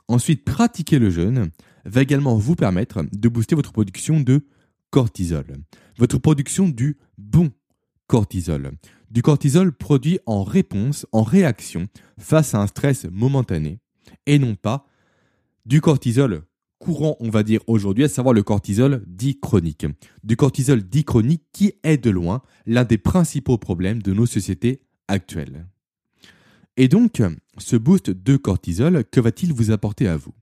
ensuite 0.08 0.46
pratiquer 0.46 1.00
le 1.00 1.10
jeûne 1.10 1.50
va 1.86 2.02
également 2.02 2.36
vous 2.36 2.56
permettre 2.56 3.04
de 3.12 3.30
booster 3.30 3.56
votre 3.56 3.72
production 3.72 4.20
de 4.20 4.46
cortisol, 4.90 5.46
votre 5.98 6.18
production 6.18 6.68
du 6.68 6.98
bon 7.18 7.52
cortisol, 8.08 8.72
du 9.10 9.22
cortisol 9.22 9.72
produit 9.72 10.20
en 10.26 10.44
réponse, 10.44 11.06
en 11.12 11.24
réaction 11.24 11.88
face 12.20 12.54
à 12.54 12.62
un 12.62 12.68
stress 12.68 13.06
momentané, 13.12 13.80
et 14.26 14.40
non 14.40 14.56
pas 14.56 14.86
du 15.66 15.82
cortisol 15.82 16.44
courant, 16.80 17.18
on 17.20 17.30
va 17.30 17.44
dire 17.44 17.62
aujourd'hui, 17.68 18.04
à 18.04 18.10
savoir 18.10 18.34
le 18.34 18.44
cortisol 18.44 19.04
dit 19.08 19.40
chronique. 19.40 19.88
Du 20.24 20.36
cortisol 20.36 20.84
dit 20.84 21.04
chronique 21.04 21.44
qui 21.52 21.74
est 21.84 21.98
de 21.98 22.10
loin 22.10 22.42
l'un 22.66 22.84
des 22.84 22.98
principaux 22.98 23.58
problèmes 23.58 24.02
de 24.02 24.14
nos 24.14 24.26
sociétés 24.26 24.82
actuelles. 25.08 25.66
Et 26.78 26.88
donc, 26.88 27.22
ce 27.58 27.76
boost 27.78 28.10
de 28.10 28.36
cortisol, 28.36 29.06
que 29.10 29.22
va-t-il 29.22 29.54
vous 29.54 29.72
apporter 29.72 30.08
à 30.08 30.18
vous? 30.18 30.34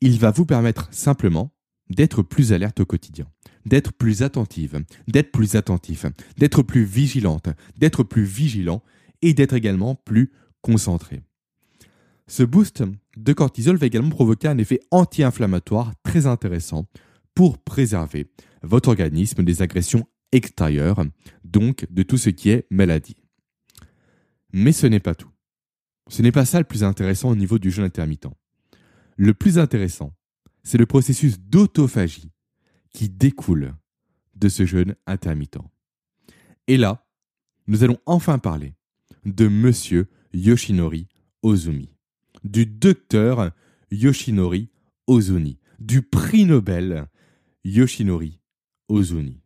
Il 0.00 0.18
va 0.18 0.30
vous 0.30 0.46
permettre 0.46 0.88
simplement 0.92 1.52
d'être 1.90 2.22
plus 2.22 2.52
alerte 2.52 2.80
au 2.80 2.86
quotidien, 2.86 3.26
d'être 3.64 3.92
plus 3.92 4.22
attentive, 4.22 4.84
d'être 5.08 5.32
plus 5.32 5.56
attentif, 5.56 6.06
d'être 6.36 6.62
plus 6.62 6.84
vigilante, 6.84 7.48
d'être 7.76 8.04
plus 8.04 8.24
vigilant 8.24 8.82
et 9.22 9.34
d'être 9.34 9.54
également 9.54 9.94
plus 9.94 10.32
concentré. 10.62 11.22
Ce 12.28 12.42
boost 12.42 12.82
de 13.16 13.32
cortisol 13.32 13.76
va 13.76 13.86
également 13.86 14.10
provoquer 14.10 14.48
un 14.48 14.58
effet 14.58 14.80
anti-inflammatoire 14.90 15.92
très 16.02 16.26
intéressant 16.26 16.86
pour 17.34 17.58
préserver 17.58 18.30
votre 18.62 18.88
organisme 18.88 19.44
des 19.44 19.62
agressions 19.62 20.06
extérieures, 20.32 21.04
donc 21.44 21.86
de 21.90 22.02
tout 22.02 22.18
ce 22.18 22.30
qui 22.30 22.50
est 22.50 22.66
maladie. 22.70 23.16
Mais 24.52 24.72
ce 24.72 24.86
n'est 24.86 25.00
pas 25.00 25.14
tout. 25.14 25.30
Ce 26.08 26.22
n'est 26.22 26.32
pas 26.32 26.44
ça 26.44 26.58
le 26.58 26.64
plus 26.64 26.84
intéressant 26.84 27.30
au 27.30 27.36
niveau 27.36 27.58
du 27.58 27.70
jeûne 27.70 27.84
intermittent. 27.84 28.28
Le 29.16 29.34
plus 29.34 29.58
intéressant, 29.58 30.14
c'est 30.62 30.78
le 30.78 30.86
processus 30.86 31.40
d'autophagie 31.40 32.32
qui 32.90 33.08
découle 33.08 33.74
de 34.34 34.48
ce 34.48 34.66
jeûne 34.66 34.94
intermittent. 35.06 35.58
Et 36.66 36.76
là, 36.76 37.06
nous 37.66 37.82
allons 37.82 37.98
enfin 38.06 38.38
parler 38.38 38.74
de 39.24 39.48
Monsieur 39.48 40.08
Yoshinori 40.32 41.08
Ozumi, 41.42 41.96
du 42.44 42.66
docteur 42.66 43.50
Yoshinori 43.90 44.70
Ozumi, 45.06 45.58
du 45.78 46.02
prix 46.02 46.44
Nobel 46.44 47.06
Yoshinori 47.64 48.40
Ozumi. 48.88 49.40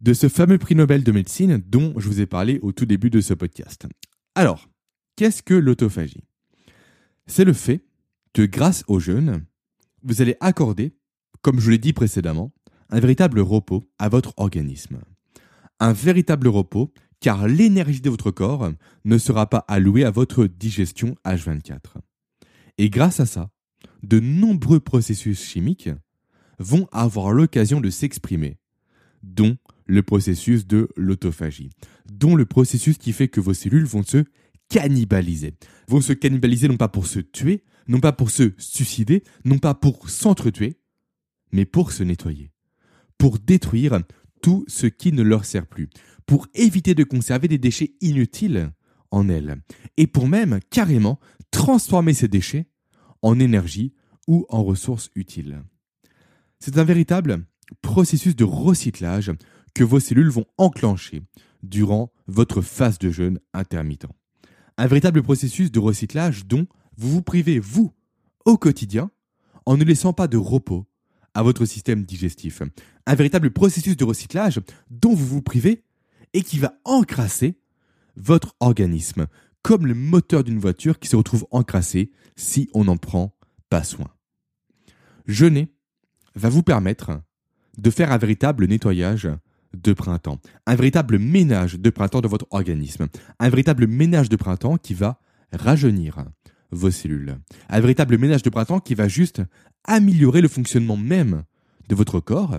De 0.00 0.12
ce 0.12 0.28
fameux 0.28 0.58
prix 0.58 0.74
Nobel 0.74 1.02
de 1.02 1.12
médecine 1.12 1.62
dont 1.66 1.94
je 1.98 2.08
vous 2.08 2.20
ai 2.20 2.26
parlé 2.26 2.58
au 2.62 2.72
tout 2.72 2.86
début 2.86 3.10
de 3.10 3.20
ce 3.20 3.34
podcast. 3.34 3.86
Alors, 4.34 4.68
qu'est-ce 5.18 5.42
que 5.42 5.54
l'autophagie? 5.54 6.22
C'est 7.26 7.44
le 7.44 7.52
fait 7.52 7.84
que 8.32 8.42
grâce 8.42 8.84
au 8.86 9.00
jeûne, 9.00 9.44
vous 10.04 10.22
allez 10.22 10.36
accorder, 10.38 10.94
comme 11.42 11.58
je 11.58 11.72
l'ai 11.72 11.78
dit 11.78 11.92
précédemment, 11.92 12.52
un 12.88 13.00
véritable 13.00 13.40
repos 13.40 13.90
à 13.98 14.08
votre 14.08 14.32
organisme. 14.36 15.00
Un 15.80 15.92
véritable 15.92 16.46
repos 16.46 16.92
car 17.20 17.48
l'énergie 17.48 18.00
de 18.00 18.10
votre 18.10 18.30
corps 18.30 18.70
ne 19.04 19.18
sera 19.18 19.50
pas 19.50 19.64
allouée 19.66 20.04
à 20.04 20.12
votre 20.12 20.46
digestion 20.46 21.16
H24. 21.24 21.96
Et 22.78 22.88
grâce 22.88 23.18
à 23.18 23.26
ça, 23.26 23.50
de 24.04 24.20
nombreux 24.20 24.78
processus 24.78 25.42
chimiques 25.42 25.90
vont 26.60 26.86
avoir 26.92 27.32
l'occasion 27.32 27.80
de 27.80 27.90
s'exprimer, 27.90 28.58
dont 29.24 29.56
le 29.86 30.04
processus 30.04 30.64
de 30.64 30.88
l'autophagie, 30.96 31.70
dont 32.06 32.36
le 32.36 32.46
processus 32.46 32.98
qui 32.98 33.12
fait 33.12 33.26
que 33.26 33.40
vos 33.40 33.54
cellules 33.54 33.84
vont 33.84 34.04
se 34.04 34.24
cannibaliser. 34.68 35.54
Vont 35.88 36.00
se 36.00 36.12
cannibaliser 36.12 36.68
non 36.68 36.76
pas 36.76 36.88
pour 36.88 37.06
se 37.06 37.20
tuer, 37.20 37.64
non 37.86 38.00
pas 38.00 38.12
pour 38.12 38.30
se 38.30 38.52
suicider, 38.58 39.24
non 39.44 39.58
pas 39.58 39.74
pour 39.74 40.10
s'entretuer, 40.10 40.80
mais 41.52 41.64
pour 41.64 41.92
se 41.92 42.02
nettoyer, 42.02 42.50
pour 43.16 43.38
détruire 43.38 44.00
tout 44.42 44.64
ce 44.68 44.86
qui 44.86 45.12
ne 45.12 45.22
leur 45.22 45.44
sert 45.44 45.66
plus, 45.66 45.88
pour 46.26 46.46
éviter 46.54 46.94
de 46.94 47.04
conserver 47.04 47.48
des 47.48 47.58
déchets 47.58 47.94
inutiles 48.00 48.70
en 49.10 49.28
elles, 49.28 49.62
et 49.96 50.06
pour 50.06 50.28
même 50.28 50.60
carrément 50.70 51.18
transformer 51.50 52.12
ces 52.12 52.28
déchets 52.28 52.66
en 53.22 53.40
énergie 53.40 53.94
ou 54.26 54.46
en 54.50 54.62
ressources 54.62 55.10
utiles. 55.14 55.62
C'est 56.60 56.78
un 56.78 56.84
véritable 56.84 57.46
processus 57.80 58.36
de 58.36 58.44
recyclage 58.44 59.32
que 59.74 59.84
vos 59.84 60.00
cellules 60.00 60.30
vont 60.30 60.46
enclencher 60.58 61.22
durant 61.62 62.12
votre 62.26 62.60
phase 62.60 62.98
de 62.98 63.10
jeûne 63.10 63.40
intermittent. 63.54 64.06
Un 64.78 64.86
véritable 64.86 65.24
processus 65.24 65.72
de 65.72 65.80
recyclage 65.80 66.46
dont 66.46 66.68
vous 66.96 67.10
vous 67.10 67.22
privez, 67.22 67.58
vous, 67.58 67.92
au 68.44 68.56
quotidien, 68.56 69.10
en 69.66 69.76
ne 69.76 69.82
laissant 69.82 70.12
pas 70.12 70.28
de 70.28 70.36
repos 70.36 70.86
à 71.34 71.42
votre 71.42 71.64
système 71.64 72.04
digestif. 72.04 72.62
Un 73.04 73.14
véritable 73.16 73.50
processus 73.50 73.96
de 73.96 74.04
recyclage 74.04 74.60
dont 74.88 75.14
vous 75.14 75.26
vous 75.26 75.42
privez 75.42 75.82
et 76.32 76.42
qui 76.42 76.60
va 76.60 76.74
encrasser 76.84 77.58
votre 78.14 78.54
organisme, 78.60 79.26
comme 79.62 79.84
le 79.84 79.94
moteur 79.94 80.44
d'une 80.44 80.60
voiture 80.60 81.00
qui 81.00 81.08
se 81.08 81.16
retrouve 81.16 81.46
encrassé 81.50 82.12
si 82.36 82.70
on 82.72 82.84
n'en 82.84 82.96
prend 82.96 83.36
pas 83.70 83.82
soin. 83.82 84.08
Jeûner 85.26 85.74
va 86.36 86.50
vous 86.50 86.62
permettre 86.62 87.20
de 87.78 87.90
faire 87.90 88.12
un 88.12 88.18
véritable 88.18 88.66
nettoyage 88.66 89.28
de 89.76 89.92
printemps, 89.92 90.40
un 90.66 90.74
véritable 90.74 91.18
ménage 91.18 91.78
de 91.78 91.90
printemps 91.90 92.20
de 92.20 92.28
votre 92.28 92.46
organisme, 92.50 93.06
un 93.38 93.48
véritable 93.48 93.86
ménage 93.86 94.28
de 94.28 94.36
printemps 94.36 94.76
qui 94.76 94.94
va 94.94 95.20
rajeunir 95.52 96.24
vos 96.70 96.90
cellules, 96.90 97.38
un 97.68 97.80
véritable 97.80 98.18
ménage 98.18 98.42
de 98.42 98.50
printemps 98.50 98.80
qui 98.80 98.94
va 98.94 99.08
juste 99.08 99.42
améliorer 99.84 100.40
le 100.40 100.48
fonctionnement 100.48 100.96
même 100.96 101.44
de 101.88 101.94
votre 101.94 102.20
corps, 102.20 102.58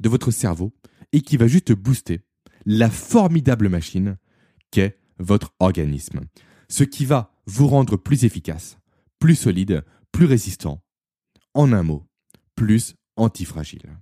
de 0.00 0.08
votre 0.08 0.30
cerveau, 0.30 0.72
et 1.12 1.20
qui 1.20 1.36
va 1.36 1.46
juste 1.46 1.72
booster 1.72 2.20
la 2.64 2.90
formidable 2.90 3.68
machine 3.68 4.16
qu'est 4.70 4.98
votre 5.18 5.54
organisme, 5.60 6.20
ce 6.68 6.84
qui 6.84 7.04
va 7.04 7.34
vous 7.46 7.68
rendre 7.68 7.96
plus 7.96 8.24
efficace, 8.24 8.78
plus 9.18 9.36
solide, 9.36 9.84
plus 10.10 10.26
résistant, 10.26 10.82
en 11.54 11.72
un 11.72 11.82
mot, 11.82 12.06
plus 12.54 12.94
antifragile. 13.16 13.98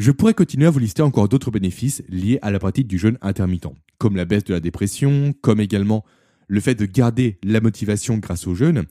Je 0.00 0.12
pourrais 0.12 0.32
continuer 0.32 0.64
à 0.64 0.70
vous 0.70 0.78
lister 0.78 1.02
encore 1.02 1.28
d'autres 1.28 1.50
bénéfices 1.50 2.02
liés 2.08 2.38
à 2.40 2.50
la 2.50 2.58
pratique 2.58 2.88
du 2.88 2.96
jeûne 2.96 3.18
intermittent, 3.20 3.68
comme 3.98 4.16
la 4.16 4.24
baisse 4.24 4.44
de 4.44 4.54
la 4.54 4.60
dépression, 4.60 5.34
comme 5.42 5.60
également 5.60 6.06
le 6.48 6.58
fait 6.60 6.74
de 6.74 6.86
garder 6.86 7.38
la 7.44 7.60
motivation 7.60 8.16
grâce 8.16 8.46
au 8.46 8.54
jeûne. 8.54 8.84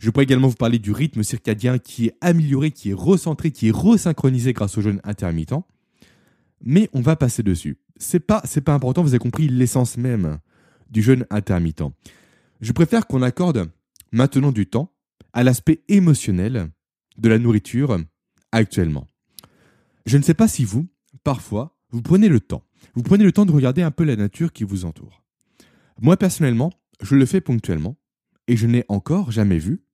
Je 0.00 0.10
pourrais 0.10 0.24
également 0.24 0.48
vous 0.48 0.56
parler 0.56 0.80
du 0.80 0.90
rythme 0.90 1.22
circadien 1.22 1.78
qui 1.78 2.06
est 2.06 2.14
amélioré, 2.20 2.72
qui 2.72 2.90
est 2.90 2.94
recentré, 2.94 3.52
qui 3.52 3.68
est 3.68 3.72
resynchronisé 3.72 4.52
grâce 4.52 4.76
au 4.76 4.80
jeûne 4.80 5.00
intermittent. 5.04 5.54
Mais 6.60 6.90
on 6.92 7.02
va 7.02 7.14
passer 7.14 7.44
dessus. 7.44 7.78
C'est 7.96 8.18
pas, 8.18 8.42
c'est 8.44 8.62
pas 8.62 8.74
important, 8.74 9.02
vous 9.02 9.10
avez 9.10 9.20
compris 9.20 9.46
l'essence 9.46 9.96
même 9.96 10.40
du 10.90 11.02
jeûne 11.02 11.24
intermittent. 11.30 11.84
Je 12.60 12.72
préfère 12.72 13.06
qu'on 13.06 13.22
accorde 13.22 13.70
maintenant 14.10 14.50
du 14.50 14.66
temps 14.66 14.92
à 15.32 15.44
l'aspect 15.44 15.82
émotionnel 15.86 16.68
de 17.16 17.28
la 17.28 17.38
nourriture 17.38 17.96
actuellement. 18.50 19.06
Je 20.08 20.16
ne 20.16 20.22
sais 20.22 20.32
pas 20.32 20.48
si 20.48 20.64
vous, 20.64 20.88
parfois, 21.22 21.76
vous 21.90 22.00
prenez 22.00 22.30
le 22.30 22.40
temps. 22.40 22.64
Vous 22.94 23.02
prenez 23.02 23.24
le 23.24 23.32
temps 23.32 23.44
de 23.44 23.52
regarder 23.52 23.82
un 23.82 23.90
peu 23.90 24.04
la 24.04 24.16
nature 24.16 24.54
qui 24.54 24.64
vous 24.64 24.86
entoure. 24.86 25.22
Moi, 26.00 26.16
personnellement, 26.16 26.72
je 27.02 27.14
le 27.14 27.26
fais 27.26 27.42
ponctuellement, 27.42 27.98
et 28.46 28.56
je 28.56 28.66
n'ai 28.66 28.86
encore 28.88 29.30
jamais 29.30 29.58
vu 29.58 29.84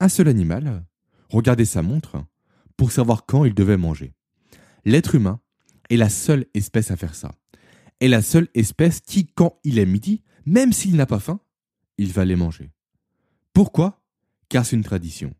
un 0.00 0.08
seul 0.08 0.26
animal 0.26 0.84
regarder 1.30 1.64
sa 1.64 1.82
montre 1.82 2.16
pour 2.76 2.90
savoir 2.90 3.26
quand 3.26 3.44
il 3.44 3.54
devait 3.54 3.76
manger. 3.76 4.12
L'être 4.84 5.14
humain 5.14 5.40
est 5.88 5.96
la 5.96 6.08
seule 6.08 6.46
espèce 6.54 6.90
à 6.90 6.96
faire 6.96 7.14
ça. 7.14 7.32
Est 8.00 8.08
la 8.08 8.22
seule 8.22 8.48
espèce 8.54 9.00
qui, 9.00 9.28
quand 9.28 9.60
il 9.62 9.78
est 9.78 9.86
midi, 9.86 10.24
même 10.46 10.72
s'il 10.72 10.96
n'a 10.96 11.06
pas 11.06 11.20
faim, 11.20 11.38
il 11.96 12.12
va 12.12 12.24
les 12.24 12.34
manger. 12.34 12.72
Pourquoi? 13.52 14.02
Car 14.48 14.66
c'est 14.66 14.74
une 14.74 14.82
tradition. 14.82 15.32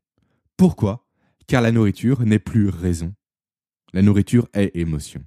Pourquoi? 0.57 1.05
Car 1.49 1.62
la 1.62 1.72
nourriture 1.72 2.24
n'est 2.24 2.38
plus 2.38 2.68
raison, 2.68 3.12
la 3.93 4.03
nourriture 4.03 4.49
est 4.53 4.70
émotion. 4.74 5.24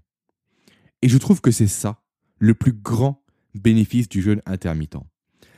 Et 1.02 1.10
je 1.10 1.18
trouve 1.18 1.42
que 1.42 1.52
c'est 1.52 1.68
ça 1.68 2.02
le 2.40 2.54
plus 2.54 2.74
grand 2.74 3.24
bénéfice 3.56 4.10
du 4.10 4.22
jeûne 4.22 4.42
intermittent. 4.46 4.98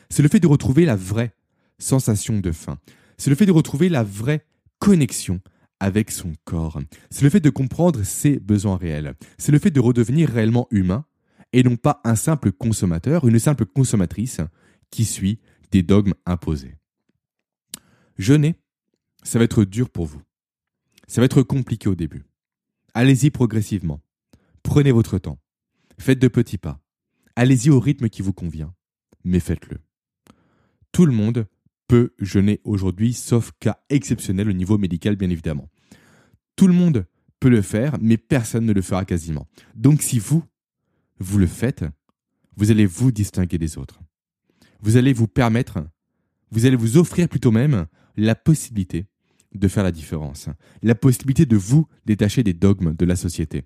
C'est 0.09 0.23
le 0.23 0.29
fait 0.29 0.39
de 0.39 0.47
retrouver 0.47 0.85
la 0.85 0.95
vraie 0.95 1.35
sensation 1.79 2.39
de 2.39 2.51
faim. 2.51 2.77
C'est 3.17 3.29
le 3.29 3.35
fait 3.35 3.45
de 3.45 3.51
retrouver 3.51 3.89
la 3.89 4.03
vraie 4.03 4.45
connexion 4.79 5.41
avec 5.79 6.11
son 6.11 6.33
corps. 6.45 6.79
C'est 7.09 7.23
le 7.23 7.29
fait 7.29 7.39
de 7.39 7.49
comprendre 7.49 8.03
ses 8.03 8.39
besoins 8.39 8.77
réels. 8.77 9.15
C'est 9.37 9.51
le 9.51 9.59
fait 9.59 9.71
de 9.71 9.79
redevenir 9.79 10.29
réellement 10.29 10.67
humain 10.71 11.05
et 11.51 11.63
non 11.63 11.75
pas 11.75 12.01
un 12.03 12.15
simple 12.15 12.51
consommateur, 12.51 13.27
une 13.27 13.39
simple 13.39 13.65
consommatrice 13.65 14.39
qui 14.91 15.05
suit 15.05 15.39
des 15.71 15.83
dogmes 15.83 16.13
imposés. 16.25 16.75
Jeûner, 18.17 18.55
ça 19.23 19.39
va 19.39 19.45
être 19.45 19.63
dur 19.63 19.89
pour 19.89 20.05
vous. 20.05 20.21
Ça 21.07 21.21
va 21.21 21.25
être 21.25 21.41
compliqué 21.43 21.89
au 21.89 21.95
début. 21.95 22.23
Allez-y 22.93 23.31
progressivement. 23.31 24.01
Prenez 24.61 24.91
votre 24.91 25.17
temps. 25.17 25.39
Faites 25.99 26.19
de 26.19 26.27
petits 26.27 26.57
pas. 26.57 26.79
Allez-y 27.35 27.69
au 27.69 27.79
rythme 27.79 28.09
qui 28.09 28.21
vous 28.21 28.33
convient. 28.33 28.73
Mais 29.23 29.39
faites-le. 29.39 29.79
Tout 30.91 31.05
le 31.05 31.11
monde 31.11 31.47
peut 31.87 32.13
jeûner 32.19 32.61
aujourd'hui, 32.63 33.13
sauf 33.13 33.51
cas 33.59 33.79
exceptionnel 33.89 34.49
au 34.49 34.53
niveau 34.53 34.77
médical, 34.77 35.15
bien 35.15 35.29
évidemment. 35.29 35.69
Tout 36.55 36.67
le 36.67 36.73
monde 36.73 37.07
peut 37.39 37.49
le 37.49 37.61
faire, 37.63 37.97
mais 37.99 38.17
personne 38.17 38.65
ne 38.65 38.73
le 38.73 38.81
fera 38.81 39.05
quasiment. 39.05 39.47
Donc 39.75 40.01
si 40.01 40.19
vous, 40.19 40.43
vous 41.19 41.39
le 41.39 41.47
faites, 41.47 41.85
vous 42.55 42.69
allez 42.69 42.85
vous 42.85 43.11
distinguer 43.11 43.57
des 43.57 43.77
autres. 43.77 43.99
Vous 44.81 44.97
allez 44.97 45.13
vous 45.13 45.27
permettre, 45.27 45.79
vous 46.51 46.65
allez 46.65 46.75
vous 46.75 46.97
offrir 46.97 47.27
plutôt 47.27 47.51
même 47.51 47.87
la 48.15 48.35
possibilité 48.35 49.07
de 49.53 49.67
faire 49.67 49.83
la 49.83 49.91
différence, 49.91 50.49
la 50.81 50.95
possibilité 50.95 51.45
de 51.45 51.57
vous 51.57 51.87
détacher 52.05 52.43
des 52.43 52.53
dogmes 52.53 52.93
de 52.93 53.05
la 53.05 53.15
société. 53.15 53.63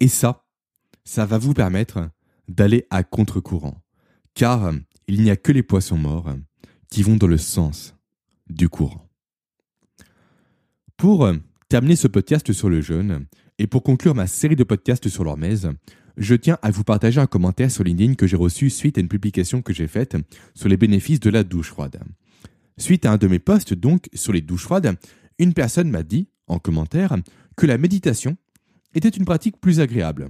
Et 0.00 0.08
ça, 0.08 0.44
ça 1.04 1.26
va 1.26 1.38
vous 1.38 1.54
permettre 1.54 2.10
d'aller 2.48 2.86
à 2.90 3.02
contre-courant, 3.02 3.82
car 4.34 4.72
il 5.08 5.22
n'y 5.22 5.30
a 5.30 5.36
que 5.36 5.52
les 5.52 5.62
poissons 5.62 5.98
morts 5.98 6.34
qui 6.90 7.02
vont 7.02 7.16
dans 7.16 7.26
le 7.26 7.38
sens 7.38 7.94
du 8.48 8.68
courant. 8.68 9.08
Pour 10.96 11.28
terminer 11.68 11.96
ce 11.96 12.08
podcast 12.08 12.52
sur 12.52 12.68
le 12.68 12.80
jeûne, 12.80 13.26
et 13.58 13.66
pour 13.66 13.82
conclure 13.82 14.14
ma 14.14 14.26
série 14.26 14.56
de 14.56 14.64
podcasts 14.64 15.08
sur 15.08 15.24
l'hormèse, 15.24 15.70
je 16.16 16.34
tiens 16.34 16.58
à 16.62 16.70
vous 16.70 16.84
partager 16.84 17.20
un 17.20 17.26
commentaire 17.26 17.70
sur 17.70 17.84
LinkedIn 17.84 18.14
que 18.14 18.26
j'ai 18.26 18.36
reçu 18.36 18.70
suite 18.70 18.98
à 18.98 19.00
une 19.00 19.08
publication 19.08 19.62
que 19.62 19.72
j'ai 19.72 19.88
faite 19.88 20.16
sur 20.54 20.68
les 20.68 20.76
bénéfices 20.76 21.20
de 21.20 21.30
la 21.30 21.42
douche 21.42 21.68
froide. 21.68 22.00
Suite 22.76 23.06
à 23.06 23.12
un 23.12 23.16
de 23.16 23.28
mes 23.28 23.38
posts 23.38 23.74
donc 23.74 24.08
sur 24.14 24.32
les 24.32 24.40
douches 24.40 24.64
froides, 24.64 24.96
une 25.38 25.54
personne 25.54 25.90
m'a 25.90 26.02
dit, 26.02 26.28
en 26.46 26.58
commentaire, 26.58 27.16
que 27.56 27.66
la 27.66 27.78
méditation 27.78 28.36
était 28.94 29.08
une 29.08 29.24
pratique 29.24 29.60
plus 29.60 29.80
agréable. 29.80 30.28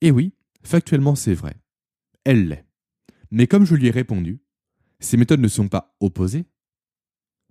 Et 0.00 0.10
oui, 0.10 0.34
factuellement 0.62 1.14
c'est 1.14 1.34
vrai. 1.34 1.54
Elle 2.24 2.48
l'est. 2.48 2.64
Mais 3.30 3.46
comme 3.46 3.64
je 3.64 3.74
lui 3.74 3.86
ai 3.86 3.90
répondu, 3.90 4.40
ces 5.00 5.16
méthodes 5.16 5.40
ne 5.40 5.48
sont 5.48 5.68
pas 5.68 5.96
opposées, 6.00 6.44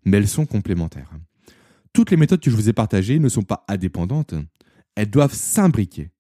mais 0.06 0.18
elles 0.18 0.28
sont 0.28 0.46
complémentaires. 0.46 1.12
Toutes 1.94 2.12
les 2.12 2.18
méthodes 2.18 2.40
que 2.40 2.50
je 2.50 2.56
vous 2.56 2.70
ai 2.70 2.74
partagées 2.74 3.20
ne 3.20 3.30
sont 3.30 3.44
pas 3.44 3.66
indépendantes, 3.68 4.36
elles 4.96 5.10
doivent 5.10 5.34
s'imbriquer, 5.34 6.12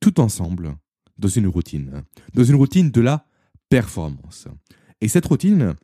tout 0.00 0.20
ensemble, 0.20 0.76
dans 1.18 1.28
une 1.28 1.46
routine, 1.46 2.02
dans 2.34 2.44
une 2.44 2.56
routine 2.56 2.90
de 2.90 3.00
la 3.00 3.26
performance. 3.68 4.48
Et 5.00 5.08
cette 5.08 5.26
routine, 5.26 5.74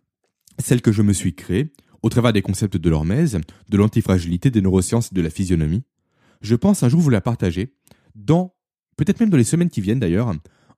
celle 0.59 0.83
que 0.83 0.93
je 0.93 1.03
me 1.03 1.13
suis 1.13 1.35
créée, 1.35 1.73
au 2.03 2.09
travers 2.09 2.33
des 2.33 2.43
concepts 2.43 2.77
de 2.77 2.91
l'hormèse, 2.91 3.39
de 3.69 3.77
l'antifragilité, 3.77 4.51
des 4.51 4.61
neurosciences 4.61 5.11
et 5.13 5.15
de 5.15 5.21
la 5.21 5.31
physionomie, 5.31 5.85
je 6.41 6.55
pense 6.55 6.83
un 6.83 6.89
jour 6.89 7.01
vous 7.01 7.11
la 7.11 7.21
partager 7.21 7.75
dans, 8.15 8.55
peut-être 8.97 9.21
même 9.21 9.31
dans 9.31 9.37
les 9.37 9.45
semaines 9.45 9.71
qui 9.71 9.81
viennent 9.81 10.01
d'ailleurs, 10.01 10.33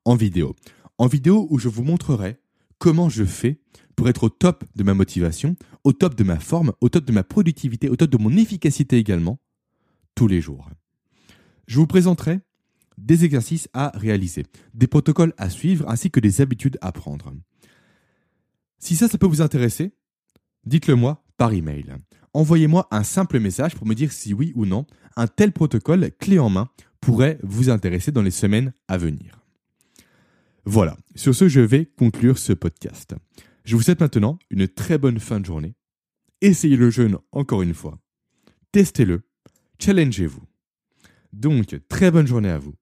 en 0.05 0.15
vidéo. 0.15 0.55
En 0.97 1.07
vidéo 1.07 1.47
où 1.49 1.59
je 1.59 1.67
vous 1.67 1.83
montrerai 1.83 2.37
comment 2.77 3.09
je 3.09 3.23
fais 3.23 3.59
pour 3.95 4.09
être 4.09 4.25
au 4.25 4.29
top 4.29 4.63
de 4.75 4.83
ma 4.83 4.93
motivation, 4.93 5.55
au 5.83 5.93
top 5.93 6.15
de 6.15 6.23
ma 6.23 6.39
forme, 6.39 6.73
au 6.81 6.89
top 6.89 7.05
de 7.05 7.11
ma 7.11 7.23
productivité, 7.23 7.89
au 7.89 7.95
top 7.95 8.09
de 8.09 8.17
mon 8.17 8.35
efficacité 8.37 8.97
également, 8.97 9.39
tous 10.13 10.27
les 10.27 10.41
jours. 10.41 10.69
Je 11.67 11.79
vous 11.79 11.87
présenterai 11.87 12.39
des 12.97 13.25
exercices 13.25 13.67
à 13.73 13.91
réaliser, 13.95 14.45
des 14.73 14.87
protocoles 14.87 15.33
à 15.37 15.49
suivre 15.49 15.89
ainsi 15.89 16.11
que 16.11 16.19
des 16.19 16.41
habitudes 16.41 16.77
à 16.81 16.91
prendre. 16.91 17.33
Si 18.77 18.95
ça, 18.95 19.07
ça 19.07 19.17
peut 19.17 19.27
vous 19.27 19.41
intéresser, 19.41 19.93
dites-le 20.65 20.95
moi 20.95 21.23
par 21.37 21.53
email. 21.53 21.85
Envoyez-moi 22.33 22.87
un 22.91 23.03
simple 23.03 23.39
message 23.39 23.75
pour 23.75 23.87
me 23.87 23.95
dire 23.95 24.11
si 24.11 24.33
oui 24.33 24.51
ou 24.55 24.65
non 24.65 24.85
un 25.15 25.27
tel 25.27 25.51
protocole 25.51 26.11
clé 26.19 26.39
en 26.39 26.49
main 26.49 26.69
pourrait 26.99 27.39
vous 27.43 27.69
intéresser 27.69 28.11
dans 28.11 28.21
les 28.21 28.31
semaines 28.31 28.73
à 28.87 28.97
venir. 28.97 29.41
Voilà, 30.65 30.97
sur 31.15 31.35
ce, 31.35 31.47
je 31.47 31.61
vais 31.61 31.85
conclure 31.85 32.37
ce 32.37 32.51
podcast. 32.51 33.15
Je 33.63 33.75
vous 33.75 33.83
souhaite 33.83 33.99
maintenant 33.99 34.39
une 34.49 34.67
très 34.67 34.97
bonne 34.97 35.19
fin 35.19 35.39
de 35.39 35.45
journée. 35.45 35.75
Essayez 36.41 36.75
le 36.75 36.89
jeûne 36.89 37.17
encore 37.31 37.61
une 37.61 37.73
fois. 37.73 37.99
Testez-le. 38.71 39.21
Challengez-vous. 39.79 40.43
Donc, 41.33 41.79
très 41.87 42.11
bonne 42.11 42.27
journée 42.27 42.49
à 42.49 42.57
vous. 42.57 42.75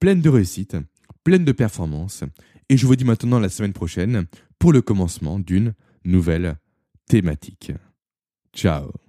Pleine 0.00 0.20
de 0.20 0.28
réussite, 0.28 0.76
pleine 1.24 1.44
de 1.44 1.52
performance. 1.52 2.24
Et 2.68 2.76
je 2.76 2.86
vous 2.86 2.96
dis 2.96 3.04
maintenant 3.04 3.38
la 3.38 3.48
semaine 3.48 3.72
prochaine 3.72 4.26
pour 4.58 4.72
le 4.72 4.82
commencement 4.82 5.38
d'une 5.38 5.74
nouvelle 6.04 6.58
thématique. 7.08 7.72
Ciao 8.52 9.05